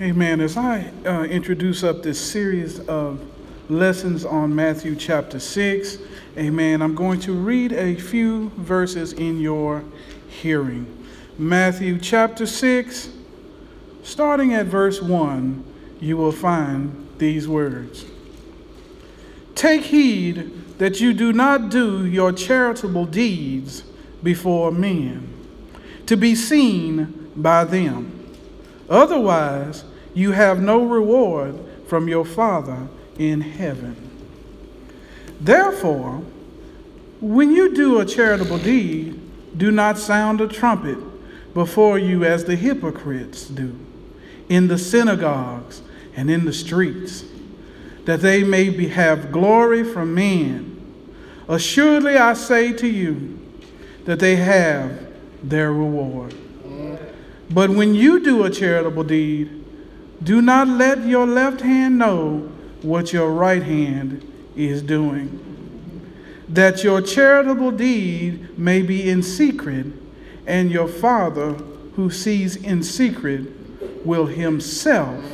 Amen. 0.00 0.40
As 0.40 0.56
I 0.56 0.90
uh, 1.06 1.22
introduce 1.22 1.84
up 1.84 2.02
this 2.02 2.20
series 2.20 2.80
of 2.80 3.20
lessons 3.70 4.24
on 4.24 4.52
Matthew 4.52 4.96
chapter 4.96 5.38
6, 5.38 5.98
amen, 6.36 6.82
I'm 6.82 6.96
going 6.96 7.20
to 7.20 7.32
read 7.32 7.72
a 7.72 7.94
few 7.94 8.48
verses 8.56 9.12
in 9.12 9.38
your 9.38 9.84
hearing. 10.26 11.06
Matthew 11.38 12.00
chapter 12.00 12.44
6, 12.44 13.10
starting 14.02 14.52
at 14.52 14.66
verse 14.66 15.00
1, 15.00 15.64
you 16.00 16.16
will 16.16 16.32
find 16.32 17.08
these 17.18 17.46
words 17.46 18.04
Take 19.54 19.82
heed 19.82 20.78
that 20.78 21.00
you 21.00 21.12
do 21.12 21.32
not 21.32 21.68
do 21.68 22.04
your 22.04 22.32
charitable 22.32 23.06
deeds 23.06 23.84
before 24.24 24.72
men, 24.72 25.32
to 26.06 26.16
be 26.16 26.34
seen 26.34 27.30
by 27.36 27.62
them. 27.62 28.23
Otherwise, 28.88 29.84
you 30.14 30.32
have 30.32 30.60
no 30.60 30.84
reward 30.84 31.58
from 31.86 32.08
your 32.08 32.24
Father 32.24 32.88
in 33.18 33.40
heaven. 33.40 33.96
Therefore, 35.40 36.22
when 37.20 37.52
you 37.52 37.74
do 37.74 38.00
a 38.00 38.04
charitable 38.04 38.58
deed, 38.58 39.20
do 39.56 39.70
not 39.70 39.98
sound 39.98 40.40
a 40.40 40.48
trumpet 40.48 40.98
before 41.54 41.98
you 41.98 42.24
as 42.24 42.44
the 42.44 42.56
hypocrites 42.56 43.46
do 43.46 43.78
in 44.48 44.68
the 44.68 44.78
synagogues 44.78 45.82
and 46.16 46.30
in 46.30 46.44
the 46.44 46.52
streets, 46.52 47.24
that 48.04 48.20
they 48.20 48.44
may 48.44 48.68
be, 48.68 48.88
have 48.88 49.32
glory 49.32 49.82
from 49.82 50.14
men. 50.14 50.70
Assuredly, 51.48 52.16
I 52.16 52.34
say 52.34 52.72
to 52.74 52.86
you 52.86 53.40
that 54.04 54.18
they 54.18 54.36
have 54.36 55.12
their 55.42 55.72
reward. 55.72 56.34
But 57.50 57.70
when 57.70 57.94
you 57.94 58.22
do 58.22 58.44
a 58.44 58.50
charitable 58.50 59.04
deed, 59.04 59.64
do 60.22 60.40
not 60.40 60.68
let 60.68 61.06
your 61.06 61.26
left 61.26 61.60
hand 61.60 61.98
know 61.98 62.50
what 62.82 63.12
your 63.12 63.30
right 63.30 63.62
hand 63.62 64.30
is 64.56 64.82
doing. 64.82 65.40
That 66.48 66.84
your 66.84 67.00
charitable 67.02 67.72
deed 67.72 68.58
may 68.58 68.82
be 68.82 69.08
in 69.08 69.22
secret, 69.22 69.86
and 70.46 70.70
your 70.70 70.88
Father 70.88 71.52
who 71.96 72.10
sees 72.10 72.56
in 72.56 72.82
secret 72.82 73.46
will 74.04 74.26
himself 74.26 75.24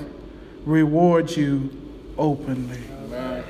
reward 0.65 1.31
you 1.31 1.71
openly. 2.17 2.81
Amen. 3.05 3.45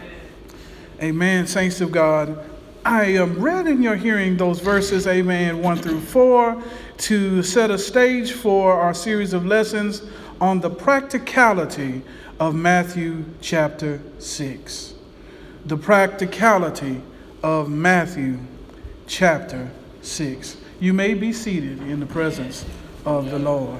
Amen. 1.02 1.46
Saints 1.46 1.80
of 1.80 1.92
God, 1.92 2.49
I 2.84 3.04
am 3.04 3.38
read 3.38 3.66
in 3.66 3.82
your 3.82 3.96
hearing 3.96 4.38
those 4.38 4.60
verses, 4.60 5.06
amen, 5.06 5.60
1 5.60 5.78
through 5.78 6.00
4 6.00 6.62
to 6.98 7.42
set 7.42 7.70
a 7.70 7.76
stage 7.76 8.32
for 8.32 8.72
our 8.72 8.94
series 8.94 9.34
of 9.34 9.44
lessons 9.44 10.02
on 10.40 10.60
the 10.60 10.70
practicality 10.70 12.00
of 12.38 12.54
Matthew 12.54 13.26
chapter 13.42 14.00
6. 14.18 14.94
The 15.66 15.76
practicality 15.76 17.02
of 17.42 17.68
Matthew 17.68 18.38
chapter 19.06 19.70
6. 20.00 20.56
You 20.80 20.94
may 20.94 21.12
be 21.12 21.34
seated 21.34 21.82
in 21.82 22.00
the 22.00 22.06
presence 22.06 22.64
of 23.04 23.30
the 23.30 23.38
Lord. 23.38 23.78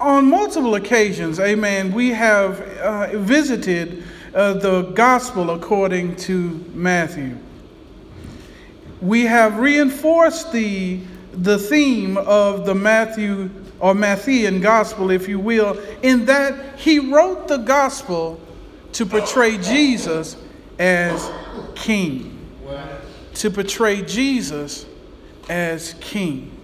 On 0.00 0.30
multiple 0.30 0.76
occasions, 0.76 1.40
amen, 1.40 1.92
we 1.92 2.10
have 2.10 2.60
uh, 2.78 3.18
visited 3.18 4.04
uh, 4.34 4.54
the 4.54 4.82
gospel 4.94 5.50
according 5.50 6.16
to 6.16 6.64
Matthew 6.74 7.36
we 9.00 9.22
have 9.22 9.58
reinforced 9.58 10.52
the, 10.52 11.00
the 11.32 11.58
theme 11.58 12.16
of 12.18 12.66
the 12.66 12.74
Matthew 12.74 13.50
or 13.78 13.94
Matthean 13.94 14.60
gospel, 14.60 15.10
if 15.10 15.26
you 15.26 15.38
will, 15.38 15.78
in 16.02 16.26
that 16.26 16.78
he 16.78 16.98
wrote 16.98 17.48
the 17.48 17.56
gospel 17.56 18.38
to 18.92 19.06
portray 19.06 19.56
Jesus 19.56 20.36
as 20.78 21.30
king. 21.74 22.36
To 23.34 23.50
portray 23.50 24.02
Jesus 24.02 24.84
as 25.48 25.94
king. 26.00 26.56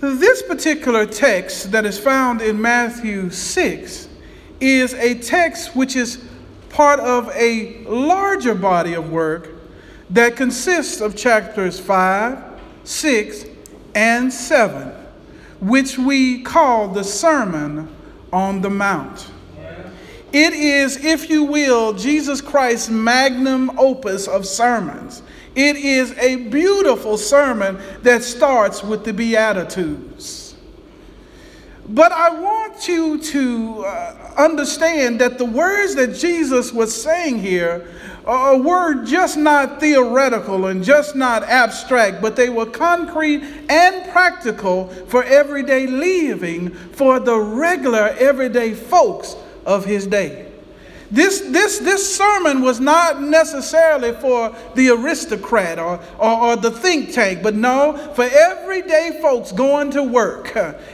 This 0.00 0.42
particular 0.42 1.06
text 1.06 1.72
that 1.72 1.84
is 1.84 1.98
found 1.98 2.42
in 2.42 2.60
Matthew 2.60 3.30
6 3.30 4.08
is 4.62 4.94
a 4.94 5.14
text 5.14 5.74
which 5.74 5.96
is 5.96 6.24
part 6.68 7.00
of 7.00 7.28
a 7.34 7.84
larger 7.84 8.54
body 8.54 8.94
of 8.94 9.10
work 9.10 9.50
that 10.10 10.36
consists 10.36 11.00
of 11.00 11.16
chapters 11.16 11.80
5, 11.80 12.60
6, 12.84 13.44
and 13.94 14.32
7, 14.32 14.88
which 15.60 15.98
we 15.98 16.42
call 16.42 16.88
the 16.88 17.02
Sermon 17.02 17.88
on 18.32 18.60
the 18.60 18.70
Mount. 18.70 19.30
It 20.32 20.54
is, 20.54 21.04
if 21.04 21.28
you 21.28 21.44
will, 21.44 21.92
Jesus 21.92 22.40
Christ's 22.40 22.88
magnum 22.88 23.78
opus 23.78 24.26
of 24.26 24.46
sermons. 24.46 25.22
It 25.54 25.76
is 25.76 26.12
a 26.12 26.36
beautiful 26.36 27.18
sermon 27.18 27.78
that 28.02 28.22
starts 28.22 28.82
with 28.82 29.04
the 29.04 29.12
Beatitudes. 29.12 30.41
But 31.92 32.10
I 32.10 32.30
want 32.30 32.88
you 32.88 33.18
to 33.18 33.84
uh, 33.84 34.34
understand 34.38 35.20
that 35.20 35.36
the 35.36 35.44
words 35.44 35.94
that 35.96 36.14
Jesus 36.14 36.72
was 36.72 37.02
saying 37.02 37.40
here 37.40 37.86
a 38.24 38.56
word 38.56 39.04
just 39.04 39.36
not 39.36 39.80
theoretical 39.80 40.66
and 40.66 40.84
just 40.84 41.16
not 41.16 41.42
abstract, 41.42 42.22
but 42.22 42.36
they 42.36 42.48
were 42.48 42.66
concrete 42.66 43.42
and 43.68 44.10
practical 44.10 44.88
for 45.08 45.24
everyday 45.24 45.86
living 45.86 46.70
for 46.70 47.18
the 47.18 47.38
regular, 47.38 48.14
everyday 48.18 48.74
folks 48.74 49.36
of 49.66 49.84
his 49.84 50.06
day. 50.06 50.51
This, 51.12 51.42
this, 51.42 51.78
this 51.78 52.16
sermon 52.16 52.62
was 52.62 52.80
not 52.80 53.20
necessarily 53.20 54.12
for 54.12 54.56
the 54.74 54.88
aristocrat 54.88 55.78
or, 55.78 56.00
or, 56.18 56.30
or, 56.30 56.56
the 56.56 56.70
think 56.70 57.12
tank, 57.12 57.42
but 57.42 57.54
no, 57.54 57.98
for 58.14 58.24
everyday 58.24 59.18
folks 59.20 59.52
going 59.52 59.90
to 59.90 60.02
work 60.02 60.48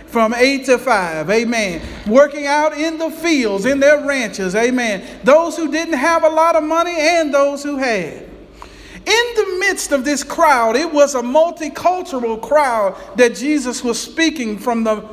from 0.06 0.34
8 0.34 0.66
to 0.66 0.78
5, 0.78 1.30
amen. 1.30 1.80
Working 2.08 2.46
out 2.46 2.76
in 2.76 2.98
the 2.98 3.12
fields, 3.12 3.64
in 3.64 3.78
their 3.78 4.04
ranches, 4.04 4.56
amen. 4.56 5.20
Those 5.22 5.56
who 5.56 5.70
didn't 5.70 5.94
have 5.94 6.24
a 6.24 6.30
lot 6.30 6.56
of 6.56 6.64
money 6.64 6.96
and 6.98 7.32
those 7.32 7.62
who 7.62 7.76
had. 7.76 8.14
In 8.14 9.04
the 9.36 9.56
midst 9.60 9.92
of 9.92 10.04
this 10.04 10.24
crowd, 10.24 10.74
it 10.74 10.92
was 10.92 11.14
a 11.14 11.22
multicultural 11.22 12.42
crowd 12.42 12.96
that 13.16 13.36
Jesus 13.36 13.84
was 13.84 14.02
speaking 14.02 14.58
from 14.58 14.82
the, 14.82 15.08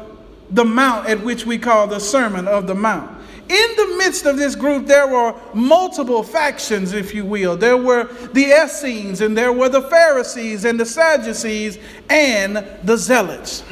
the 0.50 0.66
mount 0.66 1.08
at 1.08 1.22
which 1.22 1.46
we 1.46 1.60
call 1.60 1.86
the 1.86 2.00
Sermon 2.00 2.48
of 2.48 2.66
the 2.66 2.74
Mount. 2.74 3.15
In 3.47 3.75
the 3.75 3.95
midst 4.00 4.25
of 4.25 4.38
this 4.38 4.56
group, 4.56 4.88
there 4.88 5.07
were 5.07 5.35
multiple 5.53 6.23
factions, 6.23 6.94
if 6.94 7.13
you 7.13 7.25
will. 7.25 7.56
There 7.56 7.78
were 7.78 8.06
the 8.33 8.45
Essenes, 8.45 9.22
and 9.22 9.38
there 9.38 9.53
were 9.53 9.69
the 9.69 9.83
Pharisees, 9.83 10.66
and 10.66 10.79
the 10.79 10.85
Sadducees, 10.85 11.78
and 12.09 12.66
the 12.83 12.97
Zealots. 12.97 13.63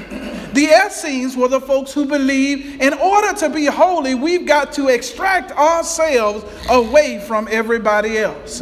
The 0.53 0.65
Essenes 0.65 1.35
were 1.35 1.47
the 1.47 1.61
folks 1.61 1.91
who 1.91 2.05
believed 2.05 2.81
in 2.81 2.93
order 2.93 3.33
to 3.39 3.49
be 3.49 3.65
holy, 3.65 4.13
we've 4.13 4.45
got 4.45 4.73
to 4.73 4.89
extract 4.89 5.51
ourselves 5.53 6.45
away 6.69 7.23
from 7.27 7.47
everybody 7.49 8.19
else. 8.19 8.61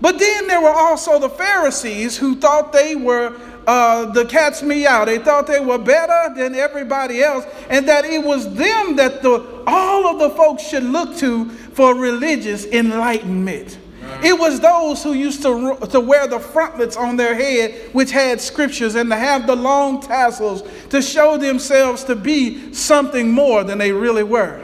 But 0.00 0.18
then 0.18 0.46
there 0.48 0.60
were 0.60 0.68
also 0.68 1.18
the 1.18 1.30
Pharisees 1.30 2.18
who 2.18 2.36
thought 2.36 2.74
they 2.74 2.94
were 2.94 3.34
uh, 3.66 4.06
the 4.06 4.24
cat's 4.24 4.62
meow. 4.62 5.04
They 5.04 5.18
thought 5.18 5.46
they 5.46 5.60
were 5.60 5.78
better 5.78 6.34
than 6.34 6.54
everybody 6.54 7.22
else, 7.22 7.44
and 7.68 7.88
that 7.88 8.04
it 8.04 8.22
was 8.22 8.52
them 8.54 8.96
that 8.96 9.22
the, 9.22 9.62
all 9.66 10.06
of 10.06 10.18
the 10.18 10.30
folks 10.30 10.66
should 10.68 10.84
look 10.84 11.16
to 11.18 11.48
for 11.48 11.94
religious 11.94 12.66
enlightenment. 12.66 13.78
It 14.22 14.38
was 14.38 14.60
those 14.60 15.02
who 15.02 15.12
used 15.12 15.42
to, 15.42 15.76
to 15.90 16.00
wear 16.00 16.26
the 16.26 16.38
frontlets 16.38 16.96
on 16.96 17.16
their 17.16 17.34
head, 17.34 17.90
which 17.92 18.10
had 18.10 18.40
scriptures, 18.40 18.94
and 18.94 19.10
to 19.10 19.16
have 19.16 19.46
the 19.46 19.56
long 19.56 20.00
tassels 20.00 20.62
to 20.90 21.02
show 21.02 21.36
themselves 21.36 22.04
to 22.04 22.14
be 22.14 22.72
something 22.72 23.30
more 23.30 23.64
than 23.64 23.78
they 23.78 23.92
really 23.92 24.22
were. 24.22 24.62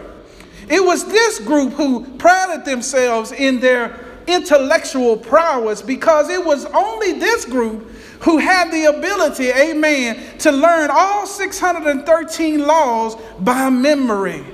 It 0.68 0.84
was 0.84 1.04
this 1.06 1.40
group 1.40 1.72
who 1.72 2.04
prided 2.16 2.64
themselves 2.64 3.32
in 3.32 3.60
their 3.60 3.98
intellectual 4.26 5.16
prowess 5.16 5.82
because 5.82 6.28
it 6.28 6.44
was 6.44 6.64
only 6.66 7.14
this 7.14 7.44
group 7.44 7.90
who 8.20 8.38
had 8.38 8.70
the 8.70 8.84
ability, 8.84 9.50
amen, 9.50 10.38
to 10.38 10.52
learn 10.52 10.90
all 10.92 11.26
613 11.26 12.66
laws 12.66 13.16
by 13.40 13.70
memory. 13.70 14.44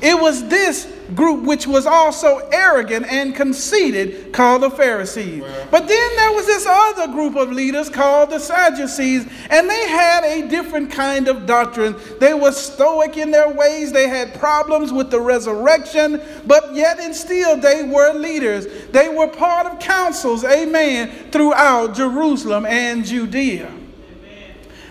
It 0.00 0.20
was 0.20 0.48
this 0.48 0.86
group 1.14 1.44
which 1.44 1.66
was 1.66 1.86
also 1.86 2.38
arrogant 2.52 3.06
and 3.06 3.34
conceited 3.34 4.32
called 4.32 4.62
the 4.62 4.70
Pharisees. 4.70 5.42
But 5.70 5.88
then 5.88 6.16
there 6.16 6.32
was 6.32 6.46
this 6.46 6.66
other 6.66 7.08
group 7.12 7.36
of 7.36 7.50
leaders 7.50 7.88
called 7.88 8.30
the 8.30 8.38
Sadducees, 8.38 9.26
and 9.50 9.68
they 9.68 9.88
had 9.88 10.24
a 10.24 10.48
different 10.48 10.90
kind 10.90 11.28
of 11.28 11.46
doctrine. 11.46 11.96
They 12.20 12.34
were 12.34 12.52
stoic 12.52 13.16
in 13.16 13.30
their 13.30 13.48
ways, 13.48 13.92
they 13.92 14.08
had 14.08 14.34
problems 14.34 14.92
with 14.92 15.10
the 15.10 15.20
resurrection, 15.20 16.20
but 16.46 16.74
yet 16.74 17.00
and 17.00 17.14
still 17.14 17.56
they 17.56 17.84
were 17.84 18.12
leaders. 18.12 18.66
They 18.90 19.08
were 19.08 19.28
part 19.28 19.66
of 19.66 19.78
councils, 19.78 20.44
amen, 20.44 21.30
throughout 21.30 21.94
Jerusalem 21.94 22.66
and 22.66 23.04
Judea. 23.04 23.72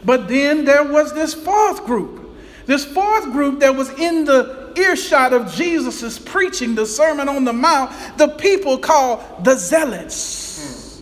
But 0.03 0.27
then 0.27 0.63
there 0.63 0.85
was 0.85 1.13
this 1.13 1.33
fourth 1.33 1.85
group. 1.85 2.17
This 2.65 2.85
fourth 2.85 3.31
group 3.31 3.59
that 3.61 3.75
was 3.75 3.89
in 3.99 4.25
the 4.25 4.66
earshot 4.77 5.33
of 5.33 5.51
Jesus' 5.53 6.19
preaching 6.19 6.75
the 6.75 6.85
Sermon 6.85 7.27
on 7.27 7.43
the 7.43 7.53
Mount, 7.53 7.91
the 8.17 8.27
people 8.27 8.77
called 8.77 9.23
the 9.43 9.55
Zealots. 9.55 11.01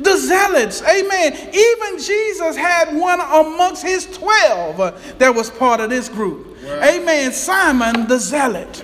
The 0.00 0.16
Zealots, 0.16 0.82
amen. 0.82 1.32
Even 1.54 1.98
Jesus 1.98 2.56
had 2.56 2.96
one 2.96 3.20
amongst 3.20 3.82
his 3.82 4.06
12 4.16 5.18
that 5.18 5.34
was 5.34 5.50
part 5.50 5.80
of 5.80 5.90
this 5.90 6.08
group. 6.08 6.56
Amen. 6.64 7.32
Simon 7.32 8.08
the 8.08 8.18
Zealot. 8.18 8.82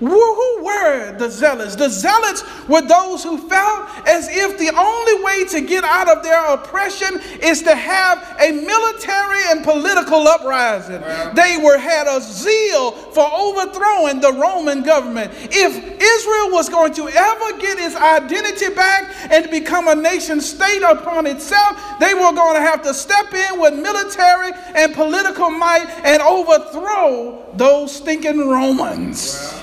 Who 0.00 0.64
were 0.64 1.14
the 1.18 1.28
zealots? 1.28 1.76
The 1.76 1.90
zealots 1.90 2.42
were 2.68 2.80
those 2.80 3.22
who 3.22 3.36
felt 3.36 3.90
as 4.08 4.28
if 4.30 4.58
the 4.58 4.74
only 4.74 5.22
way 5.22 5.44
to 5.48 5.60
get 5.60 5.84
out 5.84 6.08
of 6.08 6.22
their 6.22 6.42
oppression 6.54 7.20
is 7.42 7.62
to 7.62 7.74
have 7.74 8.36
a 8.40 8.50
military 8.50 9.42
and 9.48 9.62
political 9.62 10.26
uprising. 10.26 11.02
They 11.34 11.58
were 11.62 11.76
had 11.76 12.06
a 12.06 12.22
zeal 12.22 12.92
for 12.92 13.28
overthrowing 13.30 14.20
the 14.20 14.32
Roman 14.32 14.82
government. 14.82 15.32
If 15.34 15.76
Israel 16.00 16.50
was 16.50 16.70
going 16.70 16.94
to 16.94 17.08
ever 17.08 17.58
get 17.58 17.78
its 17.78 17.94
identity 17.94 18.74
back 18.74 19.14
and 19.30 19.50
become 19.50 19.86
a 19.88 19.94
nation 19.94 20.40
state 20.40 20.82
upon 20.82 21.26
itself, 21.26 21.78
they 22.00 22.14
were 22.14 22.32
going 22.32 22.56
to 22.56 22.62
have 22.62 22.82
to 22.84 22.94
step 22.94 23.34
in 23.34 23.60
with 23.60 23.74
military 23.74 24.52
and 24.74 24.94
political 24.94 25.50
might 25.50 25.88
and 26.04 26.22
overthrow 26.22 27.44
those 27.54 27.94
stinking 27.94 28.48
Romans. 28.48 29.59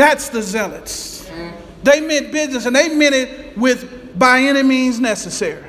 That's 0.00 0.30
the 0.30 0.40
zealots. 0.40 1.28
They 1.82 2.00
meant 2.00 2.32
business 2.32 2.64
and 2.64 2.74
they 2.74 2.88
meant 2.88 3.14
it 3.14 3.54
with 3.58 4.18
by 4.18 4.40
any 4.40 4.62
means 4.62 4.98
necessary. 4.98 5.62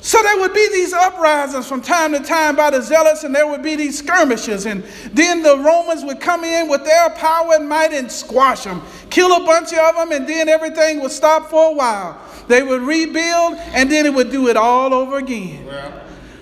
So 0.00 0.22
there 0.22 0.38
would 0.38 0.54
be 0.54 0.68
these 0.68 0.92
uprisings 0.92 1.66
from 1.66 1.82
time 1.82 2.12
to 2.12 2.20
time 2.20 2.54
by 2.54 2.70
the 2.70 2.80
zealots, 2.80 3.24
and 3.24 3.34
there 3.34 3.48
would 3.48 3.64
be 3.64 3.74
these 3.74 3.98
skirmishes, 3.98 4.66
and 4.66 4.84
then 5.12 5.42
the 5.42 5.58
Romans 5.58 6.04
would 6.04 6.20
come 6.20 6.44
in 6.44 6.68
with 6.68 6.84
their 6.84 7.10
power 7.10 7.54
and 7.54 7.68
might 7.68 7.92
and 7.92 8.10
squash 8.10 8.62
them, 8.62 8.80
kill 9.10 9.42
a 9.42 9.44
bunch 9.44 9.72
of 9.72 9.96
them, 9.96 10.12
and 10.12 10.28
then 10.28 10.48
everything 10.48 11.00
would 11.00 11.10
stop 11.10 11.50
for 11.50 11.72
a 11.72 11.74
while. 11.74 12.22
They 12.46 12.62
would 12.62 12.82
rebuild, 12.82 13.54
and 13.74 13.90
then 13.90 14.06
it 14.06 14.14
would 14.14 14.30
do 14.30 14.46
it 14.46 14.56
all 14.56 14.94
over 14.94 15.18
again. 15.18 15.68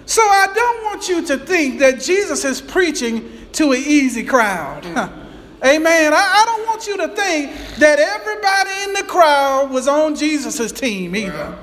So 0.05 0.20
I 0.20 0.49
don't 0.55 0.84
want 0.84 1.08
you 1.08 1.25
to 1.25 1.38
think 1.38 1.78
that 1.78 2.02
Jesus 2.02 2.44
is 2.44 2.61
preaching 2.61 3.32
to 3.52 3.73
an 3.73 3.82
easy 3.82 4.23
crowd. 4.23 4.82
Mm. 4.82 5.23
Amen. 5.66 6.14
I, 6.14 6.16
I, 6.16 6.44
don't 6.46 6.66
want 6.66 6.86
you 6.86 6.96
to 6.98 7.08
think 7.08 7.52
that 7.78 7.98
everybody 7.98 8.70
in 8.84 8.92
the 8.92 9.02
crowd 9.02 9.70
was 9.70 9.88
on 9.88 10.14
Jesus' 10.14 10.70
team 10.70 11.16
either. 11.16 11.58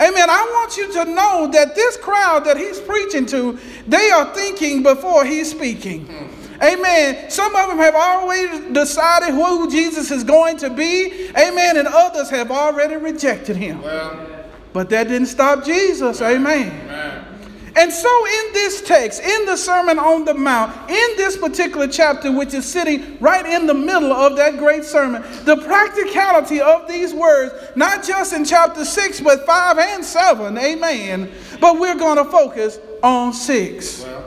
Amen. 0.00 0.30
I 0.30 0.42
want 0.52 0.76
you 0.76 0.92
to 0.92 1.04
know 1.04 1.48
that 1.52 1.74
this 1.74 1.96
crowd 1.96 2.44
that 2.44 2.56
he's 2.56 2.80
preaching 2.80 3.26
to, 3.26 3.58
they 3.86 4.10
are 4.10 4.32
thinking 4.34 4.82
before 4.82 5.24
he's 5.24 5.50
speaking. 5.50 6.06
Hmm. 6.06 6.40
Amen. 6.62 7.30
Some 7.30 7.56
of 7.56 7.68
them 7.68 7.78
have 7.78 7.94
already 7.94 8.72
decided 8.72 9.30
who 9.30 9.70
Jesus 9.70 10.10
is 10.10 10.24
going 10.24 10.58
to 10.58 10.70
be. 10.70 11.30
Amen. 11.30 11.76
And 11.76 11.88
others 11.88 12.30
have 12.30 12.50
already 12.50 12.96
rejected 12.96 13.56
him. 13.56 13.82
Well, 13.82 14.26
but 14.72 14.88
that 14.90 15.08
didn't 15.08 15.28
stop 15.28 15.64
Jesus. 15.64 16.20
Amen. 16.20 16.68
Amen. 16.84 17.29
And 17.76 17.92
so, 17.92 18.26
in 18.26 18.52
this 18.52 18.82
text, 18.82 19.22
in 19.22 19.46
the 19.46 19.56
Sermon 19.56 19.98
on 19.98 20.24
the 20.24 20.34
Mount, 20.34 20.90
in 20.90 21.16
this 21.16 21.36
particular 21.36 21.86
chapter, 21.86 22.32
which 22.32 22.52
is 22.52 22.66
sitting 22.66 23.18
right 23.20 23.46
in 23.46 23.66
the 23.66 23.74
middle 23.74 24.12
of 24.12 24.36
that 24.36 24.58
great 24.58 24.84
sermon, 24.84 25.22
the 25.44 25.56
practicality 25.56 26.60
of 26.60 26.88
these 26.88 27.14
words, 27.14 27.54
not 27.76 28.02
just 28.02 28.32
in 28.32 28.44
chapter 28.44 28.84
6, 28.84 29.20
but 29.20 29.46
5 29.46 29.78
and 29.78 30.04
7, 30.04 30.58
amen. 30.58 31.32
But 31.60 31.78
we're 31.78 31.98
going 31.98 32.16
to 32.16 32.24
focus 32.24 32.78
on 33.02 33.32
6. 33.32 34.02
Well. 34.02 34.24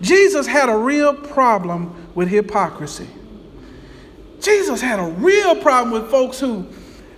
Jesus 0.00 0.46
had 0.46 0.68
a 0.68 0.76
real 0.76 1.14
problem 1.14 2.10
with 2.14 2.28
hypocrisy. 2.28 3.08
Jesus 4.40 4.80
had 4.80 4.98
a 4.98 5.10
real 5.18 5.56
problem 5.56 5.90
with 5.90 6.10
folks 6.10 6.38
who 6.38 6.66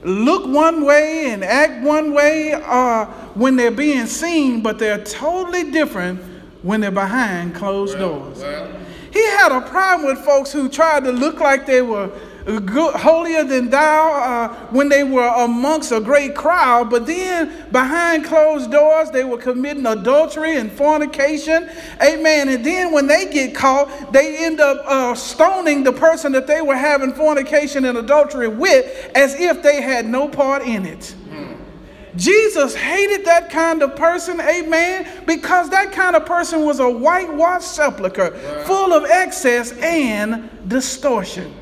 look 0.05 0.47
one 0.47 0.85
way 0.85 1.31
and 1.31 1.44
act 1.44 1.82
one 1.85 2.14
way 2.14 2.53
uh, 2.53 3.06
when 3.38 3.56
they're 3.56 3.70
being 3.70 4.06
seen, 4.06 4.62
but 4.62 4.79
they're 4.79 5.05
totally 5.05 5.70
different 5.70 6.20
when 6.62 6.81
they're 6.81 6.90
behind 6.90 7.55
closed 7.55 7.99
well, 7.99 8.20
doors. 8.20 8.38
Well. 8.38 8.70
He 9.12 9.25
had 9.25 9.52
a 9.52 9.61
problem 9.61 10.06
with 10.06 10.25
folks 10.25 10.52
who 10.52 10.69
tried 10.69 11.05
to 11.05 11.12
look 11.12 11.40
like 11.40 11.64
they 11.64 11.81
were 11.81 12.11
good, 12.44 12.94
holier 12.94 13.44
than 13.44 13.70
thou 13.70 14.12
uh, 14.12 14.55
when 14.70 14.88
they 14.88 15.05
were 15.05 15.29
amongst 15.29 15.93
a 15.93 16.00
great 16.00 16.35
crowd, 16.35 16.90
but 16.90 17.06
then 17.06 17.70
behind 17.70 18.25
closed 18.25 18.70
doors, 18.70 19.11
they 19.11 19.25
were 19.25 19.38
committing 19.38 19.87
adultery 19.87 20.56
and 20.56 20.73
fornication. 20.73 21.70
Amen. 22.02 22.49
And 22.49 22.64
then 22.64 22.93
when 22.93 23.06
they 23.06 23.31
get 23.31 23.55
caught, 23.55 24.12
they 24.12 24.44
end 24.44 24.61
up 24.61 24.79
uh, 24.87 25.14
stoning 25.14 25.85
the 25.85 25.93
person 25.93 26.32
that 26.32 26.46
they 26.46 26.61
were 26.61 26.76
having 26.76 27.12
fornication 27.12 27.85
and 27.85 27.99
adultery 27.99 28.49
with 28.49 29.11
as 29.14 29.35
if 29.35 29.62
they 29.62 29.81
had 29.81 30.06
no 30.06 30.29
part 30.29 30.62
in 30.62 30.87
it. 30.87 31.14
Jesus 32.19 32.75
hated 32.75 33.25
that 33.26 33.49
kind 33.49 33.82
of 33.82 33.94
person, 33.94 34.41
amen, 34.41 35.25
because 35.25 35.70
that 35.70 35.93
kind 35.93 36.17
of 36.17 36.26
person 36.26 36.65
was 36.65 36.81
a 36.81 36.91
whitewashed 36.91 37.75
sepulchre 37.75 38.32
full 38.67 38.93
of 38.93 39.05
excess 39.05 39.73
and 39.79 40.50
distortion. 40.69 41.55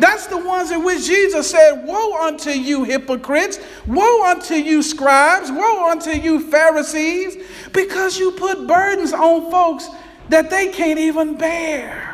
That's 0.00 0.26
the 0.26 0.38
ones 0.38 0.72
in 0.72 0.82
which 0.84 1.06
Jesus 1.06 1.48
said, 1.48 1.86
Woe 1.86 2.26
unto 2.26 2.50
you, 2.50 2.82
hypocrites! 2.82 3.60
Woe 3.86 4.24
unto 4.24 4.54
you, 4.54 4.82
scribes! 4.82 5.52
Woe 5.52 5.88
unto 5.88 6.10
you, 6.10 6.50
Pharisees! 6.50 7.36
Because 7.72 8.18
you 8.18 8.32
put 8.32 8.66
burdens 8.66 9.12
on 9.12 9.48
folks 9.48 9.88
that 10.28 10.50
they 10.50 10.72
can't 10.72 10.98
even 10.98 11.36
bear. 11.36 12.09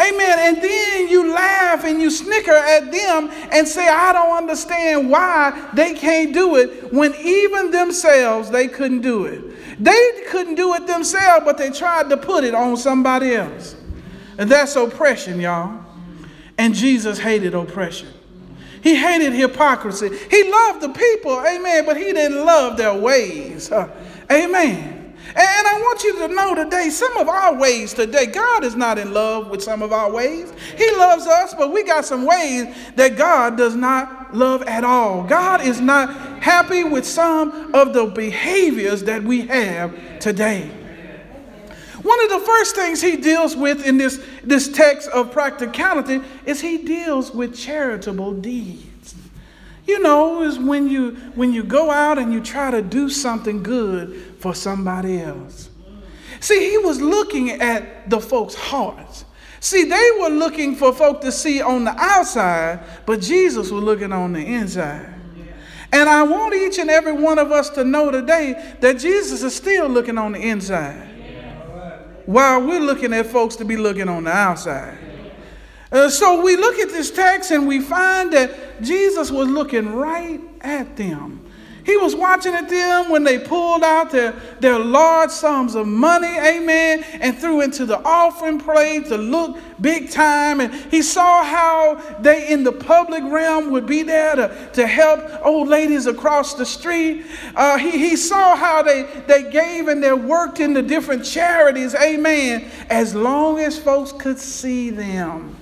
Amen. 0.00 0.38
And 0.38 0.62
then 0.62 1.08
you 1.08 1.32
laugh 1.32 1.84
and 1.84 2.00
you 2.00 2.10
snicker 2.10 2.52
at 2.52 2.92
them 2.92 3.30
and 3.50 3.66
say, 3.66 3.88
I 3.88 4.12
don't 4.12 4.36
understand 4.36 5.10
why 5.10 5.70
they 5.74 5.94
can't 5.94 6.32
do 6.32 6.56
it 6.56 6.92
when 6.92 7.14
even 7.16 7.72
themselves 7.72 8.48
they 8.50 8.68
couldn't 8.68 9.00
do 9.00 9.24
it. 9.24 9.82
They 9.82 10.24
couldn't 10.28 10.54
do 10.54 10.74
it 10.74 10.86
themselves, 10.86 11.44
but 11.44 11.58
they 11.58 11.70
tried 11.70 12.10
to 12.10 12.16
put 12.16 12.44
it 12.44 12.54
on 12.54 12.76
somebody 12.76 13.34
else. 13.34 13.74
And 14.38 14.48
that's 14.48 14.76
oppression, 14.76 15.40
y'all. 15.40 15.84
And 16.56 16.74
Jesus 16.74 17.18
hated 17.18 17.54
oppression. 17.54 18.08
He 18.82 18.94
hated 18.94 19.32
hypocrisy. 19.32 20.10
He 20.30 20.50
loved 20.50 20.80
the 20.80 20.90
people, 20.90 21.44
amen, 21.44 21.84
but 21.86 21.96
he 21.96 22.12
didn't 22.12 22.44
love 22.44 22.76
their 22.76 22.94
ways. 22.94 23.70
Amen. 24.30 24.97
And 25.28 25.66
I 25.66 25.78
want 25.80 26.02
you 26.04 26.18
to 26.20 26.28
know 26.28 26.54
today, 26.54 26.88
some 26.90 27.16
of 27.18 27.28
our 27.28 27.54
ways 27.54 27.92
today, 27.92 28.26
God 28.26 28.64
is 28.64 28.74
not 28.74 28.98
in 28.98 29.12
love 29.12 29.50
with 29.50 29.62
some 29.62 29.82
of 29.82 29.92
our 29.92 30.10
ways. 30.10 30.52
He 30.76 30.90
loves 30.96 31.26
us, 31.26 31.54
but 31.54 31.70
we 31.70 31.84
got 31.84 32.06
some 32.06 32.24
ways 32.24 32.74
that 32.96 33.16
God 33.16 33.56
does 33.56 33.76
not 33.76 34.34
love 34.34 34.62
at 34.62 34.84
all. 34.84 35.24
God 35.24 35.60
is 35.60 35.80
not 35.80 36.42
happy 36.42 36.82
with 36.82 37.06
some 37.06 37.74
of 37.74 37.92
the 37.92 38.06
behaviors 38.06 39.04
that 39.04 39.22
we 39.22 39.46
have 39.46 40.18
today. 40.18 40.70
One 42.02 42.22
of 42.24 42.30
the 42.30 42.46
first 42.46 42.74
things 42.74 43.02
he 43.02 43.16
deals 43.16 43.54
with 43.54 43.86
in 43.86 43.98
this, 43.98 44.24
this 44.42 44.68
text 44.68 45.08
of 45.10 45.30
practicality 45.30 46.22
is 46.46 46.60
he 46.60 46.78
deals 46.78 47.32
with 47.32 47.54
charitable 47.54 48.32
deeds. 48.34 48.87
You 49.88 50.00
know, 50.00 50.42
is 50.42 50.58
when 50.58 50.86
you 50.86 51.12
when 51.34 51.50
you 51.50 51.64
go 51.64 51.90
out 51.90 52.18
and 52.18 52.30
you 52.30 52.42
try 52.42 52.70
to 52.70 52.82
do 52.82 53.08
something 53.08 53.62
good 53.62 54.36
for 54.38 54.54
somebody 54.54 55.18
else. 55.18 55.70
See, 56.40 56.70
he 56.70 56.76
was 56.76 57.00
looking 57.00 57.50
at 57.52 58.10
the 58.10 58.20
folks' 58.20 58.54
hearts. 58.54 59.24
See, 59.60 59.84
they 59.84 60.10
were 60.20 60.28
looking 60.28 60.76
for 60.76 60.92
folk 60.92 61.22
to 61.22 61.32
see 61.32 61.62
on 61.62 61.84
the 61.84 61.94
outside, 61.98 62.80
but 63.06 63.22
Jesus 63.22 63.70
was 63.70 63.82
looking 63.82 64.12
on 64.12 64.34
the 64.34 64.44
inside. 64.44 65.14
And 65.90 66.06
I 66.06 66.22
want 66.22 66.54
each 66.54 66.78
and 66.78 66.90
every 66.90 67.12
one 67.12 67.38
of 67.38 67.50
us 67.50 67.70
to 67.70 67.82
know 67.82 68.10
today 68.10 68.76
that 68.80 68.98
Jesus 68.98 69.42
is 69.42 69.56
still 69.56 69.88
looking 69.88 70.18
on 70.18 70.32
the 70.32 70.38
inside 70.38 71.08
while 72.26 72.60
we're 72.60 72.78
looking 72.78 73.14
at 73.14 73.24
folks 73.24 73.56
to 73.56 73.64
be 73.64 73.78
looking 73.78 74.06
on 74.06 74.24
the 74.24 74.30
outside. 74.30 75.07
Uh, 75.90 76.10
so 76.10 76.42
we 76.42 76.56
look 76.56 76.78
at 76.78 76.90
this 76.90 77.10
text 77.10 77.50
and 77.50 77.66
we 77.66 77.80
find 77.80 78.32
that 78.32 78.82
Jesus 78.82 79.30
was 79.30 79.48
looking 79.48 79.94
right 79.94 80.40
at 80.60 80.96
them. 80.96 81.44
He 81.88 81.96
was 81.96 82.14
watching 82.14 82.52
at 82.52 82.68
them 82.68 83.08
when 83.08 83.24
they 83.24 83.38
pulled 83.38 83.82
out 83.82 84.10
their, 84.10 84.32
their 84.60 84.78
large 84.78 85.30
sums 85.30 85.74
of 85.74 85.86
money, 85.86 86.26
amen, 86.26 87.02
and 87.14 87.38
threw 87.38 87.62
into 87.62 87.86
the 87.86 87.98
offering 88.04 88.60
plate 88.60 89.06
to 89.06 89.16
look 89.16 89.56
big 89.80 90.10
time. 90.10 90.60
And 90.60 90.74
he 90.90 91.00
saw 91.00 91.42
how 91.42 91.94
they 92.20 92.52
in 92.52 92.62
the 92.62 92.72
public 92.72 93.24
realm 93.24 93.70
would 93.70 93.86
be 93.86 94.02
there 94.02 94.36
to, 94.36 94.70
to 94.74 94.86
help 94.86 95.24
old 95.42 95.68
ladies 95.68 96.04
across 96.04 96.52
the 96.52 96.66
street. 96.66 97.24
Uh, 97.56 97.78
he, 97.78 97.92
he 97.92 98.16
saw 98.16 98.54
how 98.54 98.82
they, 98.82 99.04
they 99.26 99.50
gave 99.50 99.88
and 99.88 100.04
they 100.04 100.12
worked 100.12 100.60
in 100.60 100.74
the 100.74 100.82
different 100.82 101.24
charities, 101.24 101.94
amen, 101.94 102.70
as 102.90 103.14
long 103.14 103.60
as 103.60 103.78
folks 103.78 104.12
could 104.12 104.38
see 104.38 104.90
them. 104.90 105.57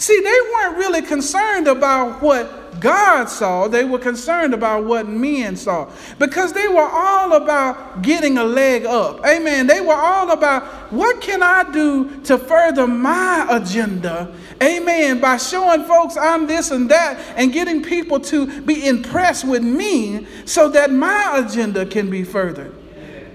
See, 0.00 0.18
they 0.18 0.40
weren't 0.54 0.78
really 0.78 1.02
concerned 1.02 1.68
about 1.68 2.22
what 2.22 2.80
God 2.80 3.26
saw, 3.26 3.68
they 3.68 3.84
were 3.84 3.98
concerned 3.98 4.54
about 4.54 4.86
what 4.86 5.06
men 5.06 5.56
saw 5.56 5.92
because 6.18 6.54
they 6.54 6.68
were 6.68 6.88
all 6.90 7.34
about 7.34 8.00
getting 8.00 8.38
a 8.38 8.44
leg 8.44 8.86
up. 8.86 9.22
Amen. 9.26 9.66
They 9.66 9.82
were 9.82 9.92
all 9.92 10.30
about 10.30 10.64
what 10.90 11.20
can 11.20 11.42
I 11.42 11.70
do 11.70 12.18
to 12.22 12.38
further 12.38 12.86
my 12.86 13.46
agenda? 13.50 14.34
Amen. 14.62 15.20
By 15.20 15.36
showing 15.36 15.84
folks 15.84 16.16
I'm 16.16 16.46
this 16.46 16.70
and 16.70 16.90
that 16.90 17.20
and 17.36 17.52
getting 17.52 17.82
people 17.82 18.20
to 18.20 18.62
be 18.62 18.86
impressed 18.86 19.46
with 19.46 19.62
me 19.62 20.26
so 20.46 20.70
that 20.70 20.90
my 20.90 21.44
agenda 21.44 21.84
can 21.84 22.08
be 22.08 22.24
furthered. 22.24 22.74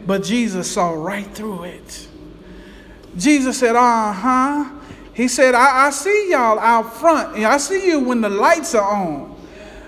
But 0.07 0.23
Jesus 0.23 0.71
saw 0.71 0.93
right 0.93 1.27
through 1.27 1.65
it. 1.65 2.07
Jesus 3.15 3.59
said, 3.59 3.75
Uh 3.75 4.11
huh. 4.11 4.71
He 5.15 5.29
said, 5.29 5.55
I, 5.55 5.87
I 5.87 5.89
see 5.91 6.29
y'all 6.29 6.59
out 6.59 6.93
front. 6.97 7.37
And 7.37 7.45
I 7.45 7.57
see 7.57 7.87
you 7.87 8.01
when 8.01 8.19
the 8.19 8.29
lights 8.29 8.75
are 8.75 8.83
on. 8.83 9.34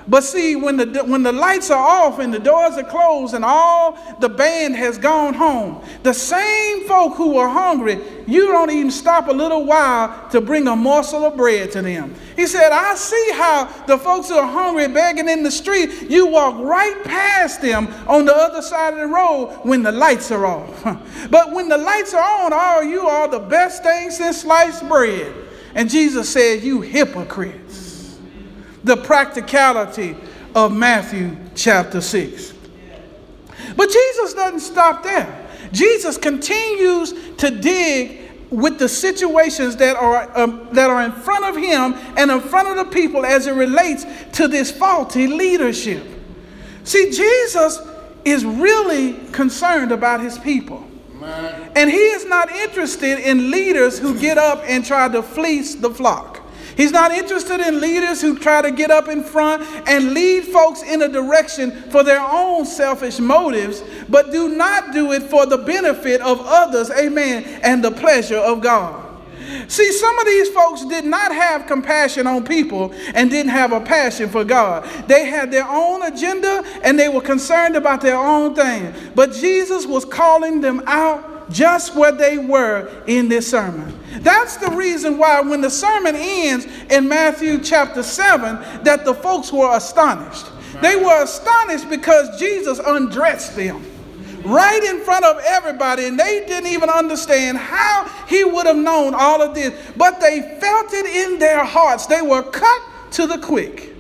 But 0.09 0.23
see, 0.23 0.55
when 0.55 0.77
the, 0.77 1.03
when 1.03 1.23
the 1.23 1.33
lights 1.33 1.69
are 1.69 1.83
off 1.83 2.19
and 2.19 2.33
the 2.33 2.39
doors 2.39 2.77
are 2.77 2.83
closed 2.83 3.33
and 3.33 3.43
all 3.43 3.97
the 4.19 4.29
band 4.29 4.75
has 4.75 4.97
gone 4.97 5.33
home, 5.33 5.83
the 6.03 6.13
same 6.13 6.85
folk 6.87 7.15
who 7.15 7.37
are 7.37 7.49
hungry, 7.49 7.99
you 8.25 8.47
don't 8.47 8.71
even 8.71 8.89
stop 8.89 9.27
a 9.27 9.33
little 9.33 9.65
while 9.65 10.29
to 10.29 10.39
bring 10.39 10.65
a 10.67 10.75
morsel 10.75 11.25
of 11.25 11.35
bread 11.35 11.71
to 11.73 11.81
them. 11.81 12.15
He 12.37 12.47
said, 12.47 12.71
I 12.71 12.95
see 12.95 13.31
how 13.33 13.65
the 13.85 13.97
folks 13.97 14.29
who 14.29 14.35
are 14.35 14.47
hungry 14.47 14.87
begging 14.87 15.27
in 15.27 15.43
the 15.43 15.51
street, 15.51 16.09
you 16.09 16.27
walk 16.27 16.57
right 16.63 17.03
past 17.03 17.61
them 17.61 17.87
on 18.07 18.23
the 18.23 18.35
other 18.35 18.61
side 18.61 18.93
of 18.93 18.99
the 18.99 19.07
road 19.07 19.59
when 19.63 19.83
the 19.83 19.91
lights 19.91 20.31
are 20.31 20.45
off. 20.45 20.83
but 21.29 21.51
when 21.51 21.67
the 21.67 21.77
lights 21.77 22.13
are 22.13 22.45
on, 22.45 22.53
all 22.53 22.81
you 22.81 23.01
are 23.01 23.27
the 23.27 23.39
best 23.39 23.83
thing 23.83 24.09
since 24.09 24.41
sliced 24.41 24.87
bread. 24.87 25.33
And 25.75 25.89
Jesus 25.89 26.29
said, 26.29 26.63
You 26.63 26.79
hypocrites 26.79 27.86
the 28.87 28.97
practicality 28.97 30.15
of 30.55 30.75
Matthew 30.75 31.35
chapter 31.55 32.01
6. 32.01 32.53
But 33.75 33.89
Jesus 33.89 34.33
doesn't 34.33 34.61
stop 34.61 35.03
there. 35.03 35.47
Jesus 35.71 36.17
continues 36.17 37.13
to 37.37 37.51
dig 37.51 38.21
with 38.49 38.79
the 38.79 38.87
situations 38.87 39.75
that 39.75 39.97
are, 39.97 40.31
um, 40.37 40.69
that 40.71 40.89
are 40.89 41.03
in 41.03 41.11
front 41.11 41.43
of 41.45 41.55
him 41.55 41.93
and 42.17 42.31
in 42.31 42.39
front 42.39 42.69
of 42.69 42.77
the 42.77 42.91
people 42.91 43.25
as 43.25 43.45
it 43.45 43.51
relates 43.51 44.05
to 44.33 44.47
this 44.47 44.71
faulty 44.71 45.27
leadership. 45.27 46.05
See, 46.85 47.11
Jesus 47.11 47.79
is 48.23 48.45
really 48.45 49.13
concerned 49.31 49.91
about 49.91 50.21
his 50.21 50.37
people. 50.37 50.87
And 51.75 51.89
he 51.89 51.97
is 51.97 52.25
not 52.25 52.49
interested 52.49 53.19
in 53.19 53.51
leaders 53.51 53.99
who 53.99 54.17
get 54.17 54.37
up 54.37 54.63
and 54.65 54.85
try 54.85 55.09
to 55.09 55.21
fleece 55.21 55.75
the 55.75 55.89
flock. 55.89 56.41
He's 56.77 56.91
not 56.91 57.11
interested 57.11 57.59
in 57.59 57.81
leaders 57.81 58.21
who 58.21 58.37
try 58.37 58.61
to 58.61 58.69
get 58.69 58.91
up 58.91 59.07
in 59.07 59.23
front 59.23 59.63
and 59.89 60.13
lead 60.13 60.45
folks 60.45 60.83
in 60.83 61.01
a 61.01 61.09
direction 61.09 61.71
for 61.89 62.03
their 62.03 62.21
own 62.21 62.67
selfish 62.67 63.17
motives, 63.19 63.83
but 64.07 64.31
do 64.31 64.47
not 64.49 64.93
do 64.93 65.11
it 65.11 65.23
for 65.23 65.47
the 65.47 65.57
benefit 65.57 66.21
of 66.21 66.39
others, 66.45 66.91
amen, 66.91 67.43
and 67.63 67.83
the 67.83 67.91
pleasure 67.91 68.37
of 68.37 68.61
God. 68.61 69.05
See, 69.67 69.91
some 69.91 70.19
of 70.19 70.25
these 70.25 70.49
folks 70.49 70.85
did 70.85 71.05
not 71.05 71.33
have 71.33 71.65
compassion 71.65 72.27
on 72.27 72.45
people 72.45 72.93
and 73.13 73.29
didn't 73.29 73.51
have 73.51 73.71
a 73.71 73.81
passion 73.81 74.29
for 74.29 74.43
God. 74.43 74.83
They 75.07 75.25
had 75.25 75.51
their 75.51 75.67
own 75.67 76.03
agenda 76.03 76.63
and 76.83 76.99
they 76.99 77.09
were 77.09 77.21
concerned 77.21 77.75
about 77.75 78.01
their 78.01 78.17
own 78.17 78.55
thing. 78.55 78.93
But 79.15 79.33
Jesus 79.33 79.85
was 79.85 80.05
calling 80.05 80.61
them 80.61 80.83
out 80.85 81.36
just 81.49 81.95
where 81.95 82.11
they 82.11 82.37
were 82.37 83.03
in 83.07 83.29
this 83.29 83.49
sermon. 83.49 83.97
That's 84.19 84.57
the 84.57 84.71
reason 84.71 85.17
why 85.17 85.41
when 85.41 85.61
the 85.61 85.69
sermon 85.69 86.15
ends 86.15 86.67
in 86.89 87.07
Matthew 87.07 87.59
chapter 87.59 88.03
7 88.03 88.83
that 88.83 89.05
the 89.05 89.13
folks 89.13 89.51
were 89.51 89.75
astonished. 89.75 90.45
They 90.81 90.95
were 90.95 91.23
astonished 91.23 91.89
because 91.89 92.39
Jesus 92.39 92.79
undressed 92.85 93.55
them 93.55 93.83
right 94.45 94.83
in 94.83 95.01
front 95.01 95.25
of 95.25 95.39
everybody, 95.45 96.05
and 96.05 96.19
they 96.19 96.45
didn't 96.45 96.71
even 96.71 96.89
understand 96.89 97.57
how 97.57 98.09
he 98.27 98.43
would 98.43 98.65
have 98.65 98.77
known 98.77 99.13
all 99.13 99.41
of 99.41 99.53
this, 99.53 99.73
but 99.97 100.19
they 100.19 100.57
felt 100.59 100.93
it 100.93 101.05
in 101.05 101.39
their 101.39 101.63
hearts. 101.63 102.05
They 102.05 102.21
were 102.21 102.43
cut 102.43 102.81
to 103.11 103.27
the 103.27 103.37
quick. 103.39 103.96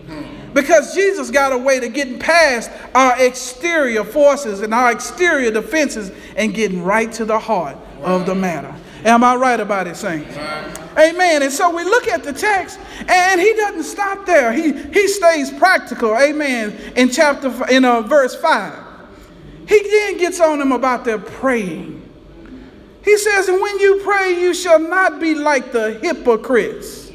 Because 0.53 0.95
Jesus 0.95 1.29
got 1.29 1.51
a 1.51 1.57
way 1.57 1.79
to 1.79 1.89
getting 1.89 2.19
past 2.19 2.71
our 2.95 3.21
exterior 3.21 4.03
forces 4.03 4.61
and 4.61 4.73
our 4.73 4.91
exterior 4.91 5.51
defenses 5.51 6.11
and 6.35 6.53
getting 6.53 6.83
right 6.83 7.11
to 7.13 7.25
the 7.25 7.37
heart 7.37 7.77
of 8.01 8.25
the 8.25 8.35
matter. 8.35 8.73
Am 9.05 9.23
I 9.23 9.35
right 9.35 9.59
about 9.59 9.87
it, 9.87 9.95
saints? 9.95 10.35
Amen. 10.97 11.43
And 11.43 11.51
so 11.51 11.75
we 11.75 11.83
look 11.83 12.07
at 12.07 12.23
the 12.23 12.33
text, 12.33 12.79
and 13.07 13.39
he 13.39 13.53
doesn't 13.53 13.83
stop 13.83 14.25
there. 14.25 14.51
He 14.51 14.71
he 14.71 15.07
stays 15.07 15.51
practical. 15.51 16.17
Amen. 16.17 16.75
In 16.95 17.09
chapter 17.09 17.53
in 17.69 17.85
uh, 17.85 18.01
verse 18.01 18.35
five, 18.35 18.73
he 19.67 19.79
then 19.79 20.17
gets 20.17 20.39
on 20.39 20.57
them 20.57 20.71
about 20.71 21.05
their 21.05 21.19
praying. 21.19 22.01
He 23.03 23.15
says, 23.17 23.47
"And 23.47 23.61
when 23.61 23.79
you 23.79 24.01
pray, 24.03 24.41
you 24.41 24.55
shall 24.55 24.79
not 24.79 25.19
be 25.19 25.35
like 25.35 25.71
the 25.71 25.93
hypocrites." 26.01 27.06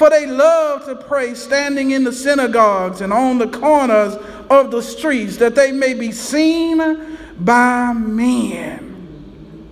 For 0.00 0.08
they 0.08 0.24
love 0.24 0.86
to 0.86 0.94
pray 0.96 1.34
standing 1.34 1.90
in 1.90 2.04
the 2.04 2.12
synagogues 2.14 3.02
and 3.02 3.12
on 3.12 3.36
the 3.36 3.48
corners 3.48 4.14
of 4.48 4.70
the 4.70 4.80
streets, 4.80 5.36
that 5.36 5.54
they 5.54 5.72
may 5.72 5.92
be 5.92 6.10
seen 6.10 7.18
by 7.38 7.92
men. 7.92 9.68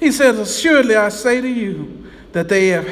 He 0.00 0.10
says, 0.10 0.40
Assuredly 0.40 0.96
I 0.96 1.10
say 1.10 1.40
to 1.40 1.48
you 1.48 2.10
that 2.32 2.48
they 2.48 2.70
have, 2.70 2.86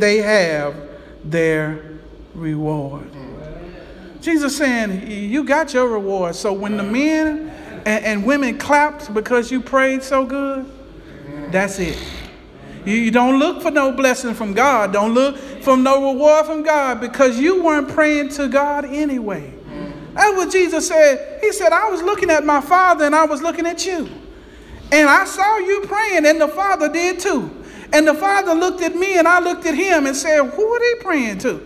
they 0.00 0.16
have 0.16 0.88
their 1.22 2.00
reward. 2.34 3.08
Jesus 4.20 4.56
saying, 4.56 5.08
You 5.08 5.44
got 5.44 5.72
your 5.72 5.86
reward. 5.86 6.34
So 6.34 6.52
when 6.52 6.76
the 6.78 6.82
men 6.82 7.48
and, 7.86 8.04
and 8.04 8.26
women 8.26 8.58
clapped 8.58 9.14
because 9.14 9.52
you 9.52 9.60
prayed 9.60 10.02
so 10.02 10.26
good, 10.26 10.68
that's 11.52 11.78
it. 11.78 11.96
You 12.88 13.10
don't 13.10 13.38
look 13.38 13.60
for 13.60 13.70
no 13.70 13.92
blessing 13.92 14.34
from 14.34 14.54
God. 14.54 14.92
Don't 14.92 15.12
look 15.12 15.36
for 15.36 15.76
no 15.76 16.10
reward 16.10 16.46
from 16.46 16.62
God 16.62 17.00
because 17.00 17.38
you 17.38 17.62
weren't 17.62 17.88
praying 17.88 18.30
to 18.30 18.48
God 18.48 18.86
anyway. 18.86 19.52
That's 20.14 20.36
what 20.36 20.50
Jesus 20.50 20.88
said. 20.88 21.40
He 21.42 21.52
said, 21.52 21.72
I 21.72 21.90
was 21.90 22.02
looking 22.02 22.30
at 22.30 22.44
my 22.44 22.60
Father 22.60 23.04
and 23.04 23.14
I 23.14 23.24
was 23.24 23.42
looking 23.42 23.66
at 23.66 23.84
you. 23.84 24.08
And 24.90 25.08
I 25.08 25.26
saw 25.26 25.58
you 25.58 25.82
praying, 25.82 26.24
and 26.24 26.40
the 26.40 26.48
Father 26.48 26.90
did 26.90 27.20
too. 27.20 27.54
And 27.92 28.08
the 28.08 28.14
Father 28.14 28.54
looked 28.54 28.80
at 28.80 28.94
me 28.94 29.18
and 29.18 29.28
I 29.28 29.38
looked 29.38 29.66
at 29.66 29.74
him 29.74 30.06
and 30.06 30.16
said, 30.16 30.44
Who 30.44 30.64
are 30.66 30.78
they 30.78 31.02
praying 31.02 31.38
to? 31.38 31.60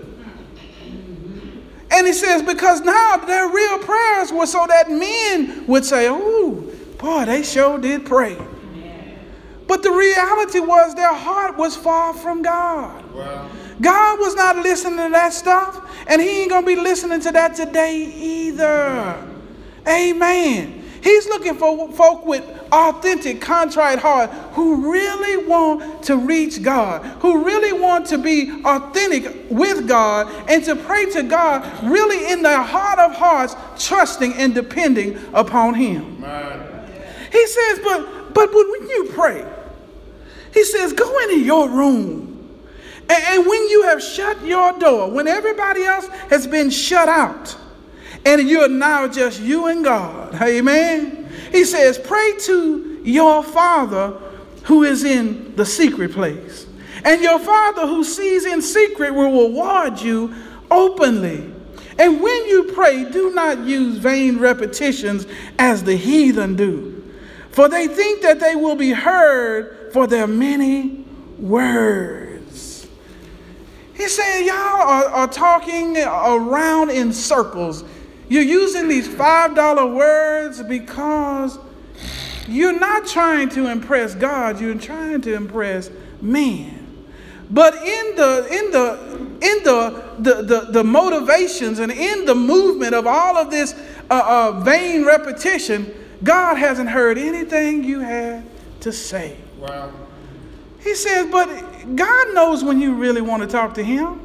And 1.93 2.07
he 2.07 2.13
says, 2.13 2.43
Because 2.43 2.81
now 2.81 3.17
their 3.19 3.49
real 3.49 3.79
prayers 3.79 4.33
were 4.33 4.47
so 4.47 4.67
that 4.67 4.91
men 4.91 5.67
would 5.69 5.85
say, 5.85 6.09
Oh, 6.11 6.69
boy, 6.99 7.25
they 7.27 7.45
sure 7.45 7.79
did 7.79 8.07
pray. 8.07 8.37
But 9.67 9.83
the 9.83 9.91
reality 9.91 10.61
was 10.61 10.95
their 10.95 11.15
heart 11.15 11.57
was 11.57 11.77
far 11.77 12.15
from 12.15 12.43
God. 12.43 13.15
Wow. 13.15 13.51
God 13.81 14.21
was 14.21 14.35
not 14.35 14.57
listening 14.57 14.99
to 14.99 15.11
that 15.11 15.33
stuff, 15.33 15.81
and 16.07 16.21
He 16.21 16.43
ain't 16.43 16.51
gonna 16.51 16.67
be 16.67 16.77
listening 16.77 17.21
to 17.21 17.33
that 17.33 17.55
today 17.55 17.97
either. 17.97 19.17
Amen. 19.87 20.83
He's 21.03 21.27
looking 21.27 21.57
for 21.57 21.91
folk 21.93 22.25
with 22.25 22.45
authentic, 22.71 23.41
contrite 23.41 23.99
heart 23.99 24.31
who 24.53 24.93
really 24.93 25.49
want 25.49 26.05
to 26.05 26.17
reach 26.17 26.63
God, 26.63 27.05
who 27.21 27.45
really 27.45 27.73
want 27.73 28.07
to 28.07 28.19
be 28.19 28.63
authentic 28.65 29.51
with 29.51 29.89
God 29.89 30.33
and 30.49 30.65
to 30.65 30.77
pray 30.77 31.11
to 31.11 31.25
God 31.25 31.67
really 31.83 32.31
in 32.31 32.43
their 32.43 32.63
heart 32.63 33.01
of 33.01 33.17
hearts, 33.17 33.57
trusting 33.85 34.35
and 34.35 34.55
depending 34.55 35.19
upon 35.35 35.75
Him. 35.75 36.21
Man. 36.21 36.69
He 37.33 37.47
says, 37.47 37.81
but 37.83 38.22
but 38.35 38.53
when 38.53 38.89
you 38.89 39.11
pray, 39.15 39.47
he 40.53 40.65
says, 40.65 40.93
Go 40.93 41.19
into 41.25 41.41
your 41.41 41.69
room. 41.69 42.29
And, 43.09 43.47
when 43.47 43.69
you 43.69 43.83
have 43.83 44.03
shut 44.03 44.43
your 44.45 44.79
door, 44.79 45.11
when 45.11 45.29
everybody 45.29 45.85
else 45.85 46.07
has 46.31 46.47
been 46.47 46.71
shut 46.71 47.09
out, 47.09 47.57
and 48.25 48.49
you're 48.49 48.69
now 48.69 49.09
just 49.09 49.41
you 49.41 49.67
and 49.67 49.85
God, 49.85 50.35
amen. 50.41 51.29
He 51.51 51.65
says, 51.65 51.99
Pray 51.99 52.33
to 52.41 53.03
your 53.05 53.43
Father 53.43 54.11
who 54.65 54.85
is 54.85 55.05
in 55.05 55.55
the 55.57 55.67
secret 55.67 56.13
place. 56.13 56.67
And 57.05 57.21
your 57.21 57.39
Father 57.39 57.87
who 57.87 58.05
sees 58.05 58.47
in 58.47 58.63
secret 58.63 59.13
will 59.13 59.49
reward 59.49 60.01
you 60.01 60.35
openly. 60.71 61.53
And 61.99 62.21
when 62.23 62.47
you 62.47 62.71
pray, 62.73 63.05
do 63.11 63.35
not 63.35 63.59
use 63.59 63.99
vain 63.99 64.39
repetitions 64.39 65.27
as 65.59 65.83
the 65.85 65.97
heathen 65.97 66.57
do, 66.57 67.02
for 67.53 67.69
they 67.69 67.87
think 67.87 68.23
that 68.23 68.41
they 68.41 68.57
will 68.57 68.77
be 68.77 68.91
heard 68.91 69.93
for 69.93 70.07
their 70.07 70.27
many 70.27 71.05
words. 71.39 72.89
He's 73.95 74.17
saying, 74.17 74.47
Y'all 74.47 74.57
are, 74.57 75.05
are 75.05 75.29
talking 75.29 75.97
around 75.99 76.91
in 76.91 77.13
circles. 77.13 77.85
You're 78.29 78.43
using 78.43 78.89
these 78.89 79.07
$5 79.07 79.95
words 79.95 80.63
because 80.63 81.59
you're 82.49 82.79
not 82.79 83.07
trying 83.07 83.51
to 83.51 83.69
impress 83.69 84.15
God, 84.15 84.61
you're 84.61 84.75
trying 84.75 85.21
to 85.23 85.35
impress 85.35 85.91
men. 86.21 86.83
But 87.51 87.75
in 87.75 88.17
the 88.17 88.49
in 88.51 88.71
the 88.71 89.29
in 89.43 89.63
the 89.63 90.03
the, 90.19 90.43
the, 90.43 90.61
the 90.71 90.85
motivations 90.85 91.79
and 91.81 91.93
in 91.93 92.25
the 92.25 92.35
movement 92.35 92.95
of 92.95 93.07
all 93.07 93.37
of 93.37 93.51
this 93.51 93.75
uh, 94.11 94.23
uh, 94.55 94.61
vain 94.61 95.05
repetition, 95.05 95.93
God 96.23 96.57
hasn't 96.57 96.89
heard 96.89 97.19
anything 97.19 97.85
you 97.85 98.01
had 98.01 98.45
to 98.81 98.93
say. 98.93 99.37
Wow. 99.59 99.93
He 100.81 100.95
says, 100.95 101.31
but 101.31 101.49
God 101.97 102.35
knows 102.35 102.65
when 102.65 102.81
you 102.81 102.95
really 102.95 103.21
want 103.21 103.43
to 103.43 103.49
talk 103.49 103.75
to 103.75 103.85
Him. 103.85 104.21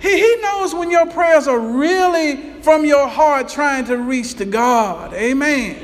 He, 0.00 0.16
he 0.16 0.36
knows 0.40 0.74
when 0.74 0.90
your 0.90 1.10
prayers 1.10 1.46
are 1.46 1.60
really 1.60 2.60
from 2.62 2.84
your 2.84 3.06
heart 3.06 3.48
trying 3.48 3.84
to 3.86 3.96
reach 3.96 4.34
to 4.34 4.44
God. 4.44 5.14
Amen. 5.14 5.76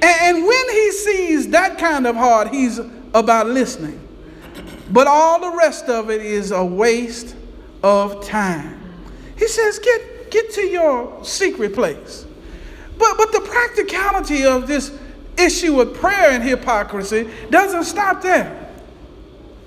And, 0.00 0.02
and 0.02 0.46
when 0.46 0.70
He 0.70 0.92
sees 0.92 1.48
that 1.50 1.78
kind 1.78 2.06
of 2.06 2.16
heart, 2.16 2.48
He's 2.48 2.78
about 3.12 3.48
listening. 3.48 4.00
But 4.90 5.06
all 5.06 5.40
the 5.40 5.56
rest 5.56 5.86
of 5.86 6.10
it 6.10 6.20
is 6.22 6.50
a 6.50 6.64
waste 6.64 7.34
of 7.82 8.24
time. 8.24 8.80
He 9.36 9.48
says, 9.48 9.78
get, 9.78 10.30
get 10.30 10.52
to 10.52 10.62
your 10.62 11.24
secret 11.24 11.74
place. 11.74 12.26
But, 12.98 13.16
but 13.16 13.32
the 13.32 13.40
practicality 13.40 14.44
of 14.44 14.66
this 14.66 14.96
issue 15.36 15.80
of 15.80 15.94
prayer 15.94 16.30
and 16.30 16.42
hypocrisy 16.42 17.28
doesn't 17.50 17.84
stop 17.84 18.22
there. 18.22 18.60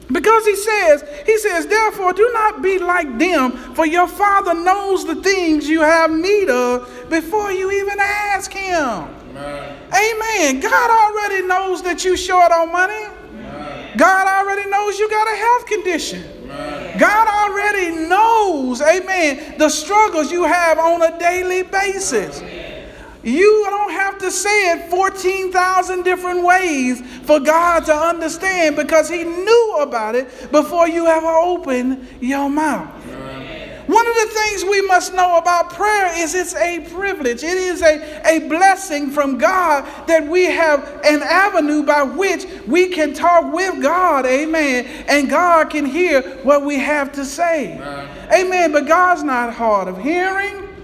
Because 0.10 0.46
he 0.46 0.56
says, 0.56 1.04
he 1.26 1.38
says, 1.38 1.68
therefore, 1.68 2.14
do 2.14 2.30
not 2.34 2.62
be 2.62 2.80
like 2.80 3.18
them, 3.18 3.52
for 3.76 3.86
your 3.86 4.08
father 4.08 4.54
knows 4.54 5.06
the 5.06 5.16
things 5.16 5.68
you 5.68 5.82
have 5.82 6.12
need 6.12 6.50
of 6.50 7.10
before 7.10 7.52
you 7.52 7.70
even 7.72 8.00
ask 8.00 8.54
him. 8.54 8.80
Amen. 8.80 9.78
Amen. 9.94 10.60
God 10.62 10.90
already 10.90 11.46
knows 11.46 11.84
that 11.84 12.06
you 12.06 12.16
short 12.16 12.54
on 12.54 12.72
money. 12.72 12.94
Amen. 12.94 13.98
God 13.98 14.28
already 14.28 14.70
knows 14.70 14.98
you 14.98 15.10
got 15.10 15.28
a 15.28 15.36
health 15.36 15.66
condition. 15.66 16.24
Amen. 16.44 16.98
God 16.98 17.28
already 17.28 18.08
knows, 18.08 18.82
amen, 18.82 19.58
the 19.58 19.70
struggles 19.70 20.32
you 20.32 20.46
have 20.46 20.80
on 20.80 21.02
a 21.02 21.20
daily 21.20 21.64
basis. 21.64 22.42
You 23.28 23.66
don't 23.70 23.92
have 23.92 24.18
to 24.20 24.32
say 24.32 24.72
it 24.72 24.90
14,000 24.90 26.04
different 26.04 26.46
ways 26.46 27.02
for 27.24 27.42
God 27.42 27.84
to 27.88 27.94
understand 27.94 28.78
because 28.78 29.10
He 29.10 29.26
knew 29.26 29.78
about 29.82 30.16
it 30.16 30.50
before 30.50 30.88
you 30.88 31.08
ever 31.08 31.28
open 31.28 32.08
your 32.22 32.50
mouth. 32.50 32.90
One 33.88 34.08
of 34.08 34.16
the 34.16 34.28
things 34.34 34.64
we 34.64 34.82
must 34.82 35.14
know 35.14 35.38
about 35.38 35.74
prayer 35.74 36.12
is 36.18 36.36
it's 36.36 36.56
a 36.56 36.80
privilege. 36.90 37.44
It 37.44 37.58
is 37.58 37.82
a, 37.82 38.22
a 38.26 38.48
blessing 38.48 39.12
from 39.12 39.38
God 39.38 39.86
that 40.08 40.26
we 40.26 40.44
have 40.44 40.86
an 41.04 41.22
avenue 41.22 41.84
by 41.84 42.04
which 42.04 42.46
we 42.66 42.88
can 42.88 43.14
talk 43.14 43.54
with 43.54 43.82
God. 43.82 44.26
Amen. 44.26 44.86
And 45.08 45.30
God 45.30 45.70
can 45.70 45.86
hear 45.86 46.22
what 46.44 46.64
we 46.64 46.78
have 46.78 47.12
to 47.14 47.26
say. 47.26 47.78
Amen. 48.34 48.72
But 48.72 48.88
God's 48.88 49.24
not 49.24 49.54
hard 49.54 49.90
of 49.90 50.02
hearing. 50.02 50.77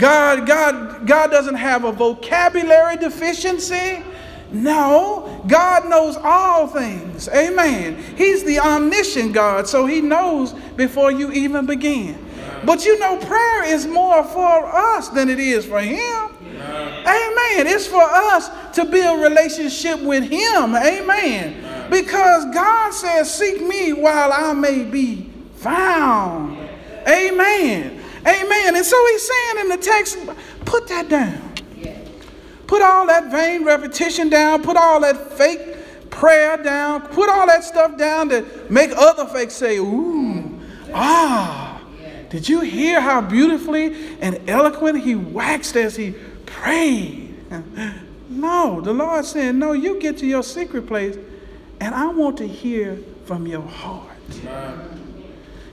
God, 0.00 0.46
God, 0.46 1.06
God 1.06 1.30
doesn't 1.30 1.56
have 1.56 1.84
a 1.84 1.92
vocabulary 1.92 2.96
deficiency. 2.96 4.02
No, 4.50 5.44
God 5.46 5.88
knows 5.88 6.16
all 6.16 6.66
things. 6.66 7.28
Amen. 7.28 8.02
He's 8.16 8.42
the 8.42 8.58
omniscient 8.58 9.34
God, 9.34 9.68
so 9.68 9.84
He 9.84 10.00
knows 10.00 10.54
before 10.76 11.12
you 11.12 11.30
even 11.32 11.66
begin. 11.66 12.26
But 12.64 12.84
you 12.86 12.98
know, 12.98 13.18
prayer 13.18 13.64
is 13.64 13.86
more 13.86 14.24
for 14.24 14.66
us 14.66 15.10
than 15.10 15.28
it 15.28 15.38
is 15.38 15.66
for 15.66 15.80
Him. 15.80 16.30
Amen. 16.62 17.66
It's 17.66 17.86
for 17.86 18.02
us 18.02 18.48
to 18.74 18.86
build 18.86 19.22
relationship 19.22 20.00
with 20.00 20.24
Him. 20.24 20.74
Amen. 20.74 21.90
Because 21.90 22.46
God 22.54 22.92
says, 22.92 23.32
Seek 23.32 23.60
me 23.62 23.92
while 23.92 24.32
I 24.32 24.54
may 24.54 24.82
be 24.82 25.30
found. 25.56 26.56
Amen. 27.06 27.99
Amen. 28.26 28.76
And 28.76 28.84
so 28.84 29.06
he's 29.08 29.26
saying 29.26 29.58
in 29.60 29.68
the 29.68 29.76
text, 29.76 30.18
put 30.64 30.88
that 30.88 31.08
down. 31.08 31.54
Put 32.66 32.82
all 32.82 33.06
that 33.06 33.30
vain 33.30 33.64
repetition 33.64 34.28
down. 34.28 34.62
Put 34.62 34.76
all 34.76 35.00
that 35.00 35.32
fake 35.32 36.10
prayer 36.10 36.56
down. 36.62 37.02
Put 37.08 37.28
all 37.28 37.46
that 37.46 37.64
stuff 37.64 37.96
down 37.96 38.28
that 38.28 38.70
make 38.70 38.90
other 38.96 39.26
folks 39.26 39.54
say, 39.54 39.78
ooh, 39.78 40.60
ah. 40.94 41.80
Did 42.28 42.48
you 42.48 42.60
hear 42.60 43.00
how 43.00 43.20
beautifully 43.22 44.16
and 44.20 44.48
eloquent 44.48 45.00
he 45.00 45.16
waxed 45.16 45.76
as 45.76 45.96
he 45.96 46.14
prayed? 46.46 47.34
No, 48.30 48.80
the 48.80 48.92
Lord 48.92 49.24
said, 49.24 49.56
No, 49.56 49.72
you 49.72 49.98
get 49.98 50.16
to 50.18 50.26
your 50.26 50.44
secret 50.44 50.86
place, 50.86 51.18
and 51.80 51.94
I 51.94 52.06
want 52.06 52.38
to 52.38 52.46
hear 52.46 52.96
from 53.24 53.46
your 53.46 53.60
heart. 53.60 54.06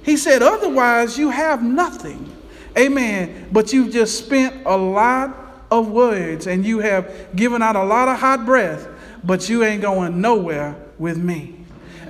He 0.02 0.17
said, 0.17 0.41
Otherwise, 0.41 1.19
you 1.19 1.30
have 1.30 1.62
nothing. 1.62 2.34
Amen. 2.78 3.48
But 3.52 3.74
you've 3.74 3.92
just 3.92 4.18
spent 4.18 4.66
a 4.66 4.78
lot 4.78 5.66
of 5.72 5.90
words 5.90 6.48
and 6.48 6.66
you 6.66 6.80
have 6.80 7.36
given 7.36 7.62
out 7.62 7.76
a 7.76 7.84
lot 7.84 8.08
of 8.08 8.18
hot 8.18 8.46
breath, 8.46 8.88
but 9.24 9.50
you 9.50 9.63
ain't 9.63 9.82
going 9.82 10.22
nowhere 10.22 10.76
with 10.98 11.18
me. 11.18 11.56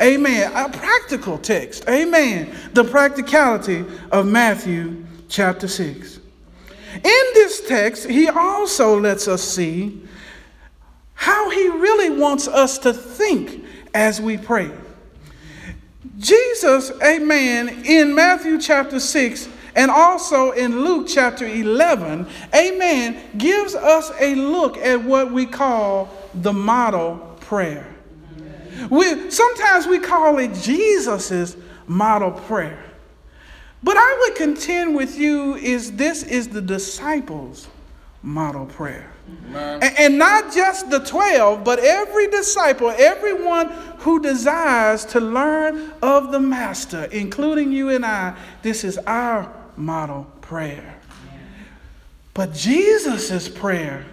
Amen. 0.02 0.52
A 0.54 0.70
practical 0.70 1.38
text. 1.38 1.88
Amen. 1.90 2.54
The 2.74 2.84
practicality 2.84 3.86
of 4.12 4.28
Matthew 4.28 5.06
chapter 5.30 5.68
6. 5.68 6.20
In 6.94 7.02
this 7.34 7.68
text, 7.68 8.08
he 8.10 8.28
also 8.28 9.00
lets 9.00 9.28
us 9.28 9.42
see 9.42 10.02
how 11.14 11.50
he 11.50 11.68
really 11.68 12.12
wants 12.12 12.48
us 12.48 12.78
to 12.80 12.94
think 12.94 13.66
as 13.94 14.22
we 14.22 14.38
pray. 14.38 14.72
Jesus, 16.18 16.92
amen, 17.04 17.70
in 17.86 18.16
Matthew 18.16 18.60
chapter 18.60 19.00
6, 19.00 19.50
and 19.78 19.92
also 19.92 20.52
in 20.52 20.82
Luke 20.82 21.08
chapter 21.08 21.46
11, 21.46 22.26
amen, 22.54 23.22
gives 23.38 23.76
us 23.76 24.12
a 24.20 24.34
look 24.34 24.76
at 24.78 25.04
what 25.04 25.32
we 25.32 25.46
call 25.46 26.10
the 26.34 26.52
model 26.52 27.18
prayer. 27.42 27.88
We, 28.90 29.30
sometimes 29.30 29.86
we 29.86 30.00
call 30.00 30.40
it 30.40 30.56
Jesus's 30.56 31.56
model 31.86 32.32
prayer. 32.32 32.84
But 33.84 33.98
I 33.98 34.18
would 34.22 34.36
contend 34.36 34.96
with 34.96 35.16
you 35.16 35.56
is 35.56 35.92
this 35.92 36.24
is 36.24 36.48
the 36.48 36.62
disciples' 36.62 37.68
model 38.24 38.66
prayer. 38.66 39.12
And, 39.54 39.84
and 39.84 40.18
not 40.18 40.54
just 40.56 40.90
the 40.90 41.00
12, 41.00 41.64
but 41.64 41.78
every 41.80 42.28
disciple, 42.32 42.90
everyone 42.98 43.70
who 44.00 44.20
desires 44.22 45.06
to 45.06 45.20
learn 45.20 45.94
of 46.02 46.32
the 46.32 46.40
Master, 46.40 47.04
including 47.12 47.72
you 47.72 47.90
and 47.90 48.04
I, 48.04 48.36
this 48.64 48.84
is 48.84 48.98
our 49.00 49.54
model 49.78 50.26
prayer. 50.42 51.00
But 52.34 52.54
Jesus' 52.54 53.50
prayer 53.50 54.06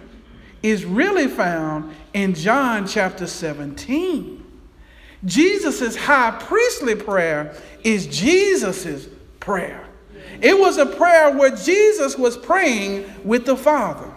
is 0.63 0.85
really 0.85 1.27
found 1.27 1.93
in 2.13 2.33
John 2.33 2.87
chapter 2.87 3.27
17. 3.27 4.43
Jesus' 5.23 5.95
high 5.95 6.31
priestly 6.31 6.95
prayer 6.95 7.55
is 7.83 8.07
Jesus' 8.07 9.07
prayer. 9.39 9.85
It 10.41 10.57
was 10.57 10.77
a 10.77 10.85
prayer 10.85 11.35
where 11.35 11.55
Jesus 11.55 12.17
was 12.17 12.37
praying 12.37 13.05
with 13.23 13.45
the 13.45 13.55
Father. 13.55 14.11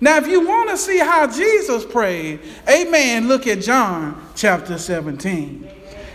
Now, 0.00 0.16
if 0.18 0.26
you 0.26 0.46
want 0.46 0.70
to 0.70 0.76
see 0.76 0.98
how 0.98 1.26
Jesus 1.26 1.84
prayed, 1.84 2.40
amen, 2.68 3.28
look 3.28 3.46
at 3.46 3.60
John 3.60 4.26
chapter 4.34 4.76
17. 4.76 5.70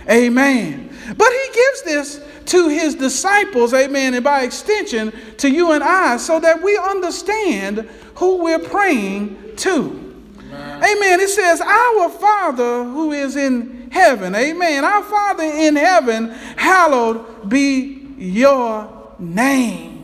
Amen. 0.09 0.89
But 1.17 1.29
he 1.29 1.53
gives 1.53 1.81
this 1.83 2.25
to 2.45 2.67
his 2.67 2.95
disciples, 2.95 3.73
amen, 3.73 4.15
and 4.15 4.23
by 4.23 4.41
extension 4.41 5.13
to 5.37 5.49
you 5.49 5.71
and 5.71 5.83
I, 5.83 6.17
so 6.17 6.39
that 6.39 6.63
we 6.63 6.77
understand 6.77 7.87
who 8.15 8.43
we're 8.43 8.59
praying 8.59 9.55
to. 9.57 10.23
Amen. 10.39 10.83
amen. 10.83 11.19
It 11.19 11.29
says, 11.29 11.61
Our 11.61 12.09
Father 12.09 12.83
who 12.83 13.11
is 13.11 13.35
in 13.35 13.91
heaven, 13.91 14.33
amen. 14.33 14.83
Our 14.83 15.03
Father 15.03 15.43
in 15.43 15.75
heaven, 15.75 16.29
hallowed 16.57 17.47
be 17.47 18.07
your 18.17 19.13
name. 19.19 19.97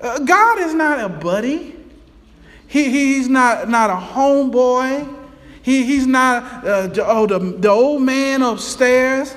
Uh, 0.00 0.18
God 0.18 0.58
is 0.58 0.74
not 0.74 1.00
a 1.00 1.08
buddy, 1.08 1.74
he, 2.66 2.90
he's 2.90 3.28
not, 3.28 3.68
not 3.68 3.90
a 3.90 3.94
homeboy. 3.94 5.25
He, 5.66 5.84
he's 5.84 6.06
not 6.06 6.64
uh, 6.64 6.88
oh, 6.98 7.26
the, 7.26 7.40
the 7.40 7.68
old 7.68 8.00
man 8.00 8.40
upstairs. 8.40 9.34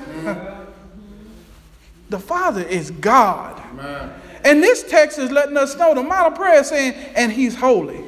The 2.10 2.20
Father 2.20 2.62
is 2.62 2.92
God. 2.92 3.60
Amen. 3.72 4.14
And 4.44 4.62
this 4.62 4.84
text 4.84 5.18
is 5.18 5.32
letting 5.32 5.58
us 5.58 5.76
know 5.76 5.96
the 5.96 6.04
model 6.04 6.38
prayer 6.38 6.60
is 6.60 6.68
saying, 6.68 6.94
and 7.16 7.32
He's 7.32 7.56
holy. 7.56 8.04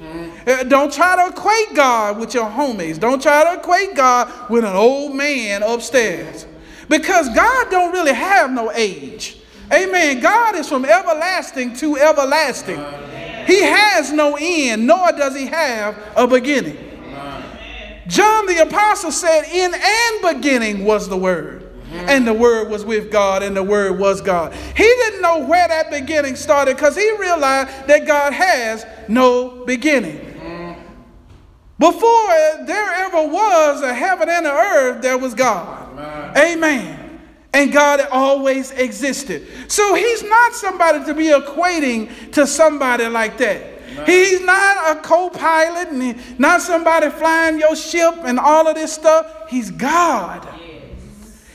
Mm-hmm. 0.00 0.68
Don't 0.68 0.92
try 0.92 1.16
to 1.16 1.32
equate 1.32 1.74
God 1.74 2.20
with 2.20 2.34
your 2.34 2.48
homies. 2.48 3.00
Don't 3.00 3.20
try 3.20 3.42
to 3.42 3.60
equate 3.60 3.96
God 3.96 4.48
with 4.48 4.64
an 4.64 4.76
old 4.76 5.16
man 5.16 5.64
upstairs. 5.64 6.46
Because 6.88 7.28
God 7.34 7.68
don't 7.72 7.90
really 7.92 8.14
have 8.14 8.52
no 8.52 8.70
age. 8.70 9.38
Amen. 9.72 10.20
God 10.20 10.54
is 10.54 10.68
from 10.68 10.84
everlasting 10.84 11.74
to 11.78 11.96
everlasting. 11.96 12.78
He 13.44 13.60
has 13.60 14.12
no 14.12 14.36
end, 14.38 14.86
nor 14.86 15.10
does 15.10 15.34
he 15.34 15.46
have 15.46 15.98
a 16.16 16.28
beginning. 16.28 16.86
John 18.08 18.46
the 18.46 18.62
Apostle 18.62 19.10
said, 19.10 19.44
In 19.44 19.74
and 19.74 20.36
beginning 20.36 20.84
was 20.84 21.08
the 21.08 21.16
Word. 21.16 21.62
Mm-hmm. 21.62 22.08
And 22.08 22.26
the 22.26 22.34
Word 22.34 22.68
was 22.68 22.84
with 22.84 23.10
God, 23.12 23.42
and 23.42 23.56
the 23.56 23.62
Word 23.62 23.98
was 23.98 24.20
God. 24.20 24.52
He 24.52 24.82
didn't 24.82 25.22
know 25.22 25.46
where 25.46 25.68
that 25.68 25.90
beginning 25.90 26.36
started 26.36 26.76
because 26.76 26.96
he 26.96 27.16
realized 27.16 27.68
that 27.86 28.06
God 28.06 28.32
has 28.32 28.84
no 29.08 29.64
beginning. 29.64 30.18
Mm-hmm. 30.18 30.80
Before 31.78 32.66
there 32.66 32.92
ever 32.92 33.28
was 33.28 33.82
a 33.82 33.94
heaven 33.94 34.28
and 34.28 34.46
an 34.46 34.52
earth, 34.52 35.02
there 35.02 35.18
was 35.18 35.34
God. 35.34 35.92
Amen. 35.92 36.36
Amen. 36.36 37.20
And 37.52 37.72
God 37.72 38.00
always 38.10 38.72
existed. 38.72 39.46
So 39.68 39.94
he's 39.94 40.22
not 40.22 40.54
somebody 40.54 41.04
to 41.04 41.14
be 41.14 41.26
equating 41.26 42.32
to 42.32 42.46
somebody 42.46 43.06
like 43.06 43.38
that. 43.38 43.75
He's 44.04 44.40
not 44.42 44.96
a 44.96 45.00
co 45.00 45.30
pilot 45.30 45.88
and 45.88 46.38
not 46.38 46.60
somebody 46.60 47.10
flying 47.10 47.58
your 47.58 47.76
ship 47.76 48.14
and 48.24 48.38
all 48.38 48.66
of 48.66 48.74
this 48.74 48.92
stuff. 48.92 49.48
He's 49.48 49.70
God. 49.70 50.46
Yes. 50.60 50.82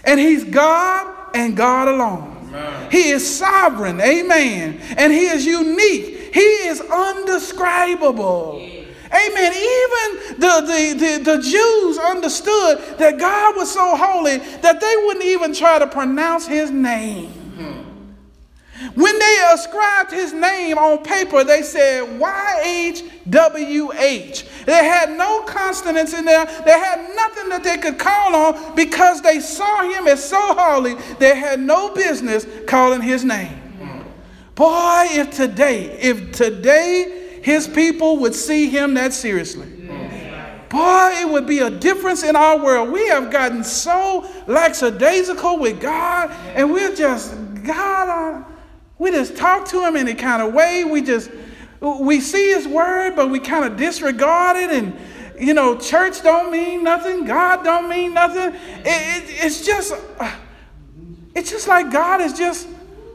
And 0.04 0.20
he's 0.20 0.44
God 0.44 1.36
and 1.36 1.56
God 1.56 1.88
alone. 1.88 2.38
Amen. 2.48 2.92
He 2.92 3.10
is 3.10 3.38
sovereign. 3.38 4.02
Amen. 4.02 4.80
And 4.98 5.14
he 5.14 5.28
is 5.28 5.46
unique. 5.46 6.34
He 6.34 6.40
is 6.40 6.82
undescribable. 6.82 8.58
Yes. 8.60 8.88
Amen. 9.08 9.54
Even 9.54 10.40
the, 10.40 10.62
the, 10.62 10.96
the, 10.98 11.36
the, 11.36 11.42
Jews 11.42 11.98
understood 11.98 12.98
that 12.98 13.20
God 13.20 13.58
was 13.58 13.70
so 13.72 13.98
holy 13.98 14.38
that 14.38 14.80
they 14.80 14.96
wouldn't 15.06 15.26
even 15.26 15.54
try 15.54 15.80
to 15.80 15.88
pronounce 15.88 16.48
his 16.48 16.72
name. 16.72 17.41
When 18.96 19.20
they 19.20 19.50
ascribed 19.54 20.12
his 20.12 20.34
name 20.34 20.78
on 20.78 21.04
paper, 21.04 21.44
they 21.44 21.62
said 21.62 22.20
YHWH. 22.20 23.26
They 24.66 24.86
had 24.86 25.12
no 25.18 25.42
consonants 25.44 26.14
in 26.14 26.26
there. 26.26 26.46
They 26.46 26.80
had 26.80 27.16
nothing 27.16 27.50
that 27.50 27.64
they 27.64 27.78
could 27.78 28.00
call 28.00 28.36
on 28.36 28.76
because 28.76 29.22
they 29.22 29.40
saw 29.40 29.84
him 29.90 30.08
as 30.08 30.28
so 30.28 30.40
holy, 30.40 30.96
they 31.20 31.36
had 31.36 31.60
no 31.60 31.94
business 31.94 32.48
calling 32.68 33.02
his 33.02 33.24
name. 33.24 33.58
Boy, 34.56 35.08
if 35.12 35.32
today, 35.32 35.98
if 36.00 36.32
today 36.32 37.40
his 37.44 37.68
people 37.68 38.18
would 38.18 38.36
see 38.36 38.70
him 38.70 38.94
that 38.96 39.14
seriously. 39.14 39.68
Boy, 40.70 41.10
it 41.20 41.30
would 41.30 41.46
be 41.46 41.60
a 41.60 41.70
difference 41.70 42.24
in 42.24 42.36
our 42.36 42.58
world. 42.58 42.92
We 42.92 43.08
have 43.10 43.30
gotten 43.30 43.64
so 43.64 44.26
lackadaisical 44.48 45.60
with 45.60 45.82
God, 45.82 46.32
and 46.56 46.72
we're 46.72 46.96
just, 46.96 47.36
God, 47.64 48.08
uh, 48.10 48.51
we 49.02 49.10
just 49.10 49.36
talk 49.36 49.68
to 49.70 49.84
him 49.84 49.96
in 49.96 50.08
a 50.08 50.14
kind 50.14 50.44
of 50.44 50.54
way. 50.54 50.84
We 50.84 51.02
just, 51.02 51.32
we 51.80 52.22
see 52.22 52.54
his 52.54 52.68
word, 52.68 53.16
but 53.16 53.32
we 53.32 53.40
kind 53.40 53.66
of 53.66 53.76
disregard 53.76 54.58
it. 54.58 54.70
And, 54.70 54.96
you 55.40 55.56
know, 55.56 55.76
church 55.76 56.22
don't 56.22 56.52
mean 56.52 56.84
nothing. 56.84 57.26
God 57.26 57.64
don't 57.64 57.90
mean 57.90 58.14
nothing. 58.14 58.54
It, 58.54 58.86
it, 58.86 59.24
it's 59.44 59.66
just, 59.66 59.96
it's 61.34 61.50
just 61.50 61.68
like 61.68 61.92
God 61.92 62.22
is 62.22 62.34
just 62.34 62.68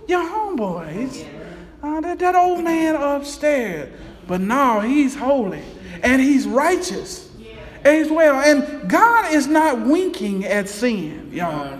your 0.09 0.29
homeboy. 0.29 1.25
Uh, 1.81 2.01
that, 2.01 2.19
that 2.19 2.35
old 2.35 2.65
man 2.65 2.97
upstairs. 2.97 3.97
But 4.27 4.41
now 4.41 4.81
he's 4.81 5.15
holy 5.15 5.63
and 6.03 6.21
he's 6.21 6.49
righteous 6.49 7.31
as 7.85 8.11
well. 8.11 8.41
And 8.41 8.91
God 8.91 9.33
is 9.33 9.47
not 9.47 9.87
winking 9.87 10.47
at 10.47 10.69
sin, 10.69 11.31
y'all. 11.33 11.79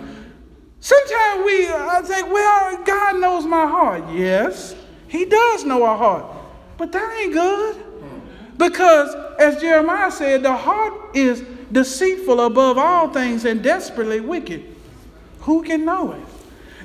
Sometimes 0.87 1.45
we 1.45 1.67
I 1.67 2.01
think, 2.01 2.31
well, 2.31 2.81
God 2.85 3.19
knows 3.19 3.45
my 3.45 3.67
heart. 3.67 4.05
Yes, 4.13 4.73
he 5.09 5.25
does 5.25 5.65
know 5.65 5.83
our 5.83 5.97
heart. 5.97 6.25
But 6.77 6.93
that 6.93 7.17
ain't 7.19 7.33
good. 7.33 7.75
Because 8.57 9.13
as 9.37 9.59
Jeremiah 9.59 10.09
said, 10.09 10.43
the 10.43 10.55
heart 10.55 10.93
is 11.13 11.43
deceitful 11.73 12.39
above 12.39 12.77
all 12.77 13.09
things 13.09 13.43
and 13.43 13.61
desperately 13.61 14.21
wicked. 14.21 14.63
Who 15.41 15.61
can 15.61 15.83
know 15.83 16.13
it? 16.13 16.21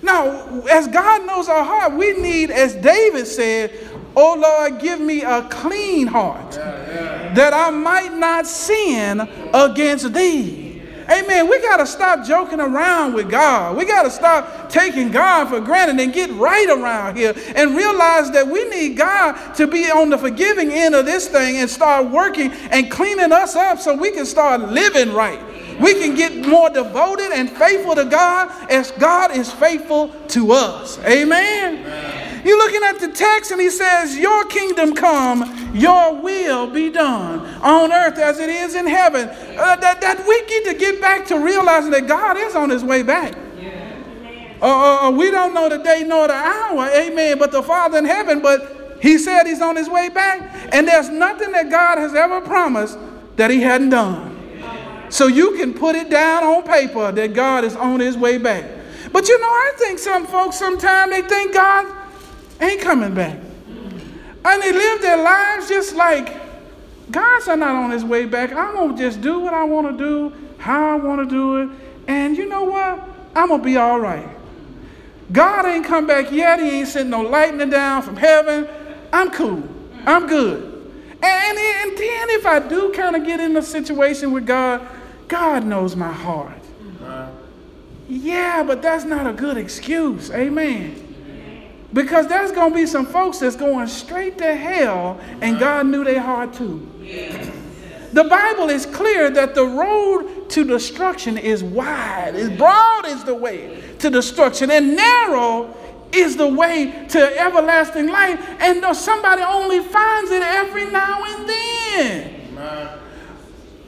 Now, 0.03 0.63
as 0.69 0.89
God 0.89 1.25
knows 1.25 1.49
our 1.49 1.63
heart, 1.63 1.93
we 1.93 2.21
need, 2.21 2.51
as 2.51 2.75
David 2.75 3.29
said, 3.29 3.71
Oh 4.17 4.35
Lord, 4.35 4.83
give 4.83 5.01
me 5.01 5.23
a 5.23 5.43
clean 5.49 6.09
heart 6.09 6.51
that 6.51 7.55
I 7.55 7.71
might 7.71 8.13
not 8.13 8.49
sin 8.49 9.21
against 9.55 10.13
thee. 10.13 10.62
Amen. 11.13 11.49
We 11.49 11.61
got 11.61 11.77
to 11.79 11.87
stop 11.87 12.25
joking 12.25 12.61
around 12.61 13.15
with 13.15 13.31
God. 13.31 13.77
We 13.77 13.85
got 13.85 14.05
to 14.05 14.11
stop 14.11 14.71
taking 14.71 15.11
God 15.11 15.49
for 15.49 15.61
granted 15.61 16.01
and 16.01 16.13
get 16.13 16.31
right 16.33 16.69
around 16.69 17.17
here 17.17 17.35
and 17.55 17.77
realize 17.77 18.31
that 18.31 18.47
we 18.47 18.69
need 18.69 18.97
God 18.97 19.55
to 19.57 19.67
be 19.67 19.91
on 19.91 20.11
the 20.11 20.19
forgiving 20.19 20.71
end 20.71 20.95
of 20.95 21.05
this 21.05 21.29
thing 21.29 21.57
and 21.57 21.69
start 21.69 22.11
working 22.11 22.53
and 22.71 22.91
cleaning 22.91 23.33
us 23.33 23.57
up 23.57 23.79
so 23.79 23.95
we 23.95 24.11
can 24.13 24.25
start 24.25 24.61
living 24.61 25.13
right. 25.13 25.41
We 25.81 25.95
can 25.95 26.15
get 26.15 26.47
more 26.47 26.71
devoted 26.71 27.33
and 27.33 27.51
faithful 27.51 27.95
to 27.97 28.05
God 28.05 28.51
as 28.71 28.91
God 28.93 29.37
is 29.37 29.51
faithful 29.53 30.09
to 30.29 30.53
us. 30.53 30.99
Amen. 31.01 31.79
Amen. 31.79 32.32
You're 32.45 32.59
looking 32.59 32.83
at 32.83 32.99
the 32.99 33.09
text 33.09 33.53
and 33.53 33.61
he 33.61 33.71
says, 33.71 34.17
Your 34.19 34.45
kingdom 34.47 34.95
come, 34.95 35.71
your 35.75 36.21
will 36.21 36.67
be 36.69 36.91
done 36.91 37.41
on 37.63 37.93
earth 37.93 38.19
as 38.19 38.41
it 38.41 38.49
is 38.49 38.75
in 38.75 38.87
heaven. 38.87 39.29
Uh, 39.29 39.77
that, 39.77 40.01
that 40.01 40.27
we 40.27 40.47
get 40.47 40.65
to 40.67 40.75
get 40.75 41.01
back 41.01 41.27
to 41.27 41.39
realizing 41.39 41.91
that 41.93 42.09
God 42.09 42.37
is 42.37 42.55
on 42.55 42.71
his 42.71 42.83
way 42.83 43.03
back. 43.03 43.35
Uh, 44.61 44.67
uh, 44.67 45.09
uh, 45.09 45.11
we 45.11 45.31
don't 45.31 45.55
know 45.55 45.69
the 45.69 45.79
day 45.79 46.05
nor 46.07 46.29
the 46.29 46.35
hour, 46.35 46.89
amen, 46.95 47.37
but 47.39 47.51
the 47.51 47.63
Father 47.63 47.99
in 47.99 48.05
heaven, 48.05 48.41
but 48.41 48.99
he 49.03 49.19
said 49.19 49.45
he's 49.45 49.61
on 49.61 49.75
his 49.75 49.89
way 49.89 50.09
back. 50.09 50.73
And 50.73 50.87
there's 50.87 51.09
nothing 51.09 51.51
that 51.53 51.69
God 51.69 51.99
has 51.99 52.15
ever 52.15 52.41
promised 52.41 52.97
that 53.37 53.51
he 53.51 53.61
hadn't 53.61 53.91
done. 53.91 54.31
So 55.11 55.27
you 55.27 55.57
can 55.57 55.75
put 55.75 55.97
it 55.97 56.09
down 56.09 56.45
on 56.45 56.63
paper 56.63 57.11
that 57.13 57.35
God 57.35 57.65
is 57.65 57.75
on 57.77 58.01
his 58.01 58.17
way 58.17 58.39
back. 58.39 58.65
But 59.13 59.29
you 59.29 59.39
know, 59.39 59.47
I 59.47 59.73
think 59.77 59.99
some 59.99 60.27
folks 60.27 60.59
sometimes 60.59 61.13
they 61.13 61.23
think 61.23 61.53
God 61.53 62.02
ain't 62.63 62.81
coming 62.81 63.15
back. 63.15 63.39
And 64.45 64.63
they 64.63 64.73
live 64.73 65.01
their 65.01 65.23
lives 65.23 65.69
just 65.69 65.95
like 65.95 66.41
God's 67.11 67.47
not 67.47 67.63
on 67.63 67.91
his 67.91 68.05
way 68.05 68.25
back. 68.25 68.53
I'm 68.53 68.75
going 68.75 68.97
to 68.97 69.03
just 69.03 69.21
do 69.21 69.39
what 69.41 69.55
I 69.55 69.65
want 69.65 69.91
to 69.91 69.97
do, 69.97 70.33
how 70.59 70.93
I 70.93 70.97
want 70.97 71.29
to 71.29 71.35
do 71.35 71.63
it. 71.63 71.69
And 72.09 72.37
you 72.37 72.49
know 72.49 72.65
what? 72.65 73.09
I'm 73.35 73.49
going 73.49 73.61
to 73.61 73.65
be 73.65 73.77
all 73.77 74.01
right. 74.01 74.29
God 75.31 75.67
ain't 75.67 75.85
come 75.87 76.07
back 76.07 76.31
yet. 76.33 76.61
He 76.61 76.81
ain't 76.81 76.89
sent 76.89 77.09
no 77.09 77.21
lightning 77.23 77.71
down 77.71 78.03
from 78.03 78.17
heaven. 78.17 78.69
I'm 79.13 79.31
cool. 79.31 79.63
I'm 80.05 80.27
good. 80.27 80.65
And, 81.23 81.59
and 81.59 81.99
then 81.99 82.31
if 82.31 82.47
I 82.47 82.59
do 82.59 82.93
kind 82.93 83.15
of 83.15 83.25
get 83.25 83.41
in 83.41 83.57
a 83.57 83.63
situation 83.63 84.33
with 84.33 84.47
God, 84.47 84.87
God 85.29 85.65
knows 85.65 85.95
my 85.95 86.13
heart. 86.13 86.59
Uh-huh. 87.01 87.31
Yeah, 88.09 88.63
but 88.65 88.83
that's 88.83 89.05
not 89.05 89.27
a 89.27 89.33
good 89.33 89.57
excuse. 89.57 90.31
Amen. 90.31 91.12
Because 91.93 92.27
there's 92.27 92.53
going 92.53 92.71
to 92.71 92.75
be 92.75 92.87
some 92.87 93.05
folks 93.05 93.39
that's 93.39 93.57
going 93.57 93.87
straight 93.87 94.39
to 94.39 94.55
hell, 94.55 95.21
and 95.41 95.59
God 95.59 95.87
knew 95.87 96.05
their 96.05 96.21
heart 96.21 96.55
too. 96.55 96.89
The 98.13 98.25
Bible 98.25 98.69
is 98.71 98.87
clear 98.87 99.31
that 99.31 99.55
the 99.55 99.65
road 99.65 100.49
to 100.51 100.65
destruction 100.65 101.39
is 101.39 101.63
wide, 101.65 102.35
is 102.35 102.51
broad 102.51 103.07
is 103.07 103.25
the 103.25 103.35
way 103.35 103.83
to 104.01 104.11
destruction, 104.11 104.71
and 104.71 104.97
narrow 104.97 105.75
is 106.13 106.37
the 106.37 106.47
way 106.47 107.07
to 107.09 107.41
everlasting 107.41 108.09
life. 108.09 108.39
And 108.61 108.85
somebody 108.97 109.43
only 109.43 109.81
finds 109.81 110.31
it 110.31 110.43
every 110.43 110.91
now 110.91 111.25
and 111.25 111.49
then. 111.49 113.02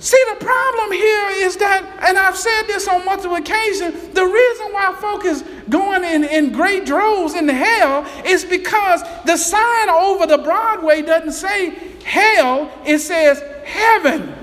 See, 0.04 0.22
the 0.28 0.44
problem 0.44 0.92
here 0.92 1.28
is 1.30 1.56
that, 1.56 1.82
and 2.02 2.18
I've 2.18 2.36
said 2.36 2.64
this 2.66 2.86
on 2.86 3.06
multiple 3.06 3.36
occasions, 3.36 4.08
the 4.08 4.26
reason 4.26 4.66
why 4.70 4.94
folk 5.00 5.24
is 5.24 5.42
going 5.70 6.04
in, 6.04 6.24
in 6.24 6.52
great 6.52 6.84
droves 6.84 7.32
into 7.32 7.54
hell 7.54 8.06
is 8.26 8.44
because 8.44 9.02
the 9.24 9.38
sign 9.38 9.88
over 9.88 10.26
the 10.26 10.36
Broadway 10.36 11.00
doesn't 11.00 11.32
say 11.32 11.70
hell, 12.04 12.70
it 12.84 12.98
says 12.98 13.42
heaven. 13.64 14.34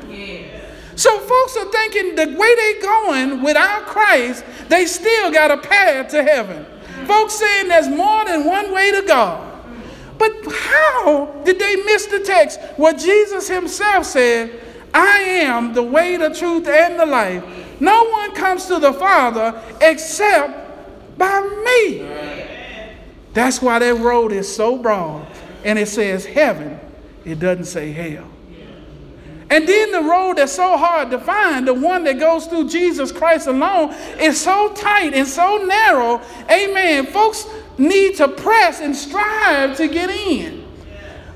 So 0.96 1.20
folks 1.20 1.56
are 1.58 1.72
thinking 1.72 2.16
the 2.16 2.36
way 2.38 2.56
they 2.56 2.82
going 2.82 3.44
without 3.44 3.86
Christ, 3.86 4.44
they 4.68 4.88
still 4.88 5.32
got 5.32 5.52
a 5.52 5.58
path 5.58 6.10
to 6.10 6.24
heaven. 6.24 6.66
Mm. 6.66 7.06
Folks 7.06 7.36
saying 7.36 7.68
there's 7.68 7.88
more 7.88 8.26
than 8.26 8.46
one 8.46 8.74
way 8.74 8.92
to 8.92 9.04
God. 9.08 9.64
Mm. 9.64 10.18
But 10.18 10.54
how 10.54 11.42
did 11.46 11.60
they 11.60 11.76
miss 11.78 12.08
the 12.08 12.20
text 12.20 12.60
where 12.78 12.94
Jesus 12.94 13.48
himself 13.48 14.06
said, 14.08 14.60
I 14.94 15.20
am 15.20 15.74
the 15.74 15.84
way, 15.84 16.18
the 16.18 16.34
truth, 16.34 16.68
and 16.68 17.00
the 17.00 17.06
life. 17.06 17.44
No 17.80 18.10
one 18.10 18.34
comes 18.34 18.66
to 18.68 18.80
the 18.80 18.94
Father 18.94 19.60
except 19.82 21.18
by 21.18 21.42
me. 21.66 22.08
That's 23.34 23.62
why 23.62 23.80
that 23.80 23.96
road 23.96 24.32
is 24.32 24.54
so 24.54 24.78
broad. 24.78 25.28
And 25.64 25.80
it 25.80 25.88
says 25.88 26.26
heaven, 26.26 26.80
it 27.24 27.40
doesn't 27.40 27.66
say 27.66 27.92
hell. 27.92 28.28
And 29.52 29.68
then 29.68 29.92
the 29.92 30.02
road 30.02 30.38
that's 30.38 30.54
so 30.54 30.78
hard 30.78 31.12
to 31.12 31.20
find, 31.20 31.68
the 31.68 31.74
one 31.74 32.06
that 32.06 32.20
goes 32.20 32.48
through 32.48 32.70
Jesus 32.70 33.12
Christ 33.12 33.48
alone, 33.48 33.94
is 34.18 34.40
so 34.40 34.74
tight 34.74 35.14
and 35.14 35.28
so 35.28 35.58
narrow. 35.58 36.22
Amen. 36.50 37.06
Folks 37.08 37.46
need 37.78 38.16
to 38.16 38.30
press 38.30 38.80
and 38.80 38.96
strive 38.96 39.76
to 39.76 39.90
get 39.90 40.10
in. 40.10 40.61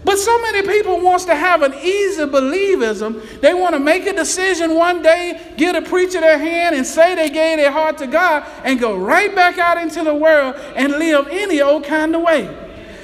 But 0.05 0.19
so 0.19 0.39
many 0.39 0.67
people 0.67 1.01
wants 1.01 1.25
to 1.25 1.35
have 1.35 1.63
an 1.63 1.73
easy 1.73 2.25
believism. 2.25 3.41
They 3.41 3.55
want 3.55 3.73
to 3.73 3.79
make 3.79 4.05
a 4.05 4.13
decision 4.13 4.75
one 4.75 5.01
day, 5.01 5.53
get 5.57 5.75
a 5.75 5.81
preacher 5.81 6.21
their 6.21 6.37
hand 6.37 6.75
and 6.75 6.85
say 6.85 7.15
they 7.15 7.31
gave 7.31 7.57
their 7.57 7.71
heart 7.71 7.97
to 7.97 8.07
God 8.07 8.45
and 8.63 8.79
go 8.79 8.95
right 8.95 9.33
back 9.33 9.57
out 9.57 9.79
into 9.79 10.03
the 10.03 10.13
world 10.13 10.55
and 10.75 10.93
live 10.93 11.27
any 11.31 11.59
old 11.59 11.85
kind 11.85 12.15
of 12.15 12.21
way. 12.21 12.55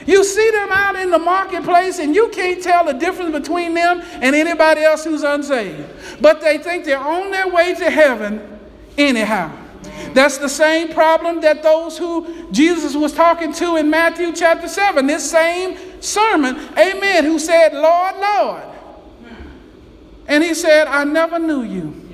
You 0.05 0.23
see 0.23 0.51
them 0.51 0.71
out 0.71 0.95
in 0.95 1.09
the 1.09 1.17
marketplace 1.17 1.97
and 1.97 2.13
you 2.13 2.29
can't 2.29 2.61
tell 2.61 2.85
the 2.85 2.93
difference 2.93 3.31
between 3.31 3.73
them 3.73 4.01
and 4.21 4.35
anybody 4.35 4.81
else 4.81 5.03
who's 5.03 5.23
unsaved. 5.23 6.21
But 6.21 6.39
they 6.41 6.59
think 6.59 6.85
they're 6.85 6.99
on 6.99 7.31
their 7.31 7.47
way 7.47 7.73
to 7.75 7.89
heaven 7.89 8.59
anyhow. 8.95 9.51
That's 10.13 10.37
the 10.37 10.49
same 10.49 10.93
problem 10.93 11.41
that 11.41 11.63
those 11.63 11.97
who 11.97 12.51
Jesus 12.51 12.95
was 12.95 13.13
talking 13.13 13.53
to 13.53 13.77
in 13.77 13.89
Matthew 13.89 14.33
chapter 14.33 14.67
7, 14.67 15.07
this 15.07 15.29
same 15.29 15.77
sermon, 16.01 16.57
amen, 16.77 17.23
who 17.23 17.39
said, 17.39 17.73
Lord, 17.73 18.15
Lord. 18.17 18.63
And 20.27 20.43
he 20.43 20.53
said, 20.53 20.87
I 20.87 21.03
never 21.03 21.39
knew 21.39 21.61
you, 21.61 22.09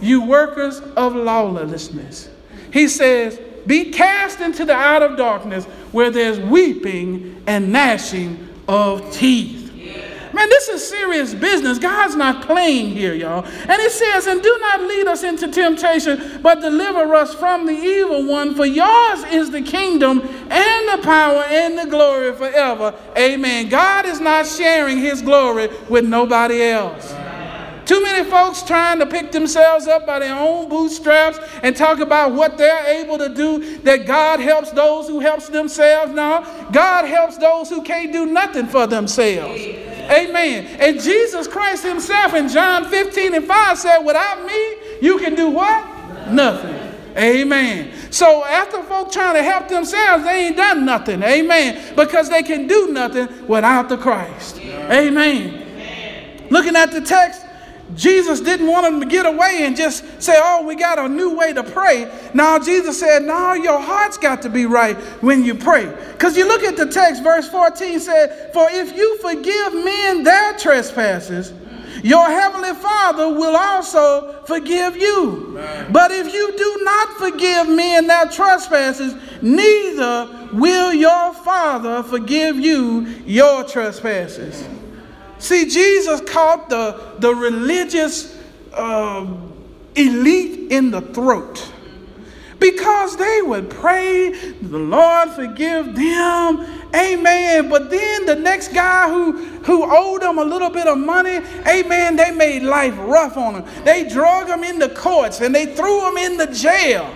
you 0.00 0.24
workers 0.24 0.80
of 0.96 1.14
lawlessness. 1.14 2.28
He 2.72 2.88
says, 2.88 3.38
Be 3.66 3.90
cast 3.90 4.40
into 4.40 4.64
the 4.64 4.74
outer 4.74 5.16
darkness 5.16 5.64
where 5.92 6.10
there's 6.10 6.40
weeping 6.40 7.42
and 7.46 7.72
gnashing 7.72 8.48
of 8.68 9.12
teeth. 9.12 9.61
Man, 10.32 10.48
this 10.48 10.68
is 10.68 10.86
serious 10.86 11.34
business. 11.34 11.78
God's 11.78 12.16
not 12.16 12.46
playing 12.46 12.90
here, 12.90 13.14
y'all. 13.14 13.44
And 13.44 13.80
it 13.82 13.92
says, 13.92 14.26
And 14.26 14.42
do 14.42 14.58
not 14.60 14.80
lead 14.82 15.06
us 15.06 15.22
into 15.22 15.48
temptation, 15.48 16.40
but 16.42 16.60
deliver 16.60 17.14
us 17.14 17.34
from 17.34 17.66
the 17.66 17.72
evil 17.72 18.26
one. 18.26 18.54
For 18.54 18.66
yours 18.66 19.24
is 19.24 19.50
the 19.50 19.62
kingdom 19.62 20.20
and 20.20 20.88
the 20.88 21.02
power 21.02 21.42
and 21.48 21.78
the 21.78 21.86
glory 21.86 22.32
forever. 22.34 22.94
Amen. 23.16 23.68
God 23.68 24.06
is 24.06 24.20
not 24.20 24.46
sharing 24.46 24.98
his 24.98 25.20
glory 25.20 25.68
with 25.88 26.06
nobody 26.06 26.62
else. 26.62 27.14
Too 27.84 28.00
many 28.02 28.28
folks 28.30 28.62
trying 28.62 29.00
to 29.00 29.06
pick 29.06 29.32
themselves 29.32 29.86
up 29.86 30.06
by 30.06 30.20
their 30.20 30.34
own 30.34 30.68
bootstraps 30.68 31.38
and 31.62 31.76
talk 31.76 31.98
about 31.98 32.32
what 32.32 32.56
they're 32.56 33.02
able 33.02 33.18
to 33.18 33.28
do, 33.28 33.78
that 33.80 34.06
God 34.06 34.40
helps 34.40 34.70
those 34.70 35.08
who 35.08 35.20
helps 35.20 35.48
themselves. 35.48 36.12
No, 36.12 36.46
God 36.72 37.06
helps 37.06 37.36
those 37.38 37.68
who 37.68 37.82
can't 37.82 38.12
do 38.12 38.26
nothing 38.26 38.66
for 38.66 38.86
themselves. 38.86 39.60
Amen. 40.12 40.66
And 40.78 41.00
Jesus 41.00 41.48
Christ 41.48 41.84
himself 41.84 42.34
in 42.34 42.48
John 42.48 42.88
15 42.88 43.34
and 43.34 43.46
5 43.46 43.78
said, 43.78 43.98
without 44.00 44.44
me, 44.46 44.76
you 45.00 45.18
can 45.18 45.34
do 45.34 45.48
what? 45.48 46.30
Nothing. 46.30 46.78
Amen. 47.16 47.92
So 48.10 48.44
after 48.44 48.82
folk 48.82 49.12
trying 49.12 49.34
to 49.34 49.42
help 49.42 49.68
themselves, 49.68 50.24
they 50.24 50.46
ain't 50.46 50.56
done 50.56 50.84
nothing. 50.84 51.22
Amen. 51.22 51.94
Because 51.94 52.28
they 52.28 52.42
can 52.42 52.66
do 52.66 52.92
nothing 52.92 53.46
without 53.46 53.88
the 53.88 53.96
Christ. 53.96 54.58
Amen. 54.60 56.48
Looking 56.50 56.76
at 56.76 56.90
the 56.90 57.00
text, 57.00 57.44
Jesus 57.94 58.40
didn't 58.40 58.66
want 58.66 58.86
them 58.86 59.00
to 59.00 59.06
get 59.06 59.26
away 59.26 59.58
and 59.60 59.76
just 59.76 60.22
say, 60.22 60.34
Oh, 60.36 60.66
we 60.66 60.76
got 60.76 60.98
a 60.98 61.08
new 61.08 61.36
way 61.36 61.52
to 61.52 61.62
pray. 61.62 62.10
Now, 62.32 62.58
Jesus 62.58 62.98
said, 62.98 63.22
No, 63.22 63.52
your 63.52 63.80
heart's 63.80 64.18
got 64.18 64.42
to 64.42 64.48
be 64.48 64.66
right 64.66 64.96
when 65.22 65.44
you 65.44 65.54
pray. 65.54 65.86
Because 66.12 66.36
you 66.36 66.46
look 66.46 66.62
at 66.62 66.76
the 66.76 66.86
text, 66.86 67.22
verse 67.22 67.48
14 67.48 68.00
said, 68.00 68.52
For 68.52 68.68
if 68.70 68.96
you 68.96 69.18
forgive 69.18 69.74
men 69.74 70.22
their 70.22 70.56
trespasses, 70.58 71.52
your 72.02 72.26
heavenly 72.26 72.74
Father 72.74 73.28
will 73.28 73.56
also 73.56 74.42
forgive 74.44 74.96
you. 74.96 75.60
But 75.90 76.10
if 76.10 76.32
you 76.32 76.56
do 76.56 76.80
not 76.82 77.10
forgive 77.18 77.68
men 77.68 78.06
their 78.06 78.26
trespasses, 78.26 79.14
neither 79.42 80.48
will 80.52 80.92
your 80.92 81.34
Father 81.34 82.02
forgive 82.02 82.58
you 82.58 83.06
your 83.26 83.64
trespasses. 83.64 84.66
See, 85.42 85.68
Jesus 85.68 86.20
caught 86.20 86.68
the, 86.68 87.16
the 87.18 87.34
religious 87.34 88.38
uh, 88.72 89.26
elite 89.96 90.70
in 90.70 90.92
the 90.92 91.00
throat 91.00 91.68
because 92.60 93.16
they 93.16 93.42
would 93.42 93.68
pray, 93.68 94.30
the 94.30 94.78
Lord 94.78 95.30
forgive 95.30 95.96
them, 95.96 96.64
amen. 96.94 97.68
But 97.68 97.90
then 97.90 98.24
the 98.24 98.36
next 98.36 98.72
guy 98.72 99.08
who, 99.08 99.32
who 99.64 99.84
owed 99.84 100.22
them 100.22 100.38
a 100.38 100.44
little 100.44 100.70
bit 100.70 100.86
of 100.86 100.96
money, 100.96 101.40
amen, 101.66 102.14
they 102.14 102.30
made 102.30 102.62
life 102.62 102.94
rough 102.98 103.36
on 103.36 103.56
him. 103.56 103.84
They 103.84 104.08
drug 104.08 104.46
him 104.46 104.62
into 104.62 104.90
courts 104.90 105.40
and 105.40 105.52
they 105.52 105.74
threw 105.74 106.08
him 106.08 106.18
in 106.18 106.36
the 106.36 106.46
jail. 106.54 107.12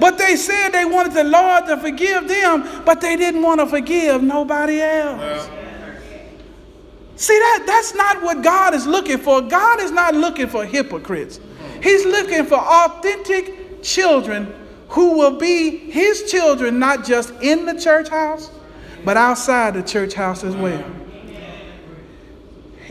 But 0.00 0.16
they 0.16 0.36
said 0.36 0.70
they 0.70 0.86
wanted 0.86 1.12
the 1.12 1.24
Lord 1.24 1.66
to 1.66 1.76
forgive 1.76 2.28
them, 2.28 2.82
but 2.86 3.02
they 3.02 3.16
didn't 3.16 3.42
want 3.42 3.60
to 3.60 3.66
forgive 3.66 4.22
nobody 4.22 4.80
else. 4.80 5.50
See, 7.18 7.36
that, 7.36 7.64
that's 7.66 7.96
not 7.96 8.22
what 8.22 8.44
God 8.44 8.74
is 8.74 8.86
looking 8.86 9.18
for. 9.18 9.40
God 9.42 9.80
is 9.80 9.90
not 9.90 10.14
looking 10.14 10.46
for 10.46 10.64
hypocrites. 10.64 11.40
He's 11.82 12.06
looking 12.06 12.44
for 12.46 12.54
authentic 12.54 13.82
children 13.82 14.54
who 14.90 15.18
will 15.18 15.36
be 15.36 15.76
his 15.76 16.30
children, 16.30 16.78
not 16.78 17.04
just 17.04 17.32
in 17.42 17.66
the 17.66 17.78
church 17.78 18.08
house, 18.08 18.52
but 19.04 19.16
outside 19.16 19.74
the 19.74 19.82
church 19.82 20.14
house 20.14 20.44
as 20.44 20.54
well. 20.54 20.84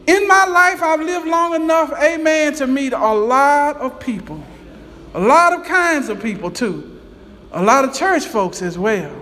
In 0.06 0.28
my 0.28 0.46
life, 0.46 0.84
I've 0.84 1.00
lived 1.00 1.26
long 1.26 1.56
enough, 1.56 1.94
amen, 1.94 2.54
to 2.56 2.68
meet 2.68 2.92
a 2.92 3.14
lot 3.14 3.78
of 3.78 3.98
people, 3.98 4.44
a 5.14 5.22
lot 5.22 5.54
of 5.54 5.66
kinds 5.66 6.10
of 6.10 6.22
people 6.22 6.52
too, 6.52 7.00
a 7.54 7.64
lot 7.64 7.86
of 7.86 7.96
church 7.96 8.26
folks 8.26 8.62
as 8.62 8.78
well. 8.78 9.14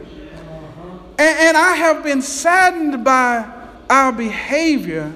And, 1.20 1.40
and 1.40 1.58
I 1.58 1.76
have 1.76 2.04
been 2.04 2.24
saddened 2.24 3.04
by 3.04 3.52
our 3.90 4.12
behavior 4.12 5.14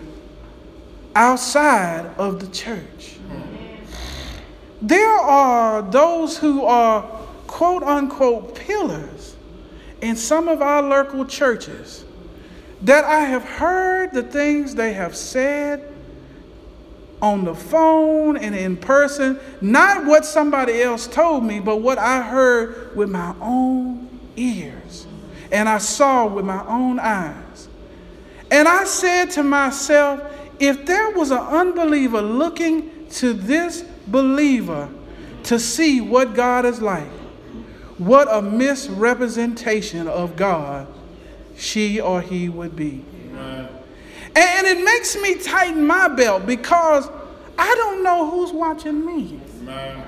outside 1.16 2.06
of 2.18 2.40
the 2.40 2.48
church. 2.48 3.18
There 4.82 5.10
are 5.10 5.82
those 5.82 6.38
who 6.38 6.64
are 6.64 7.02
quote 7.48 7.84
unquote 7.84 8.56
pillars 8.56 9.36
in 10.02 10.16
some 10.16 10.48
of 10.48 10.62
our 10.62 10.82
local 10.82 11.26
churches 11.26 12.06
that 12.82 13.04
I 13.04 13.22
have 13.22 13.44
heard 13.44 14.14
the 14.14 14.24
things 14.24 14.76
they 14.76 14.94
have 14.94 15.16
said 15.16 15.86
on 17.22 17.44
the 17.44 17.56
phone 17.56 18.38
and 18.38 18.56
in 18.56 18.78
person, 18.78 19.40
not 19.60 20.06
what 20.06 20.24
somebody 20.26 20.82
else 20.82 21.06
told 21.06 21.44
me, 21.44 21.60
but 21.60 21.78
what 21.78 21.98
I 21.98 22.22
heard 22.22 22.96
with 22.96 23.10
my 23.10 23.36
own 23.42 24.08
ears 24.38 25.06
and 25.52 25.68
I 25.68 25.80
saw 25.80 26.28
with 26.28 26.46
my 26.46 26.66
own 26.66 27.00
eyes. 27.00 27.49
And 28.52 28.68
I 28.68 28.84
said 28.84 29.32
to 29.32 29.44
myself, 29.44 30.22
if 30.60 30.86
there 30.86 31.12
was 31.12 31.32
an 31.32 31.40
unbeliever 31.40 32.22
looking 32.22 33.08
to 33.12 33.34
this 33.34 33.84
believer 34.08 34.90
to 35.44 35.60
see 35.60 36.02
what 36.02 36.34
God 36.34 36.66
is 36.66 36.82
like, 36.82 37.08
what 37.98 38.28
a 38.32 38.42
misrepresentation 38.42 40.08
of 40.08 40.36
God 40.36 40.88
she 41.58 42.00
or 42.00 42.22
he 42.22 42.50
would 42.50 42.76
be. 42.76 43.04
Amen. 43.32 43.70
And 44.36 44.68
it 44.68 44.84
makes 44.84 45.16
me 45.18 45.36
tighten 45.36 45.86
my 45.86 46.08
belt 46.08 46.46
because 46.46 47.10
I 47.58 47.76
don't 47.76 48.04
know 48.04 48.30
who's 48.30 48.52
watching 48.52 49.06
me. 49.06 49.40
Amen. 49.62 50.04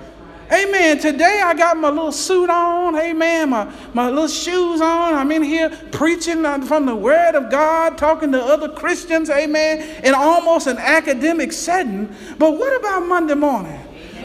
Amen. 0.51 0.99
Today 0.99 1.41
I 1.41 1.53
got 1.53 1.77
my 1.77 1.87
little 1.87 2.11
suit 2.11 2.49
on. 2.49 2.97
Amen. 2.97 3.51
My, 3.51 3.71
my 3.93 4.09
little 4.09 4.27
shoes 4.27 4.81
on. 4.81 5.13
I'm 5.13 5.31
in 5.31 5.43
here 5.43 5.69
preaching 5.91 6.43
from 6.63 6.85
the 6.85 6.95
Word 6.95 7.35
of 7.35 7.49
God, 7.49 7.97
talking 7.97 8.33
to 8.33 8.43
other 8.43 8.67
Christians. 8.67 9.29
Amen. 9.29 10.03
In 10.03 10.13
almost 10.13 10.67
an 10.67 10.77
academic 10.77 11.53
setting. 11.53 12.13
But 12.37 12.57
what 12.57 12.77
about 12.77 13.07
Monday 13.07 13.35
morning? 13.35 13.79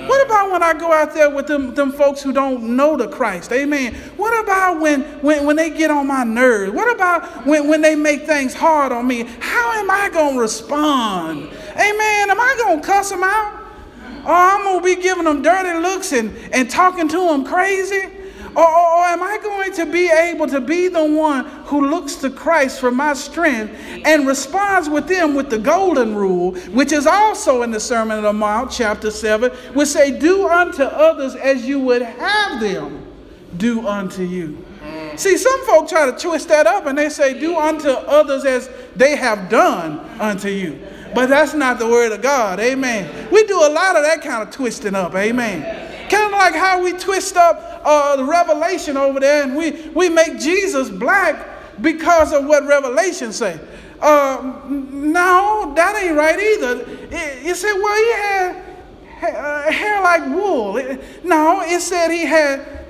What 0.07 0.27
about 0.27 0.51
when 0.51 0.63
I 0.65 0.75
go 0.75 0.93
out 0.93 1.15
there 1.15 1.31
with 1.31 1.47
them, 1.47 1.75
them 1.75 1.93
folks 1.93 2.23
who 2.23 2.33
don't 2.33 2.77
know 2.77 2.97
the 2.97 3.09
Christ? 3.09 3.53
Amen. 3.53 3.95
What 4.17 4.43
about 4.43 4.81
when, 4.81 5.03
when, 5.23 5.47
when 5.47 5.55
they 5.55 5.71
get 5.71 5.93
on 5.93 6.09
my 6.09 6.25
nerves? 6.25 6.73
What 6.73 6.93
about 6.93 7.47
when, 7.47 7.69
when 7.69 7.83
they 7.83 7.95
make 7.95 8.25
things 8.25 8.53
hard 8.53 8.91
on 8.91 9.07
me? 9.07 9.23
How 9.41 9.73
am 9.81 9.91
I 9.91 10.11
going 10.13 10.35
to 10.35 10.41
respond? 10.41 11.51
Amen. 11.71 12.31
Am 12.31 12.41
I 12.41 12.57
going 12.59 12.81
to 12.81 12.87
cuss 12.87 13.11
them 13.11 13.23
out? 13.23 13.66
Or 14.27 14.33
I'm 14.33 14.65
going 14.65 14.81
to 14.81 14.97
be 14.97 15.01
giving 15.01 15.25
them 15.25 15.41
dirty 15.41 15.79
looks 15.79 16.13
and, 16.13 16.37
and 16.53 16.69
talking 16.69 17.09
to 17.09 17.17
them 17.17 17.45
crazy? 17.45 18.09
Or, 18.57 18.67
or, 18.67 18.99
or, 18.99 19.05
am 19.05 19.23
I 19.23 19.39
going 19.41 19.73
to 19.75 19.87
be 19.87 20.11
able 20.11 20.47
to 20.49 20.61
be 20.61 20.89
the 20.89 21.05
one 21.05 21.45
who 21.67 21.89
looks 21.91 22.17
to 22.17 22.31
Christ 22.31 22.81
for 22.81 22.91
my 22.91 23.13
strength 23.13 23.73
and 24.05 24.27
responds 24.27 24.89
with 24.89 25.07
them 25.07 25.35
with 25.35 25.51
the 25.51 25.59
golden 25.59 26.17
rule, 26.17 26.57
which 26.71 26.91
is 26.91 27.07
also 27.07 27.63
in 27.63 27.71
the 27.71 27.79
Sermon 27.79 28.17
on 28.17 28.25
the 28.25 28.33
Mount, 28.33 28.73
chapter 28.73 29.11
7, 29.11 29.51
which 29.75 29.89
say, 29.89 30.19
Do 30.19 30.49
unto 30.49 30.83
others 30.83 31.35
as 31.37 31.67
you 31.67 31.79
would 31.81 32.03
have 32.03 32.61
them 32.61 33.07
do 33.59 33.87
unto 33.87 34.23
you. 34.23 34.65
See, 35.17 35.37
some 35.37 35.67
folk 35.67 35.89
try 35.89 36.11
to 36.11 36.17
twist 36.17 36.49
that 36.49 36.67
up 36.67 36.87
and 36.87 36.97
they 36.97 37.09
say, 37.09 37.39
Do 37.39 37.57
unto 37.57 37.89
others 37.89 38.45
as 38.45 38.71
they 38.97 39.17
have 39.17 39.49
done 39.49 39.99
unto 40.21 40.49
you. 40.49 40.79
But 41.17 41.31
that's 41.31 41.55
not 41.55 41.79
the 41.79 41.89
word 41.89 42.13
of 42.13 42.21
God. 42.21 42.61
Amen. 42.61 43.31
We 43.33 43.45
do 43.47 43.59
a 43.59 43.71
lot 43.71 43.97
of 43.97 44.05
that 44.05 44.21
kind 44.23 44.47
of 44.47 44.55
twisting 44.55 44.95
up. 44.95 45.15
Amen. 45.15 45.63
Kind 46.11 46.27
of 46.27 46.33
like 46.33 46.55
how 46.55 46.83
we 46.85 46.93
twist 46.93 47.37
up 47.37 47.81
uh, 47.85 48.17
the 48.17 48.25
revelation 48.25 48.97
over 48.97 49.19
there 49.19 49.43
and 49.43 49.57
we, 49.57 49.73
we 49.95 50.11
make 50.11 50.39
Jesus 50.39 50.91
black 50.91 51.49
because 51.81 52.33
of 52.33 52.45
what 52.45 52.67
Revelation 52.67 53.33
say. 53.33 53.59
uh, 54.01 54.61
no, 54.69 55.73
that 55.75 55.97
ain't 56.03 56.17
right 56.17 56.39
either. 56.39 56.85
It, 57.11 57.55
said, 57.57 57.73
well, 57.73 57.97
he 57.97 58.13
had 58.13 59.37
uh, 59.37 59.73
hair 59.73 60.03
like 60.03 60.27
wool. 60.27 60.75
No, 61.25 61.63
it 61.63 61.81
said 61.81 62.11
he 62.11 62.27
had 62.27 62.85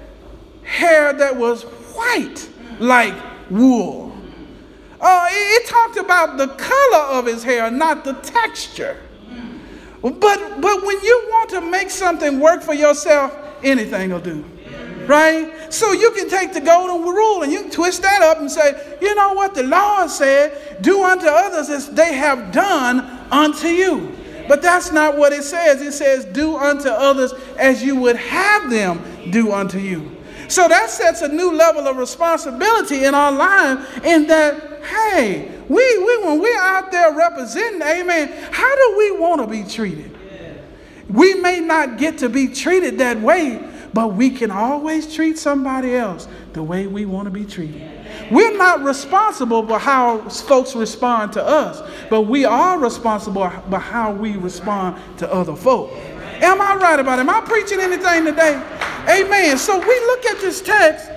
hair 0.64 1.12
that 1.12 1.36
was 1.36 1.62
white 1.62 2.48
like 2.80 3.14
wool. 3.50 4.05
Uh, 5.00 5.28
it, 5.30 5.62
it 5.62 5.68
talked 5.68 5.96
about 5.96 6.36
the 6.36 6.48
color 6.48 7.18
of 7.18 7.26
his 7.26 7.42
hair, 7.42 7.70
not 7.70 8.04
the 8.04 8.14
texture. 8.14 8.96
But, 10.02 10.60
but 10.60 10.82
when 10.84 11.00
you 11.02 11.26
want 11.30 11.50
to 11.50 11.60
make 11.60 11.90
something 11.90 12.38
work 12.38 12.62
for 12.62 12.74
yourself, 12.74 13.36
anything 13.62 14.10
will 14.10 14.20
do. 14.20 14.44
Right? 15.06 15.52
So 15.72 15.92
you 15.92 16.10
can 16.12 16.28
take 16.28 16.52
the 16.52 16.60
golden 16.60 17.02
rule 17.02 17.42
and 17.42 17.52
you 17.52 17.62
can 17.62 17.70
twist 17.70 18.02
that 18.02 18.22
up 18.22 18.38
and 18.38 18.50
say, 18.50 18.98
you 19.00 19.14
know 19.14 19.34
what? 19.34 19.54
The 19.54 19.62
Lord 19.62 20.10
said, 20.10 20.82
do 20.82 21.02
unto 21.02 21.26
others 21.26 21.68
as 21.68 21.90
they 21.90 22.14
have 22.14 22.52
done 22.52 23.00
unto 23.30 23.68
you. 23.68 24.16
But 24.48 24.62
that's 24.62 24.92
not 24.92 25.16
what 25.16 25.32
it 25.32 25.42
says. 25.42 25.82
It 25.82 25.92
says, 25.92 26.24
do 26.24 26.56
unto 26.56 26.88
others 26.88 27.32
as 27.58 27.82
you 27.82 27.96
would 27.96 28.16
have 28.16 28.70
them 28.70 29.02
do 29.30 29.52
unto 29.52 29.78
you. 29.78 30.16
So 30.48 30.68
that 30.68 30.90
sets 30.90 31.22
a 31.22 31.28
new 31.28 31.52
level 31.52 31.88
of 31.88 31.96
responsibility 31.96 33.04
in 33.04 33.14
our 33.14 33.32
life 33.32 34.04
in 34.04 34.26
that, 34.28 34.75
hey, 34.86 35.52
we, 35.68 35.98
we 35.98 36.24
when 36.24 36.40
we're 36.40 36.58
out 36.58 36.90
there 36.90 37.12
representing, 37.12 37.82
amen, 37.82 38.28
how 38.52 38.74
do 38.74 38.94
we 38.98 39.18
want 39.18 39.40
to 39.42 39.46
be 39.46 39.64
treated? 39.64 40.16
We 41.08 41.34
may 41.34 41.60
not 41.60 41.98
get 41.98 42.18
to 42.18 42.28
be 42.28 42.48
treated 42.48 42.98
that 42.98 43.20
way, 43.20 43.62
but 43.92 44.14
we 44.14 44.30
can 44.30 44.50
always 44.50 45.14
treat 45.14 45.38
somebody 45.38 45.94
else 45.94 46.28
the 46.52 46.62
way 46.62 46.86
we 46.86 47.06
want 47.06 47.26
to 47.26 47.30
be 47.30 47.44
treated. 47.44 47.90
We're 48.30 48.56
not 48.56 48.82
responsible 48.82 49.66
for 49.66 49.78
how 49.78 50.28
folks 50.28 50.74
respond 50.74 51.32
to 51.34 51.44
us, 51.44 51.80
but 52.10 52.22
we 52.22 52.44
are 52.44 52.78
responsible 52.78 53.48
for 53.48 53.78
how 53.78 54.12
we 54.12 54.36
respond 54.36 55.00
to 55.18 55.32
other 55.32 55.54
folk. 55.54 55.92
Am 56.42 56.60
I 56.60 56.74
right 56.74 56.98
about 56.98 57.18
it? 57.18 57.22
Am 57.22 57.30
I 57.30 57.40
preaching 57.42 57.80
anything 57.80 58.24
today? 58.24 58.62
Amen. 59.08 59.56
So 59.56 59.78
we 59.78 59.86
look 59.86 60.26
at 60.26 60.40
this 60.40 60.60
text 60.60 61.10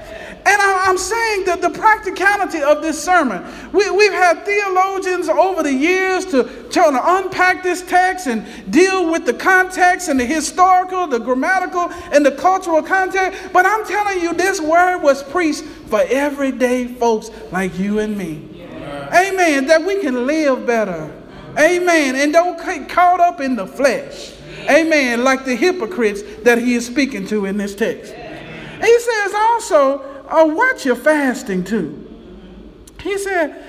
and 0.46 0.62
I, 0.62 0.90
am 0.90 0.98
saying 0.98 1.46
that 1.46 1.62
the 1.62 1.70
practicality 1.70 2.62
of 2.62 2.82
this 2.82 3.02
sermon. 3.02 3.44
We, 3.72 3.90
we've 3.92 4.14
had 4.14 4.46
theologians 4.46 5.30
over 5.30 5.64
the 5.64 5.74
years 5.74 6.26
to 6.28 6.44
try 6.72 6.90
to 6.90 7.18
unpack 7.18 7.62
this 7.62 7.82
text 7.82 8.28
and 8.28 8.46
deal 8.72 9.12
with 9.12 9.26
the 9.26 9.34
context 9.34 10.08
and 10.08 10.20
the 10.20 10.26
historical, 10.26 11.08
the 11.08 11.20
grammatical, 11.20 11.92
and 12.12 12.26
the 12.26 12.32
cultural 12.32 12.82
context. 12.82 13.52
But 13.54 13.66
I'm 13.66 13.86
telling 13.86 14.22
you, 14.22 14.34
this 14.34 14.60
word 14.60 15.00
was 15.00 15.24
preached 15.24 15.64
for 15.64 16.02
everyday 16.08 16.88
folks 16.88 17.30
like 17.52 17.78
you 17.78 18.00
and 18.00 18.18
me. 18.18 18.66
Amen. 19.14 19.68
That 19.68 19.86
we 19.86 20.02
can 20.02 20.26
live 20.26 20.66
better. 20.66 21.12
Amen. 21.58 22.16
And 22.16 22.32
don't 22.32 22.58
get 22.58 22.90
caught 22.90 23.20
up 23.20 23.42
in 23.42 23.56
the 23.56 23.68
flesh. 23.68 24.34
Amen. 24.70 25.24
Like 25.24 25.46
the 25.46 25.56
hypocrites 25.56 26.22
that 26.44 26.60
he 26.60 26.76
is 26.76 26.86
speaking 26.86 27.28
to 27.28 27.46
in 27.46 27.58
this 27.58 27.76
text. 27.76 28.14
He 28.14 29.00
says 29.00 29.34
also, 29.36 30.09
uh, 30.30 30.46
watch 30.46 30.86
your 30.86 30.96
fasting 30.96 31.64
too. 31.64 32.06
He 33.02 33.18
said, 33.18 33.64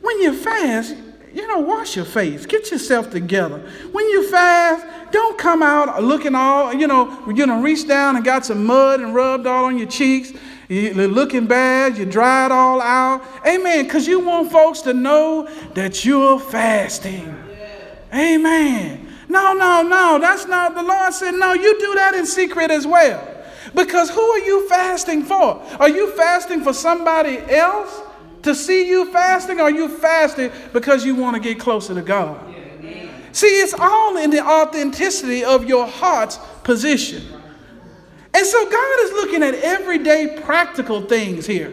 when 0.00 0.20
you 0.20 0.34
fast, 0.34 0.96
you 1.32 1.46
know, 1.46 1.58
wash 1.58 1.96
your 1.96 2.04
face, 2.04 2.46
get 2.46 2.70
yourself 2.70 3.10
together. 3.10 3.58
When 3.92 4.08
you 4.08 4.28
fast, 4.30 4.86
don't 5.12 5.38
come 5.38 5.62
out 5.62 6.02
looking 6.02 6.34
all, 6.34 6.72
you 6.72 6.86
know, 6.86 7.28
you 7.28 7.46
know, 7.46 7.60
reach 7.60 7.86
down 7.86 8.16
and 8.16 8.24
got 8.24 8.46
some 8.46 8.66
mud 8.66 9.00
and 9.00 9.14
rubbed 9.14 9.46
all 9.46 9.66
on 9.66 9.78
your 9.78 9.88
cheeks. 9.88 10.32
You're 10.68 11.08
looking 11.08 11.46
bad, 11.46 11.96
you 11.96 12.04
it 12.04 12.16
all 12.16 12.80
out. 12.82 13.22
Amen. 13.46 13.84
Because 13.84 14.06
you 14.06 14.20
want 14.20 14.52
folks 14.52 14.82
to 14.82 14.92
know 14.92 15.48
that 15.74 16.04
you're 16.04 16.38
fasting. 16.38 17.34
Amen. 18.12 19.08
No, 19.30 19.54
no, 19.54 19.82
no. 19.82 20.18
That's 20.20 20.46
not, 20.46 20.74
the 20.74 20.82
Lord 20.82 21.12
said, 21.14 21.32
no, 21.32 21.54
you 21.54 21.78
do 21.78 21.94
that 21.94 22.14
in 22.14 22.26
secret 22.26 22.70
as 22.70 22.86
well. 22.86 23.37
Because 23.74 24.10
who 24.10 24.20
are 24.20 24.38
you 24.40 24.68
fasting 24.68 25.22
for? 25.22 25.62
Are 25.78 25.88
you 25.88 26.12
fasting 26.12 26.62
for 26.62 26.72
somebody 26.72 27.38
else 27.38 28.02
to 28.42 28.54
see 28.54 28.88
you 28.88 29.12
fasting? 29.12 29.60
Are 29.60 29.70
you 29.70 29.88
fasting 29.88 30.50
because 30.72 31.04
you 31.04 31.14
want 31.14 31.36
to 31.36 31.40
get 31.40 31.58
closer 31.58 31.94
to 31.94 32.02
God? 32.02 32.54
See, 33.32 33.46
it's 33.46 33.74
all 33.74 34.16
in 34.16 34.30
the 34.30 34.44
authenticity 34.44 35.44
of 35.44 35.68
your 35.68 35.86
heart's 35.86 36.38
position. 36.64 37.22
And 38.34 38.46
so 38.46 38.70
God 38.70 39.00
is 39.00 39.12
looking 39.12 39.42
at 39.42 39.54
everyday 39.54 40.40
practical 40.42 41.02
things 41.02 41.46
here. 41.46 41.72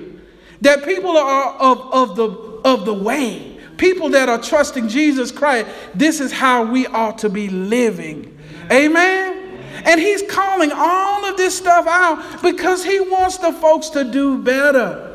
That 0.61 0.83
people 0.83 1.17
are 1.17 1.53
of, 1.53 1.93
of, 1.93 2.15
the, 2.15 2.29
of 2.65 2.85
the 2.85 2.93
way, 2.93 3.59
people 3.77 4.09
that 4.09 4.29
are 4.29 4.41
trusting 4.41 4.87
Jesus 4.87 5.31
Christ, 5.31 5.67
this 5.93 6.19
is 6.19 6.31
how 6.31 6.63
we 6.63 6.87
ought 6.87 7.19
to 7.19 7.29
be 7.29 7.49
living. 7.49 8.37
Amen. 8.71 9.44
And 9.83 9.99
he's 9.99 10.23
calling 10.29 10.71
all 10.73 11.25
of 11.25 11.37
this 11.37 11.57
stuff 11.57 11.85
out 11.87 12.41
because 12.41 12.83
he 12.83 12.99
wants 12.99 13.37
the 13.37 13.51
folks 13.53 13.89
to 13.89 14.03
do 14.03 14.41
better. 14.41 15.11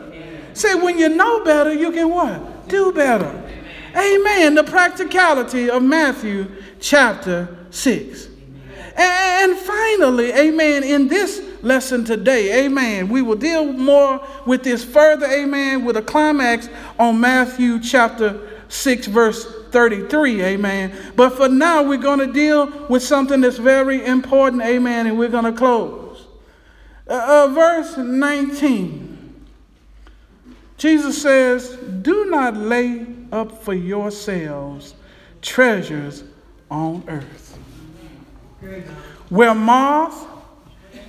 Say, 0.52 0.74
when 0.74 0.98
you 0.98 1.08
know 1.08 1.44
better, 1.44 1.72
you 1.72 1.90
can 1.92 2.10
what? 2.10 2.68
Do 2.68 2.92
better. 2.92 3.42
Amen. 3.96 4.54
The 4.54 4.64
practicality 4.64 5.70
of 5.70 5.82
Matthew 5.82 6.50
chapter 6.80 7.56
6. 7.70 8.28
And 8.96 9.56
finally, 9.56 10.32
amen, 10.32 10.82
in 10.82 11.08
this 11.08 11.42
lesson 11.62 12.04
today, 12.04 12.66
amen, 12.66 13.08
we 13.08 13.22
will 13.22 13.36
deal 13.36 13.72
more 13.72 14.26
with 14.46 14.62
this 14.62 14.84
further, 14.84 15.26
amen, 15.26 15.84
with 15.84 15.96
a 15.96 16.02
climax 16.02 16.68
on 16.98 17.20
Matthew 17.20 17.80
chapter 17.80 18.40
6, 18.68 19.06
verse 19.06 19.59
33, 19.70 20.42
amen. 20.42 21.12
But 21.16 21.30
for 21.30 21.48
now, 21.48 21.82
we're 21.82 21.98
going 21.98 22.18
to 22.20 22.32
deal 22.32 22.86
with 22.88 23.02
something 23.02 23.40
that's 23.40 23.58
very 23.58 24.04
important, 24.04 24.62
amen, 24.62 25.06
and 25.06 25.18
we're 25.18 25.28
going 25.28 25.44
to 25.44 25.52
close. 25.52 26.26
Uh, 27.08 27.46
uh, 27.48 27.52
verse 27.52 27.96
19. 27.96 29.46
Jesus 30.76 31.20
says, 31.20 31.76
Do 32.02 32.26
not 32.26 32.56
lay 32.56 33.06
up 33.32 33.62
for 33.62 33.74
yourselves 33.74 34.94
treasures 35.42 36.24
on 36.70 37.04
earth, 37.08 37.58
where 39.28 39.54
moth 39.54 40.26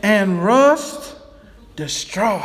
and 0.04 0.44
rust 0.44 1.16
destroy. 1.76 2.44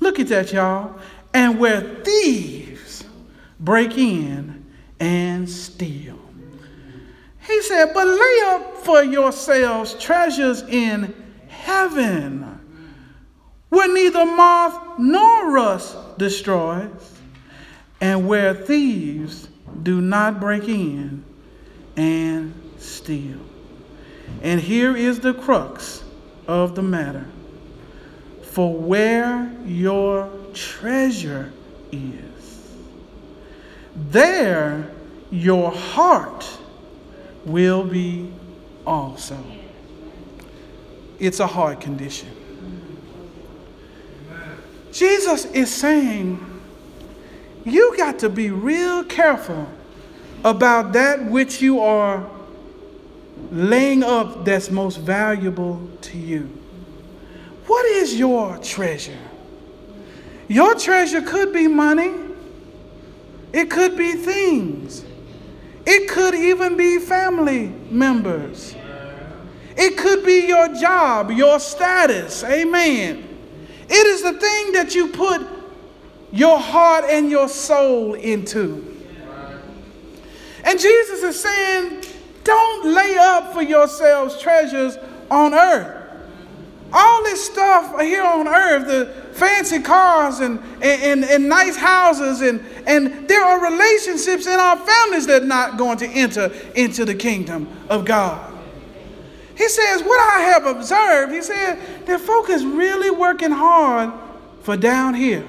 Look 0.00 0.20
at 0.20 0.28
that, 0.28 0.52
y'all. 0.52 0.98
And 1.32 1.58
where 1.58 1.80
thieves 2.04 3.04
break 3.58 3.96
in 3.98 4.63
and 5.04 5.48
steal. 5.48 6.18
He 7.46 7.60
said, 7.60 7.92
But 7.92 8.06
lay 8.06 8.40
up 8.46 8.78
for 8.78 9.04
yourselves 9.04 9.94
treasures 9.94 10.62
in 10.62 11.14
heaven, 11.46 12.58
where 13.68 13.92
neither 13.92 14.24
moth 14.24 14.98
nor 14.98 15.50
rust 15.50 15.96
destroys, 16.16 17.18
and 18.00 18.26
where 18.26 18.54
thieves 18.54 19.48
do 19.82 20.00
not 20.00 20.40
break 20.40 20.68
in 20.68 21.22
and 21.96 22.54
steal. 22.78 23.40
And 24.42 24.58
here 24.58 24.96
is 24.96 25.20
the 25.20 25.34
crux 25.34 26.02
of 26.48 26.74
the 26.74 26.82
matter. 26.82 27.26
For 28.42 28.72
where 28.74 29.52
your 29.66 30.30
treasure 30.54 31.52
is, 31.92 32.70
there 33.94 34.93
your 35.34 35.72
heart 35.72 36.48
will 37.44 37.82
be 37.82 38.32
also. 38.86 39.36
It's 41.18 41.40
a 41.40 41.46
heart 41.46 41.80
condition. 41.80 42.30
Jesus 44.92 45.46
is 45.46 45.74
saying, 45.74 46.38
you 47.64 47.96
got 47.96 48.20
to 48.20 48.28
be 48.28 48.50
real 48.50 49.02
careful 49.02 49.66
about 50.44 50.92
that 50.92 51.24
which 51.24 51.60
you 51.60 51.80
are 51.80 52.24
laying 53.50 54.04
up 54.04 54.44
that's 54.44 54.70
most 54.70 54.98
valuable 54.98 55.80
to 56.02 56.16
you. 56.16 56.42
What 57.66 57.84
is 57.86 58.16
your 58.16 58.56
treasure? 58.58 59.18
Your 60.46 60.76
treasure 60.76 61.22
could 61.22 61.52
be 61.52 61.66
money. 61.66 62.12
It 63.52 63.68
could 63.68 63.96
be 63.96 64.12
things. 64.12 65.04
It 65.86 66.08
could 66.08 66.34
even 66.34 66.76
be 66.76 66.98
family 66.98 67.68
members. 67.90 68.74
It 69.76 69.98
could 69.98 70.24
be 70.24 70.46
your 70.46 70.74
job, 70.74 71.30
your 71.30 71.58
status. 71.58 72.44
Amen. 72.44 73.28
It 73.88 74.06
is 74.06 74.22
the 74.22 74.32
thing 74.32 74.72
that 74.72 74.94
you 74.94 75.08
put 75.08 75.46
your 76.32 76.58
heart 76.58 77.04
and 77.04 77.30
your 77.30 77.48
soul 77.48 78.14
into. 78.14 78.90
And 80.64 80.80
Jesus 80.80 81.22
is 81.22 81.40
saying, 81.40 82.04
don't 82.42 82.92
lay 82.92 83.16
up 83.18 83.52
for 83.52 83.62
yourselves 83.62 84.40
treasures 84.40 84.96
on 85.30 85.54
earth. 85.54 86.02
All 86.92 87.22
this 87.24 87.44
stuff 87.44 88.00
here 88.00 88.22
on 88.22 88.46
earth, 88.46 88.86
the 88.86 89.34
fancy 89.34 89.80
cars 89.80 90.40
and, 90.40 90.60
and, 90.80 91.24
and, 91.24 91.48
nice 91.48 91.76
houses 91.76 92.40
and, 92.40 92.64
and 92.86 93.28
there 93.28 93.42
are 93.42 93.72
relationships 93.72 94.46
in 94.46 94.58
our 94.58 94.76
families 94.76 95.26
that 95.26 95.42
are 95.42 95.46
not 95.46 95.78
going 95.78 95.98
to 95.98 96.06
enter 96.06 96.52
into 96.74 97.04
the 97.04 97.14
kingdom 97.14 97.68
of 97.88 98.04
God. 98.04 98.52
He 99.56 99.68
says, 99.68 100.02
What 100.02 100.20
I 100.20 100.40
have 100.40 100.66
observed, 100.66 101.32
he 101.32 101.42
said, 101.42 102.06
that 102.06 102.20
folk 102.20 102.50
is 102.50 102.64
really 102.64 103.10
working 103.10 103.52
hard 103.52 104.12
for 104.62 104.76
down 104.76 105.14
here. 105.14 105.46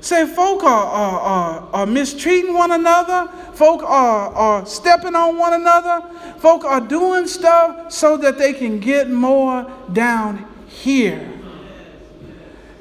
Say, 0.00 0.26
folk 0.26 0.64
are, 0.64 0.84
are, 0.84 1.20
are, 1.20 1.68
are, 1.72 1.86
mistreating 1.86 2.54
one 2.54 2.72
another. 2.72 3.30
Folk 3.54 3.84
are, 3.84 4.34
are 4.34 4.66
stepping 4.66 5.14
on 5.14 5.38
one 5.38 5.52
another. 5.52 6.08
Folk 6.38 6.64
are 6.64 6.80
doing 6.80 7.28
stuff 7.28 7.92
so 7.92 8.16
that 8.16 8.36
they 8.36 8.52
can 8.52 8.80
get 8.80 9.08
more 9.08 9.70
down 9.92 10.44
here. 10.66 11.32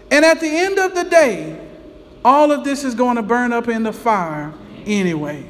And 0.09 0.25
at 0.25 0.39
the 0.39 0.47
end 0.47 0.79
of 0.79 0.95
the 0.95 1.03
day, 1.03 1.60
all 2.23 2.51
of 2.51 2.63
this 2.63 2.83
is 2.83 2.95
going 2.95 3.15
to 3.15 3.23
burn 3.23 3.51
up 3.53 3.67
in 3.67 3.83
the 3.83 3.93
fire 3.93 4.53
anyway. 4.85 5.45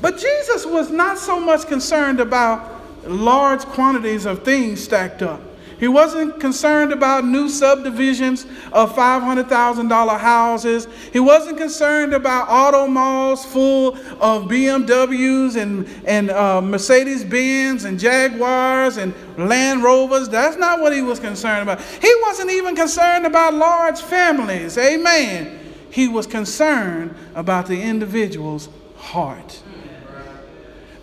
But 0.00 0.18
Jesus 0.18 0.64
was 0.64 0.90
not 0.90 1.18
so 1.18 1.38
much 1.38 1.66
concerned 1.66 2.20
about 2.20 2.80
large 3.06 3.60
quantities 3.60 4.24
of 4.24 4.42
things 4.44 4.82
stacked 4.82 5.22
up. 5.22 5.40
He 5.80 5.88
wasn't 5.88 6.38
concerned 6.38 6.92
about 6.92 7.24
new 7.24 7.48
subdivisions 7.48 8.44
of 8.70 8.94
$500,000 8.94 10.20
houses. 10.20 10.86
He 11.10 11.20
wasn't 11.20 11.56
concerned 11.56 12.12
about 12.12 12.48
auto 12.50 12.86
malls 12.86 13.46
full 13.46 13.96
of 14.20 14.44
BMWs 14.44 15.56
and, 15.56 15.88
and 16.04 16.30
uh, 16.30 16.60
Mercedes 16.60 17.24
Benz 17.24 17.84
and 17.84 17.98
Jaguars 17.98 18.98
and 18.98 19.14
Land 19.38 19.82
Rovers. 19.82 20.28
That's 20.28 20.58
not 20.58 20.80
what 20.80 20.92
he 20.92 21.00
was 21.00 21.18
concerned 21.18 21.62
about. 21.62 21.80
He 21.80 22.14
wasn't 22.26 22.50
even 22.50 22.76
concerned 22.76 23.24
about 23.24 23.54
large 23.54 24.02
families. 24.02 24.76
Amen. 24.76 25.58
He 25.90 26.08
was 26.08 26.26
concerned 26.26 27.14
about 27.34 27.66
the 27.66 27.80
individual's 27.80 28.68
heart. 28.96 29.62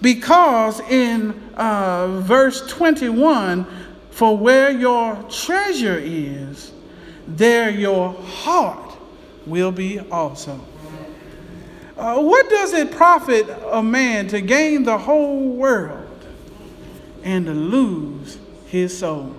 Because 0.02 0.80
in 0.82 1.32
uh, 1.56 2.20
verse 2.22 2.62
21, 2.68 3.66
for 4.18 4.36
where 4.36 4.72
your 4.72 5.16
treasure 5.30 6.00
is, 6.00 6.74
there 7.28 7.70
your 7.70 8.14
heart 8.14 8.98
will 9.46 9.72
be 9.72 10.00
also. 10.00 10.60
Uh, 11.96 12.20
what 12.20 12.50
does 12.50 12.74
it 12.74 12.90
profit 12.90 13.48
a 13.72 13.84
man 13.84 14.28
to 14.28 14.42
gain 14.42 14.82
the 14.82 14.98
whole 14.98 15.50
world 15.50 16.26
and 17.24 17.46
to 17.46 17.54
lose 17.54 18.40
his 18.66 18.98
soul? 18.98 19.36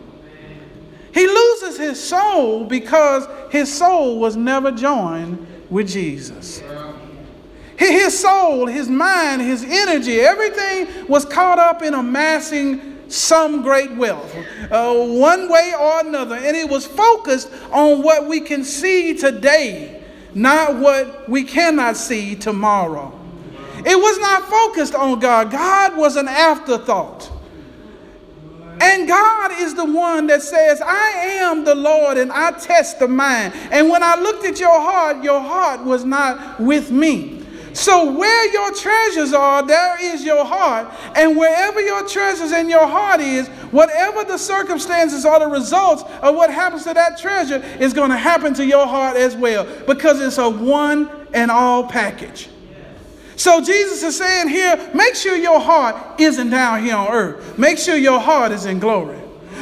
He 1.12 1.26
loses 1.26 1.76
his 1.76 2.00
soul 2.00 2.64
because 2.64 3.26
his 3.50 3.76
soul 3.76 4.20
was 4.20 4.36
never 4.36 4.70
joined 4.70 5.44
with 5.70 5.88
Jesus. 5.88 6.62
His 7.76 8.16
soul, 8.16 8.66
his 8.66 8.88
mind, 8.88 9.42
his 9.42 9.64
energy, 9.64 10.20
everything 10.20 11.08
was 11.08 11.24
caught 11.24 11.58
up 11.58 11.82
in 11.82 11.94
amassing 11.94 12.97
some 13.08 13.62
great 13.62 13.94
wealth, 13.96 14.34
uh, 14.70 14.94
one 14.94 15.48
way 15.48 15.72
or 15.78 16.00
another. 16.00 16.36
And 16.36 16.56
it 16.56 16.68
was 16.68 16.86
focused 16.86 17.50
on 17.72 18.02
what 18.02 18.26
we 18.26 18.40
can 18.40 18.64
see 18.64 19.14
today, 19.14 20.02
not 20.34 20.76
what 20.76 21.28
we 21.28 21.44
cannot 21.44 21.96
see 21.96 22.36
tomorrow. 22.36 23.14
It 23.84 23.96
was 23.96 24.18
not 24.18 24.44
focused 24.44 24.94
on 24.94 25.20
God, 25.20 25.50
God 25.50 25.96
was 25.96 26.16
an 26.16 26.28
afterthought. 26.28 27.32
And 28.80 29.08
God 29.08 29.52
is 29.60 29.74
the 29.74 29.84
one 29.84 30.28
that 30.28 30.40
says, 30.42 30.80
I 30.80 31.08
am 31.40 31.64
the 31.64 31.74
Lord 31.74 32.16
and 32.16 32.30
I 32.30 32.52
test 32.52 33.00
the 33.00 33.08
mind. 33.08 33.52
And 33.72 33.88
when 33.88 34.04
I 34.04 34.14
looked 34.14 34.44
at 34.44 34.60
your 34.60 34.80
heart, 34.80 35.24
your 35.24 35.40
heart 35.40 35.84
was 35.84 36.04
not 36.04 36.60
with 36.60 36.90
me. 36.90 37.37
So, 37.72 38.10
where 38.12 38.52
your 38.52 38.72
treasures 38.72 39.32
are, 39.32 39.66
there 39.66 40.14
is 40.14 40.24
your 40.24 40.44
heart. 40.44 40.92
And 41.14 41.36
wherever 41.36 41.80
your 41.80 42.06
treasures 42.06 42.52
and 42.52 42.68
your 42.68 42.86
heart 42.86 43.20
is, 43.20 43.48
whatever 43.70 44.24
the 44.24 44.38
circumstances 44.38 45.24
or 45.24 45.38
the 45.38 45.46
results 45.46 46.02
of 46.22 46.34
what 46.34 46.50
happens 46.50 46.84
to 46.84 46.94
that 46.94 47.18
treasure 47.18 47.62
is 47.78 47.92
going 47.92 48.10
to 48.10 48.16
happen 48.16 48.54
to 48.54 48.66
your 48.66 48.86
heart 48.86 49.16
as 49.16 49.36
well 49.36 49.66
because 49.86 50.20
it's 50.20 50.38
a 50.38 50.48
one 50.48 51.10
and 51.32 51.50
all 51.50 51.84
package. 51.84 52.48
So, 53.36 53.62
Jesus 53.62 54.02
is 54.02 54.16
saying 54.16 54.48
here 54.48 54.90
make 54.94 55.14
sure 55.14 55.36
your 55.36 55.60
heart 55.60 56.20
isn't 56.20 56.50
down 56.50 56.82
here 56.82 56.96
on 56.96 57.08
earth, 57.08 57.58
make 57.58 57.78
sure 57.78 57.96
your 57.96 58.18
heart 58.20 58.52
is 58.52 58.66
in 58.66 58.78
glory. 58.78 59.18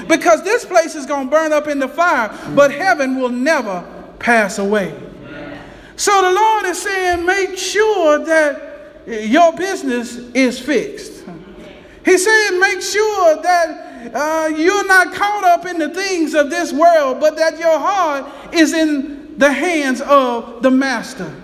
Because 0.08 0.44
this 0.44 0.64
place 0.64 0.94
is 0.94 1.06
going 1.06 1.26
to 1.26 1.30
burn 1.30 1.52
up 1.52 1.66
in 1.66 1.78
the 1.78 1.88
fire, 1.88 2.36
but 2.54 2.70
heaven 2.70 3.18
will 3.18 3.30
never 3.30 3.84
pass 4.18 4.58
away. 4.58 4.94
So 5.96 6.22
the 6.22 6.30
Lord 6.30 6.66
is 6.66 6.82
saying, 6.82 7.24
make 7.24 7.56
sure 7.56 8.18
that 8.18 9.02
your 9.06 9.52
business 9.54 10.16
is 10.34 10.60
fixed. 10.60 11.24
He's 12.04 12.24
saying, 12.24 12.60
make 12.60 12.82
sure 12.82 13.42
that 13.42 14.14
uh, 14.14 14.48
you're 14.54 14.86
not 14.86 15.12
caught 15.14 15.44
up 15.44 15.66
in 15.66 15.78
the 15.78 15.88
things 15.88 16.34
of 16.34 16.50
this 16.50 16.72
world, 16.72 17.18
but 17.18 17.36
that 17.36 17.58
your 17.58 17.78
heart 17.78 18.54
is 18.54 18.72
in 18.72 19.38
the 19.38 19.50
hands 19.50 20.00
of 20.02 20.62
the 20.62 20.70
Master. 20.70 21.34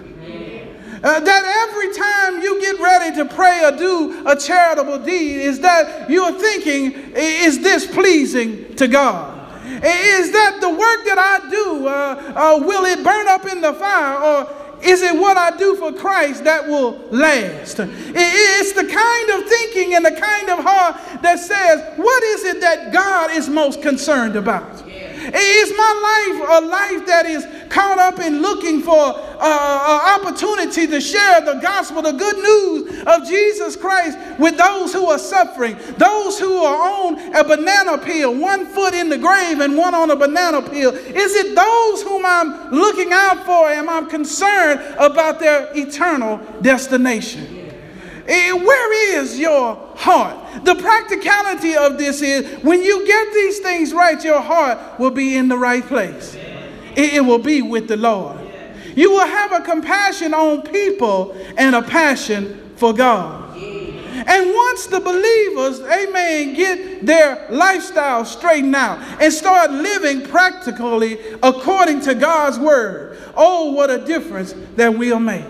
Uh, 1.02 1.18
that 1.18 1.68
every 1.68 1.92
time 1.92 2.42
you 2.42 2.60
get 2.60 2.78
ready 2.78 3.16
to 3.16 3.24
pray 3.24 3.64
or 3.64 3.76
do 3.76 4.24
a 4.24 4.36
charitable 4.36 4.98
deed, 5.00 5.40
is 5.40 5.58
that 5.58 6.08
you're 6.08 6.32
thinking, 6.32 6.92
is 7.16 7.60
this 7.60 7.86
pleasing 7.86 8.76
to 8.76 8.86
God? 8.86 9.41
Is 9.82 10.32
that 10.32 10.58
the 10.60 10.68
work 10.68 11.04
that 11.04 11.18
I 11.18 11.50
do, 11.50 11.86
uh, 11.86 12.32
uh, 12.36 12.66
will 12.66 12.84
it 12.84 13.02
burn 13.02 13.28
up 13.28 13.46
in 13.46 13.60
the 13.60 13.72
fire? 13.72 14.16
Or 14.18 14.62
is 14.82 15.02
it 15.02 15.14
what 15.14 15.36
I 15.36 15.56
do 15.56 15.76
for 15.76 15.92
Christ 15.92 16.44
that 16.44 16.66
will 16.66 16.98
last? 17.10 17.78
It's 17.78 18.72
the 18.72 18.84
kind 18.84 19.30
of 19.30 19.48
thinking 19.48 19.94
and 19.94 20.04
the 20.04 20.20
kind 20.20 20.50
of 20.50 20.58
heart 20.64 21.22
that 21.22 21.38
says, 21.38 21.96
what 21.96 22.22
is 22.22 22.44
it 22.44 22.60
that 22.60 22.92
God 22.92 23.30
is 23.30 23.48
most 23.48 23.80
concerned 23.82 24.36
about? 24.36 24.82
Is 25.24 25.72
my 25.76 25.92
life 26.02 26.48
a 26.48 26.66
life 26.66 27.06
that 27.06 27.26
is 27.26 27.46
caught 27.68 27.98
up 27.98 28.18
in 28.18 28.42
looking 28.42 28.82
for 28.82 28.92
uh, 28.94 30.18
an 30.18 30.20
opportunity 30.20 30.86
to 30.86 31.00
share 31.00 31.40
the 31.40 31.54
gospel, 31.54 32.02
the 32.02 32.12
good 32.12 32.36
news 32.36 33.02
of 33.06 33.26
Jesus 33.26 33.76
Christ 33.76 34.18
with 34.38 34.56
those 34.56 34.92
who 34.92 35.06
are 35.06 35.18
suffering, 35.18 35.76
those 35.96 36.38
who 36.38 36.56
are 36.58 37.06
on 37.06 37.34
a 37.34 37.44
banana 37.44 37.98
peel, 37.98 38.34
one 38.34 38.66
foot 38.66 38.94
in 38.94 39.08
the 39.08 39.18
grave 39.18 39.60
and 39.60 39.76
one 39.76 39.94
on 39.94 40.10
a 40.10 40.16
banana 40.16 40.62
peel? 40.62 40.90
Is 40.92 41.34
it 41.34 41.54
those 41.54 42.02
whom 42.02 42.24
I'm 42.26 42.70
looking 42.70 43.12
out 43.12 43.44
for? 43.46 43.68
Am 43.68 43.88
I 43.88 44.02
concerned 44.08 44.80
about 44.98 45.40
their 45.40 45.70
eternal 45.74 46.38
destination? 46.60 47.51
Eh, 48.26 48.52
where 48.52 49.20
is 49.20 49.38
your 49.38 49.74
heart? 49.96 50.64
The 50.64 50.74
practicality 50.76 51.74
of 51.74 51.98
this 51.98 52.22
is 52.22 52.62
when 52.62 52.82
you 52.82 53.06
get 53.06 53.32
these 53.32 53.58
things 53.58 53.92
right, 53.92 54.22
your 54.22 54.40
heart 54.40 54.98
will 54.98 55.10
be 55.10 55.36
in 55.36 55.48
the 55.48 55.58
right 55.58 55.84
place. 55.84 56.36
It 56.94 57.24
will 57.24 57.38
be 57.38 57.62
with 57.62 57.88
the 57.88 57.96
Lord. 57.96 58.38
You 58.94 59.10
will 59.10 59.26
have 59.26 59.52
a 59.52 59.60
compassion 59.60 60.34
on 60.34 60.62
people 60.62 61.36
and 61.56 61.74
a 61.74 61.82
passion 61.82 62.72
for 62.76 62.92
God. 62.92 63.42
And 64.24 64.54
once 64.54 64.86
the 64.86 65.00
believers, 65.00 65.80
amen, 65.80 66.54
get 66.54 67.04
their 67.04 67.46
lifestyle 67.50 68.24
straightened 68.24 68.76
out 68.76 69.00
and 69.20 69.32
start 69.32 69.70
living 69.70 70.22
practically 70.22 71.18
according 71.42 72.02
to 72.02 72.14
God's 72.14 72.58
word, 72.58 73.18
oh, 73.34 73.72
what 73.72 73.90
a 73.90 73.98
difference 74.04 74.54
that 74.76 74.96
we'll 74.96 75.18
make. 75.18 75.44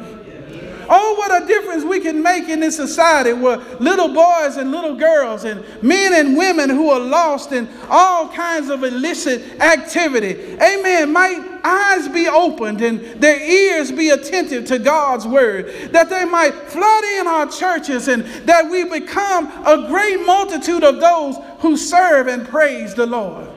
Oh, 0.95 1.15
what 1.15 1.43
a 1.43 1.47
difference 1.47 1.85
we 1.85 2.01
can 2.01 2.23
make 2.23 2.51
in 2.51 2.61
this 2.61 2.77
society 2.77 3.33
where 3.33 3.57
little 3.81 4.09
boys 4.09 4.59
and 4.59 4.71
little 4.71 4.95
girls 4.95 5.45
and 5.45 5.65
men 5.83 6.13
and 6.13 6.37
women 6.37 6.69
who 6.69 6.91
are 6.91 7.01
lost 7.01 7.51
in 7.53 7.67
all 7.89 8.29
kinds 8.29 8.69
of 8.69 8.85
illicit 8.85 9.59
activity. 9.63 10.53
Amen. 10.61 11.11
Might 11.11 11.61
eyes 11.65 12.09
be 12.09 12.29
opened 12.29 12.83
and 12.83 13.01
their 13.23 13.41
ears 13.41 13.91
be 13.91 14.11
attentive 14.11 14.67
to 14.67 14.79
God's 14.79 15.27
word, 15.27 15.73
that 15.93 16.11
they 16.11 16.27
might 16.27 16.53
flood 16.53 17.05
in 17.05 17.27
our 17.27 17.47
churches 17.47 18.09
and 18.09 18.25
that 18.47 18.71
we 18.71 18.85
become 18.85 19.47
a 19.67 19.89
great 19.89 20.27
multitude 20.27 20.85
of 20.85 21.01
those 21.01 21.37
who 21.61 21.75
serve 21.75 22.27
and 22.27 22.47
praise 22.47 22.95
the 22.95 23.07
Lord. 23.07 23.49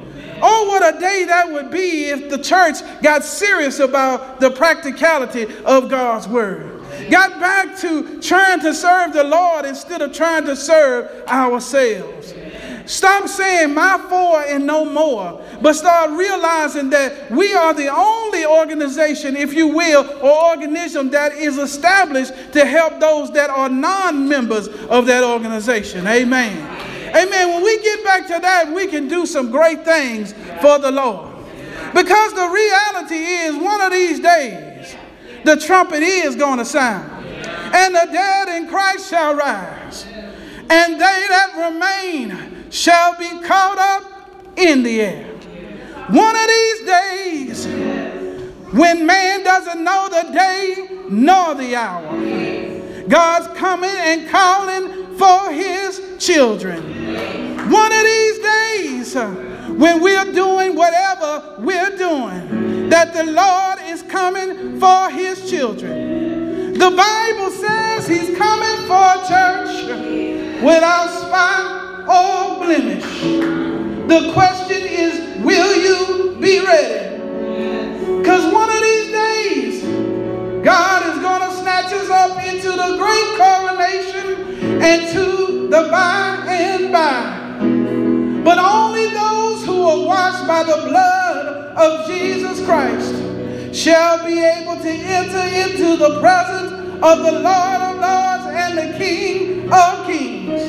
Oh, 0.41 0.69
what 0.69 0.95
a 0.95 0.97
day 1.01 1.25
that 1.25 1.51
would 1.51 1.69
be 1.69 2.05
if 2.05 2.29
the 2.29 2.37
church 2.37 2.77
got 3.01 3.25
serious 3.25 3.79
about 3.79 4.39
the 4.39 4.51
practicality 4.51 5.47
of 5.65 5.89
God's 5.89 6.29
word 6.29 6.74
got 7.09 7.39
back 7.39 7.77
to 7.79 8.21
trying 8.21 8.59
to 8.61 8.73
serve 8.73 9.13
the 9.13 9.23
Lord 9.23 9.65
instead 9.65 10.01
of 10.01 10.13
trying 10.13 10.45
to 10.45 10.55
serve 10.55 11.27
ourselves. 11.27 12.33
Stop 12.85 13.27
saying 13.27 13.73
my 13.73 13.97
four 14.09 14.41
and 14.41 14.67
no 14.67 14.85
more, 14.85 15.43
but 15.61 15.73
start 15.73 16.11
realizing 16.11 16.91
that 16.91 17.31
we 17.31 17.53
are 17.53 17.73
the 17.73 17.87
only 17.87 18.45
organization, 18.45 19.35
if 19.35 19.53
you 19.53 19.67
will, 19.67 20.07
or 20.21 20.51
organism 20.51 21.09
that 21.09 21.33
is 21.33 21.57
established 21.57 22.33
to 22.53 22.63
help 22.63 22.99
those 22.99 23.31
that 23.31 23.49
are 23.49 23.69
non 23.69 24.29
members 24.29 24.67
of 24.67 25.07
that 25.07 25.23
organization. 25.23 26.05
Amen. 26.05 26.57
Amen. 27.15 27.53
When 27.53 27.63
we 27.63 27.81
get 27.81 28.03
back 28.03 28.27
to 28.27 28.39
that, 28.39 28.71
we 28.71 28.87
can 28.87 29.07
do 29.07 29.25
some 29.25 29.49
great 29.49 29.83
things 29.83 30.33
for 30.61 30.77
the 30.77 30.91
Lord. 30.91 31.33
Because 31.93 32.33
the 32.33 32.47
reality 32.49 33.15
is, 33.15 33.55
one 33.55 33.81
of 33.81 33.91
these 33.91 34.19
days, 34.19 34.74
the 35.45 35.55
trumpet 35.57 36.01
is 36.01 36.35
going 36.35 36.57
to 36.57 36.65
sound, 36.65 37.25
and 37.25 37.95
the 37.95 38.07
dead 38.11 38.49
in 38.49 38.67
Christ 38.67 39.09
shall 39.09 39.35
rise, 39.35 40.05
and 40.69 40.93
they 40.93 41.25
that 41.29 41.53
remain 41.55 42.69
shall 42.71 43.17
be 43.17 43.29
caught 43.45 43.77
up 43.77 44.57
in 44.57 44.83
the 44.83 45.01
air. 45.01 45.27
One 46.09 46.35
of 46.35 46.47
these 46.47 46.81
days, 46.85 47.65
when 48.73 49.05
man 49.05 49.43
doesn't 49.43 49.83
know 49.83 50.09
the 50.09 50.31
day 50.31 50.87
nor 51.09 51.55
the 51.55 51.75
hour, 51.75 53.07
God's 53.07 53.47
coming 53.57 53.89
and 53.89 54.27
calling 54.29 55.15
for 55.17 55.51
his 55.51 56.01
children. 56.19 56.81
One 57.71 57.91
of 57.91 58.03
these 58.03 58.39
days, 58.39 59.15
when 59.77 60.01
we're 60.01 60.31
doing 60.31 60.75
whatever 60.75 61.55
we're 61.59 61.95
doing, 61.97 62.89
that 62.89 63.13
the 63.13 63.23
Lord 63.25 63.79
is 63.83 64.03
coming 64.03 64.79
for 64.79 65.09
his 65.09 65.49
children. 65.49 66.73
The 66.73 66.91
Bible 66.91 67.51
says 67.51 68.07
he's 68.07 68.37
coming 68.37 68.87
for 68.87 68.93
a 68.93 69.27
church 69.27 70.61
without 70.63 71.09
spot 71.09 72.01
or 72.07 72.63
blemish. 72.63 73.21
The 74.07 74.31
question 74.33 74.81
is, 74.81 75.43
will 75.43 75.75
you 75.75 76.39
be 76.39 76.59
ready? 76.59 77.17
Because 78.19 78.53
one 78.53 78.69
of 78.69 78.81
these 78.81 79.11
days, 79.11 79.83
God 80.63 81.15
is 81.15 81.21
going 81.21 81.41
to 81.41 81.55
snatch 81.57 81.91
us 81.91 82.09
up 82.09 82.43
into 82.45 82.69
the 82.69 82.97
great 82.97 83.37
coronation 83.37 84.81
and 84.81 85.11
to 85.13 85.67
the 85.67 85.89
by 85.91 86.45
and 86.47 86.91
by. 86.91 87.44
But 88.45 88.59
only 88.59 89.09
those 89.09 89.65
who 89.65 89.81
are 89.87 90.05
washed 90.05 90.45
by 90.45 90.61
the 90.61 90.87
blood 90.87 91.75
of 91.75 92.05
Jesus 92.05 92.63
Christ 92.63 93.11
shall 93.75 94.23
be 94.23 94.39
able 94.39 94.75
to 94.75 94.87
enter 94.87 95.45
into 95.65 95.97
the 95.97 96.19
presence 96.21 96.71
of 97.01 97.23
the 97.25 97.31
Lord 97.31 97.81
of 97.81 97.95
Lords 97.97 98.45
and 98.53 98.77
the 98.77 98.97
King 98.99 99.73
of 99.73 100.05
Kings. 100.05 100.61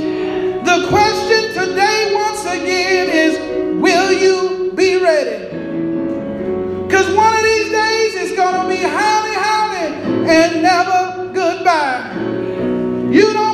The 0.64 0.88
question 0.88 1.52
today, 1.52 2.12
once 2.14 2.46
again, 2.46 3.10
is 3.10 3.38
will 3.78 4.10
you 4.10 4.72
be 4.72 4.96
ready? 4.96 5.44
Because 6.86 7.14
one 7.14 7.36
of 7.36 7.42
these 7.42 7.70
days 7.70 8.14
it's 8.14 8.36
going 8.36 8.54
to 8.54 8.68
be 8.70 8.88
howdy, 8.88 9.34
howdy, 9.34 9.86
and 10.30 10.62
never 10.62 11.30
goodbye. 11.34 12.14
You 13.12 13.34
don't 13.34 13.45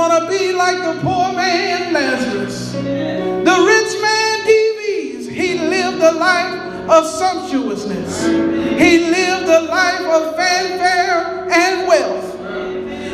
want 0.00 0.24
to 0.24 0.30
be 0.30 0.52
like 0.52 0.78
the 0.78 0.98
poor 1.02 1.30
man 1.34 1.92
Lazarus. 1.92 2.72
The 2.72 3.56
rich 3.68 4.00
man 4.00 4.46
Dives, 4.46 5.26
he 5.28 5.58
lived 5.58 6.02
a 6.02 6.12
life 6.12 6.88
of 6.88 7.06
sumptuousness. 7.06 8.26
He 8.26 9.10
lived 9.10 9.48
a 9.48 9.60
life 9.60 10.00
of 10.00 10.36
fanfare 10.36 11.50
and 11.52 11.86
wealth. 11.86 12.38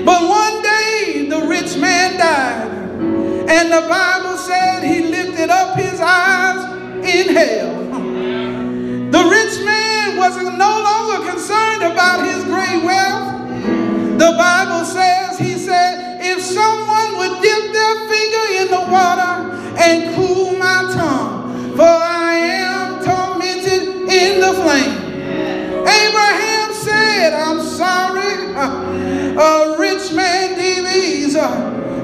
But 0.05 0.29
one 0.29 0.63
day 0.63 1.27
the 1.29 1.41
rich 1.49 1.77
man 1.77 2.19
died. 2.19 2.71
And 3.51 3.73
the 3.73 3.89
Bible 3.89 4.37
said 4.37 4.85
he 4.85 5.09
lifted 5.09 5.51
up 5.51 5.77
his 5.77 6.01
eyes 6.01 6.63
in 7.05 7.35
hell. 7.35 7.75
The 9.11 9.25
rich 9.29 9.65
man 9.65 10.17
was 10.19 10.37
no 10.37 10.73
longer 10.89 11.31
concerned 11.33 11.83
about 11.83 12.25
his 12.25 12.45
great 12.45 12.85
wealth. 12.85 13.33
The 14.19 14.35
Bible 14.39 14.85
says, 14.85 15.37
he 15.39 15.59
said, 15.59 16.06
if 16.33 16.43
someone 16.43 17.17
would 17.19 17.43
dip 17.43 17.73
their 17.73 17.97
finger 18.11 18.45
in 18.61 18.67
the 18.71 18.85
water 18.91 19.35
and 19.79 20.15
cool 20.15 20.53
my 20.59 20.81
tongue, 20.95 21.73
for 21.77 21.83
I 21.83 22.35
am 22.67 23.05
tormented 23.05 23.83
in 24.09 24.41
the 24.41 24.53
flame. 24.63 24.97
Abraham 25.87 26.73
said, 26.73 27.35
I'm 27.35 27.61
sorry, 27.61 28.33
a 29.37 29.77
rich 29.79 30.13
man 30.13 30.57
Dives. 30.57 31.35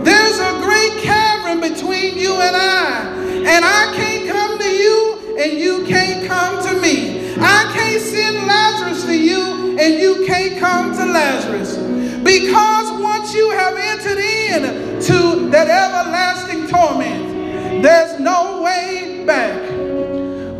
There's 0.05 0.39
a 0.39 0.61
great 0.63 1.03
cavern 1.03 1.61
between 1.61 2.19
you 2.19 2.35
and 2.35 2.57
I, 2.57 3.15
and 3.47 3.65
I 3.65 3.93
can't 3.95 4.29
come 4.29 4.59
to 4.59 4.69
you, 4.69 5.37
and 5.39 5.59
you 5.59 5.85
can't 5.87 6.27
come 6.27 6.63
to 6.69 6.81
me. 6.81 7.22
I 7.45 7.73
can't 7.75 8.01
send 8.01 8.37
Lazarus 8.47 9.05
to 9.05 9.17
you, 9.17 9.77
and 9.79 9.95
you 10.01 10.25
can't 10.27 10.59
come 10.59 10.93
to 10.93 11.05
Lazarus. 11.05 11.77
Because 12.23 13.03
once 13.03 13.35
you 13.35 13.51
have 13.51 13.77
entered 13.77 14.19
in 14.19 14.63
to 15.03 15.51
that 15.51 15.69
everlasting 15.69 16.69
torment, 16.69 17.83
there's 17.83 18.21
no 18.21 18.63
way 18.63 19.25
back. 19.27 19.61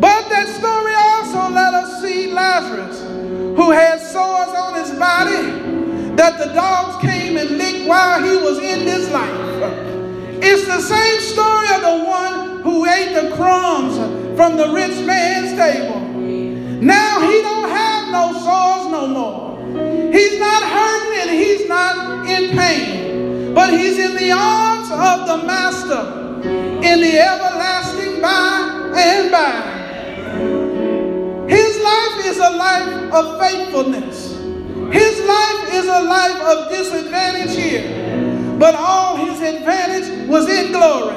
But 0.01 0.27
that 0.29 0.47
story 0.49 0.93
also 0.93 1.53
let 1.53 1.73
us 1.73 2.01
see 2.01 2.31
Lazarus, 2.31 3.01
who 3.55 3.71
had 3.71 4.01
sores 4.01 4.49
on 4.49 4.73
his 4.75 4.91
body 4.99 6.15
that 6.15 6.37
the 6.37 6.53
dogs 6.53 7.01
came 7.01 7.37
and 7.37 7.57
licked 7.57 7.87
while 7.87 8.21
he 8.21 8.35
was 8.35 8.59
in 8.59 8.85
this 8.85 9.09
life. 9.11 9.39
It's 10.43 10.65
the 10.65 10.81
same 10.81 11.21
story 11.21 11.67
of 11.73 11.81
the 11.81 12.05
one 12.05 12.61
who 12.61 12.85
ate 12.85 13.13
the 13.13 13.33
crumbs 13.35 13.95
from 14.35 14.57
the 14.57 14.67
rich 14.73 15.05
man's 15.05 15.57
table. 15.57 16.02
No 18.13 18.31
sores 18.31 18.85
no 18.91 19.07
more. 19.07 19.57
He's 20.13 20.39
not 20.39 20.63
hurting 20.63 21.19
and 21.21 21.31
he's 21.31 21.67
not 21.67 22.29
in 22.29 22.55
pain, 22.57 23.53
but 23.53 23.73
he's 23.73 23.97
in 23.99 24.15
the 24.15 24.31
arms 24.31 24.89
of 24.91 25.27
the 25.27 25.37
Master 25.45 26.21
in 26.83 27.01
the 27.01 27.17
everlasting 27.17 28.21
by 28.21 28.93
and 28.95 29.31
by. 29.31 29.73
His 31.49 31.81
life 31.81 32.25
is 32.25 32.37
a 32.37 32.49
life 32.51 33.13
of 33.13 33.39
faithfulness. 33.39 34.33
His 34.93 35.19
life 35.25 35.73
is 35.73 35.85
a 35.85 36.01
life 36.03 36.41
of 36.41 36.69
disadvantage 36.69 37.55
here, 37.55 38.57
but 38.59 38.75
all 38.75 39.15
his 39.15 39.41
advantage 39.41 40.27
was 40.27 40.47
in 40.49 40.71
glory. 40.71 41.15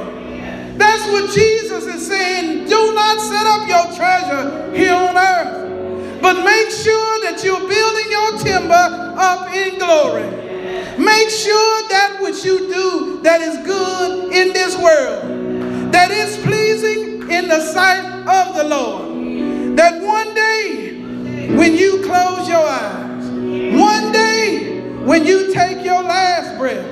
That's 0.79 1.07
what 1.11 1.31
Jesus 1.35 1.85
is 1.87 2.07
saying. 2.07 2.69
Do 2.69 2.95
not 2.95 3.21
set 3.21 3.47
up 3.47 3.69
your 3.69 3.87
treasure 3.97 4.73
here 4.75 4.95
on 4.95 5.17
earth, 5.17 5.66
but 6.21 6.45
make 6.45 6.71
sure 6.71 7.21
that 7.23 7.43
you're 7.45 7.69
building 7.69 8.11
your 8.11 8.39
timber 8.39 9.15
up 9.19 9.53
in 9.55 9.79
glory. 9.79 10.25
Make 10.99 11.29
sure 11.29 11.89
that 11.89 12.17
what 12.21 12.45
you 12.45 12.59
do 12.73 13.21
that 13.23 13.41
is 13.41 13.57
good 13.67 14.33
in 14.33 14.53
this 14.53 14.77
world, 14.77 15.93
that 15.93 16.11
is 16.11 16.37
pleasing 16.39 17.31
in 17.31 17.49
the 17.49 17.61
sight 17.61 18.05
of 18.27 18.55
the 18.55 18.65
Lord. 18.65 19.77
That 19.77 20.03
one 20.03 20.33
day 20.35 21.03
when 21.55 21.77
you 21.77 22.03
close 22.05 22.49
your 22.49 22.67
eyes, 22.67 23.25
one 23.79 24.13
day 24.13 24.81
when 25.05 25.27
you 25.27 25.53
take 25.53 25.85
your 25.85 26.03
last 26.03 26.59
breath, 26.59 26.85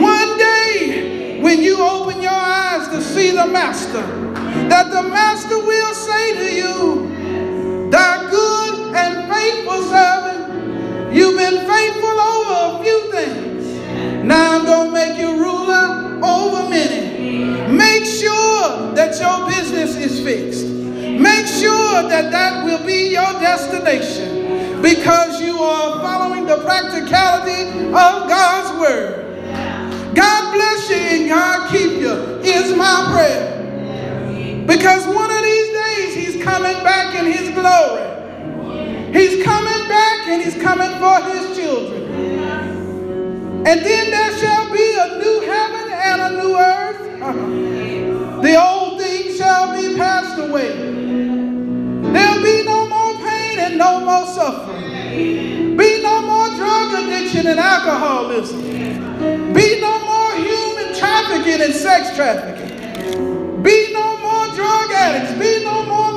one 0.00 0.38
day 0.38 1.40
when 1.40 1.62
you 1.62 1.80
open 1.80 2.20
your 2.20 2.30
eyes 2.30 2.88
to 2.88 3.00
see 3.00 3.30
the 3.30 3.46
Master, 3.46 4.02
that 4.68 4.90
the 4.92 5.02
Master 5.08 5.58
will 5.58 5.94
say 5.94 6.34
to 6.34 6.54
you, 6.54 7.90
Thou 7.90 8.30
good 8.30 8.49
faithful 9.40 9.82
servant, 9.84 11.14
you've 11.14 11.38
been 11.38 11.66
faithful 11.66 12.20
over 12.32 12.78
a 12.78 12.84
few 12.84 13.12
things. 13.12 14.24
Now 14.24 14.58
I'm 14.58 14.64
going 14.66 14.88
to 14.88 14.92
make 14.92 15.18
you 15.18 15.42
ruler 15.42 16.20
over 16.22 16.68
many. 16.68 17.72
Make 17.72 18.04
sure 18.04 18.92
that 18.94 19.18
your 19.18 19.48
business 19.48 19.96
is 19.96 20.22
fixed. 20.22 20.66
Make 20.66 21.46
sure 21.46 22.08
that 22.08 22.30
that 22.30 22.64
will 22.64 22.84
be 22.86 23.10
your 23.10 23.32
destination 23.40 24.82
because 24.82 25.40
you 25.40 25.58
are 25.58 26.00
following 26.00 26.46
the 26.46 26.58
practicality 26.58 27.88
of 27.88 28.28
God's 28.28 28.80
word. 28.80 29.26
God 30.14 30.54
bless 30.54 30.90
you 30.90 30.96
and 30.96 31.28
God 31.28 31.70
keep 31.70 31.92
you 32.00 32.12
is 32.42 32.76
my 32.76 33.08
prayer. 33.12 34.64
Because 34.66 35.06
one 35.06 35.30
of 35.30 35.42
these 35.42 35.72
days 35.72 36.14
he's 36.14 36.42
coming 36.42 36.76
back 36.84 37.14
in 37.14 37.26
his 37.32 37.50
glory. 37.50 38.19
He's 39.12 39.42
coming 39.44 39.88
back 39.88 40.28
and 40.28 40.42
he's 40.42 40.60
coming 40.62 40.90
for 40.98 41.20
his 41.30 41.56
children. 41.56 42.02
And 43.66 43.80
then 43.80 44.10
there 44.10 44.38
shall 44.38 44.72
be 44.72 44.96
a 44.98 45.18
new 45.18 45.40
heaven 45.40 45.92
and 45.92 46.20
a 46.22 46.42
new 46.42 46.56
earth. 46.56 47.76
The 48.40 48.56
old 48.56 48.98
things 48.98 49.36
shall 49.36 49.76
be 49.76 49.94
passed 49.98 50.38
away. 50.38 50.72
There'll 50.72 52.42
be 52.42 52.62
no 52.64 52.88
more 52.88 53.14
pain 53.28 53.58
and 53.58 53.76
no 53.76 54.00
more 54.00 54.26
suffering. 54.26 55.76
Be 55.76 56.00
no 56.02 56.22
more 56.22 56.48
drug 56.56 57.04
addiction 57.04 57.46
and 57.48 57.60
alcoholism. 57.60 58.62
Be 59.52 59.78
no 59.78 60.04
more 60.06 60.32
human 60.36 60.94
trafficking 60.94 61.60
and 61.60 61.74
sex 61.74 62.16
trafficking. 62.16 63.62
Be 63.62 63.92
no 63.92 64.16
more 64.22 64.46
drug 64.56 64.90
addicts. 64.90 65.38
Be 65.38 65.62
no 65.62 65.84
more 65.84 66.09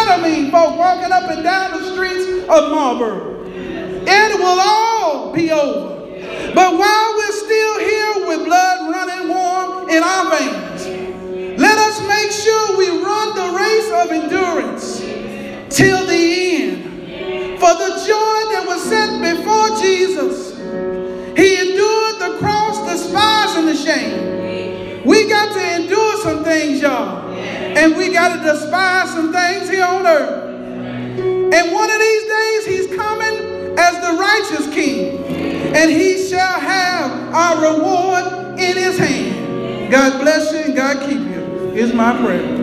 amphetamine 0.00 0.50
folk 0.50 0.78
walking 0.78 1.12
up 1.12 1.30
and 1.30 1.42
down 1.42 1.72
the 1.72 1.92
streets 1.92 2.44
of 2.48 2.70
Marlboro. 2.70 3.44
It 3.46 4.38
will 4.38 4.60
all 4.60 5.32
be 5.32 5.50
over. 5.50 6.00
But 6.54 6.78
while 6.78 7.14
we're 7.16 7.32
still 7.32 7.78
here 7.80 8.26
with 8.26 8.44
blood 8.44 8.90
running 8.90 9.28
warm 9.28 9.88
in 9.88 10.02
our 10.02 10.30
veins, 10.30 11.58
let 11.58 11.78
us 11.78 12.00
make 12.08 12.30
sure 12.32 12.78
we 12.78 12.88
run 13.02 13.34
the 13.34 13.56
race 13.56 13.90
of 13.92 14.10
endurance 14.10 15.00
till 15.76 16.06
the 16.06 16.62
end. 16.62 17.60
For 17.60 17.74
the 17.74 18.02
joy 18.06 18.52
that 18.52 18.64
was 18.66 18.82
set 18.82 19.20
before 19.20 19.68
Jesus, 19.80 20.56
he 21.36 21.60
endured 21.60 22.18
the 22.18 22.38
cross, 22.40 22.90
despising 22.90 23.66
the 23.66 23.76
shame. 23.76 25.04
We 25.04 25.28
got 25.28 25.52
to 25.54 25.82
endure 25.82 26.16
some 26.18 26.42
things, 26.42 26.80
y'all. 26.80 27.29
And 27.60 27.96
we 27.96 28.12
got 28.12 28.36
to 28.36 28.42
despise 28.42 29.10
some 29.10 29.32
things 29.32 29.68
here 29.68 29.84
on 29.84 30.06
earth. 30.06 30.48
And 31.52 31.72
one 31.72 31.90
of 31.90 31.98
these 31.98 32.24
days, 32.24 32.66
he's 32.66 32.96
coming 32.96 33.78
as 33.78 34.00
the 34.00 34.16
righteous 34.18 34.74
king. 34.74 35.24
And 35.74 35.90
he 35.90 36.28
shall 36.28 36.60
have 36.60 37.34
our 37.34 37.74
reward 37.74 38.58
in 38.58 38.76
his 38.76 38.98
hand. 38.98 39.90
God 39.90 40.20
bless 40.20 40.52
you 40.52 40.58
and 40.58 40.76
God 40.76 41.08
keep 41.08 41.18
you, 41.18 41.72
is 41.74 41.92
my 41.92 42.16
prayer. 42.16 42.59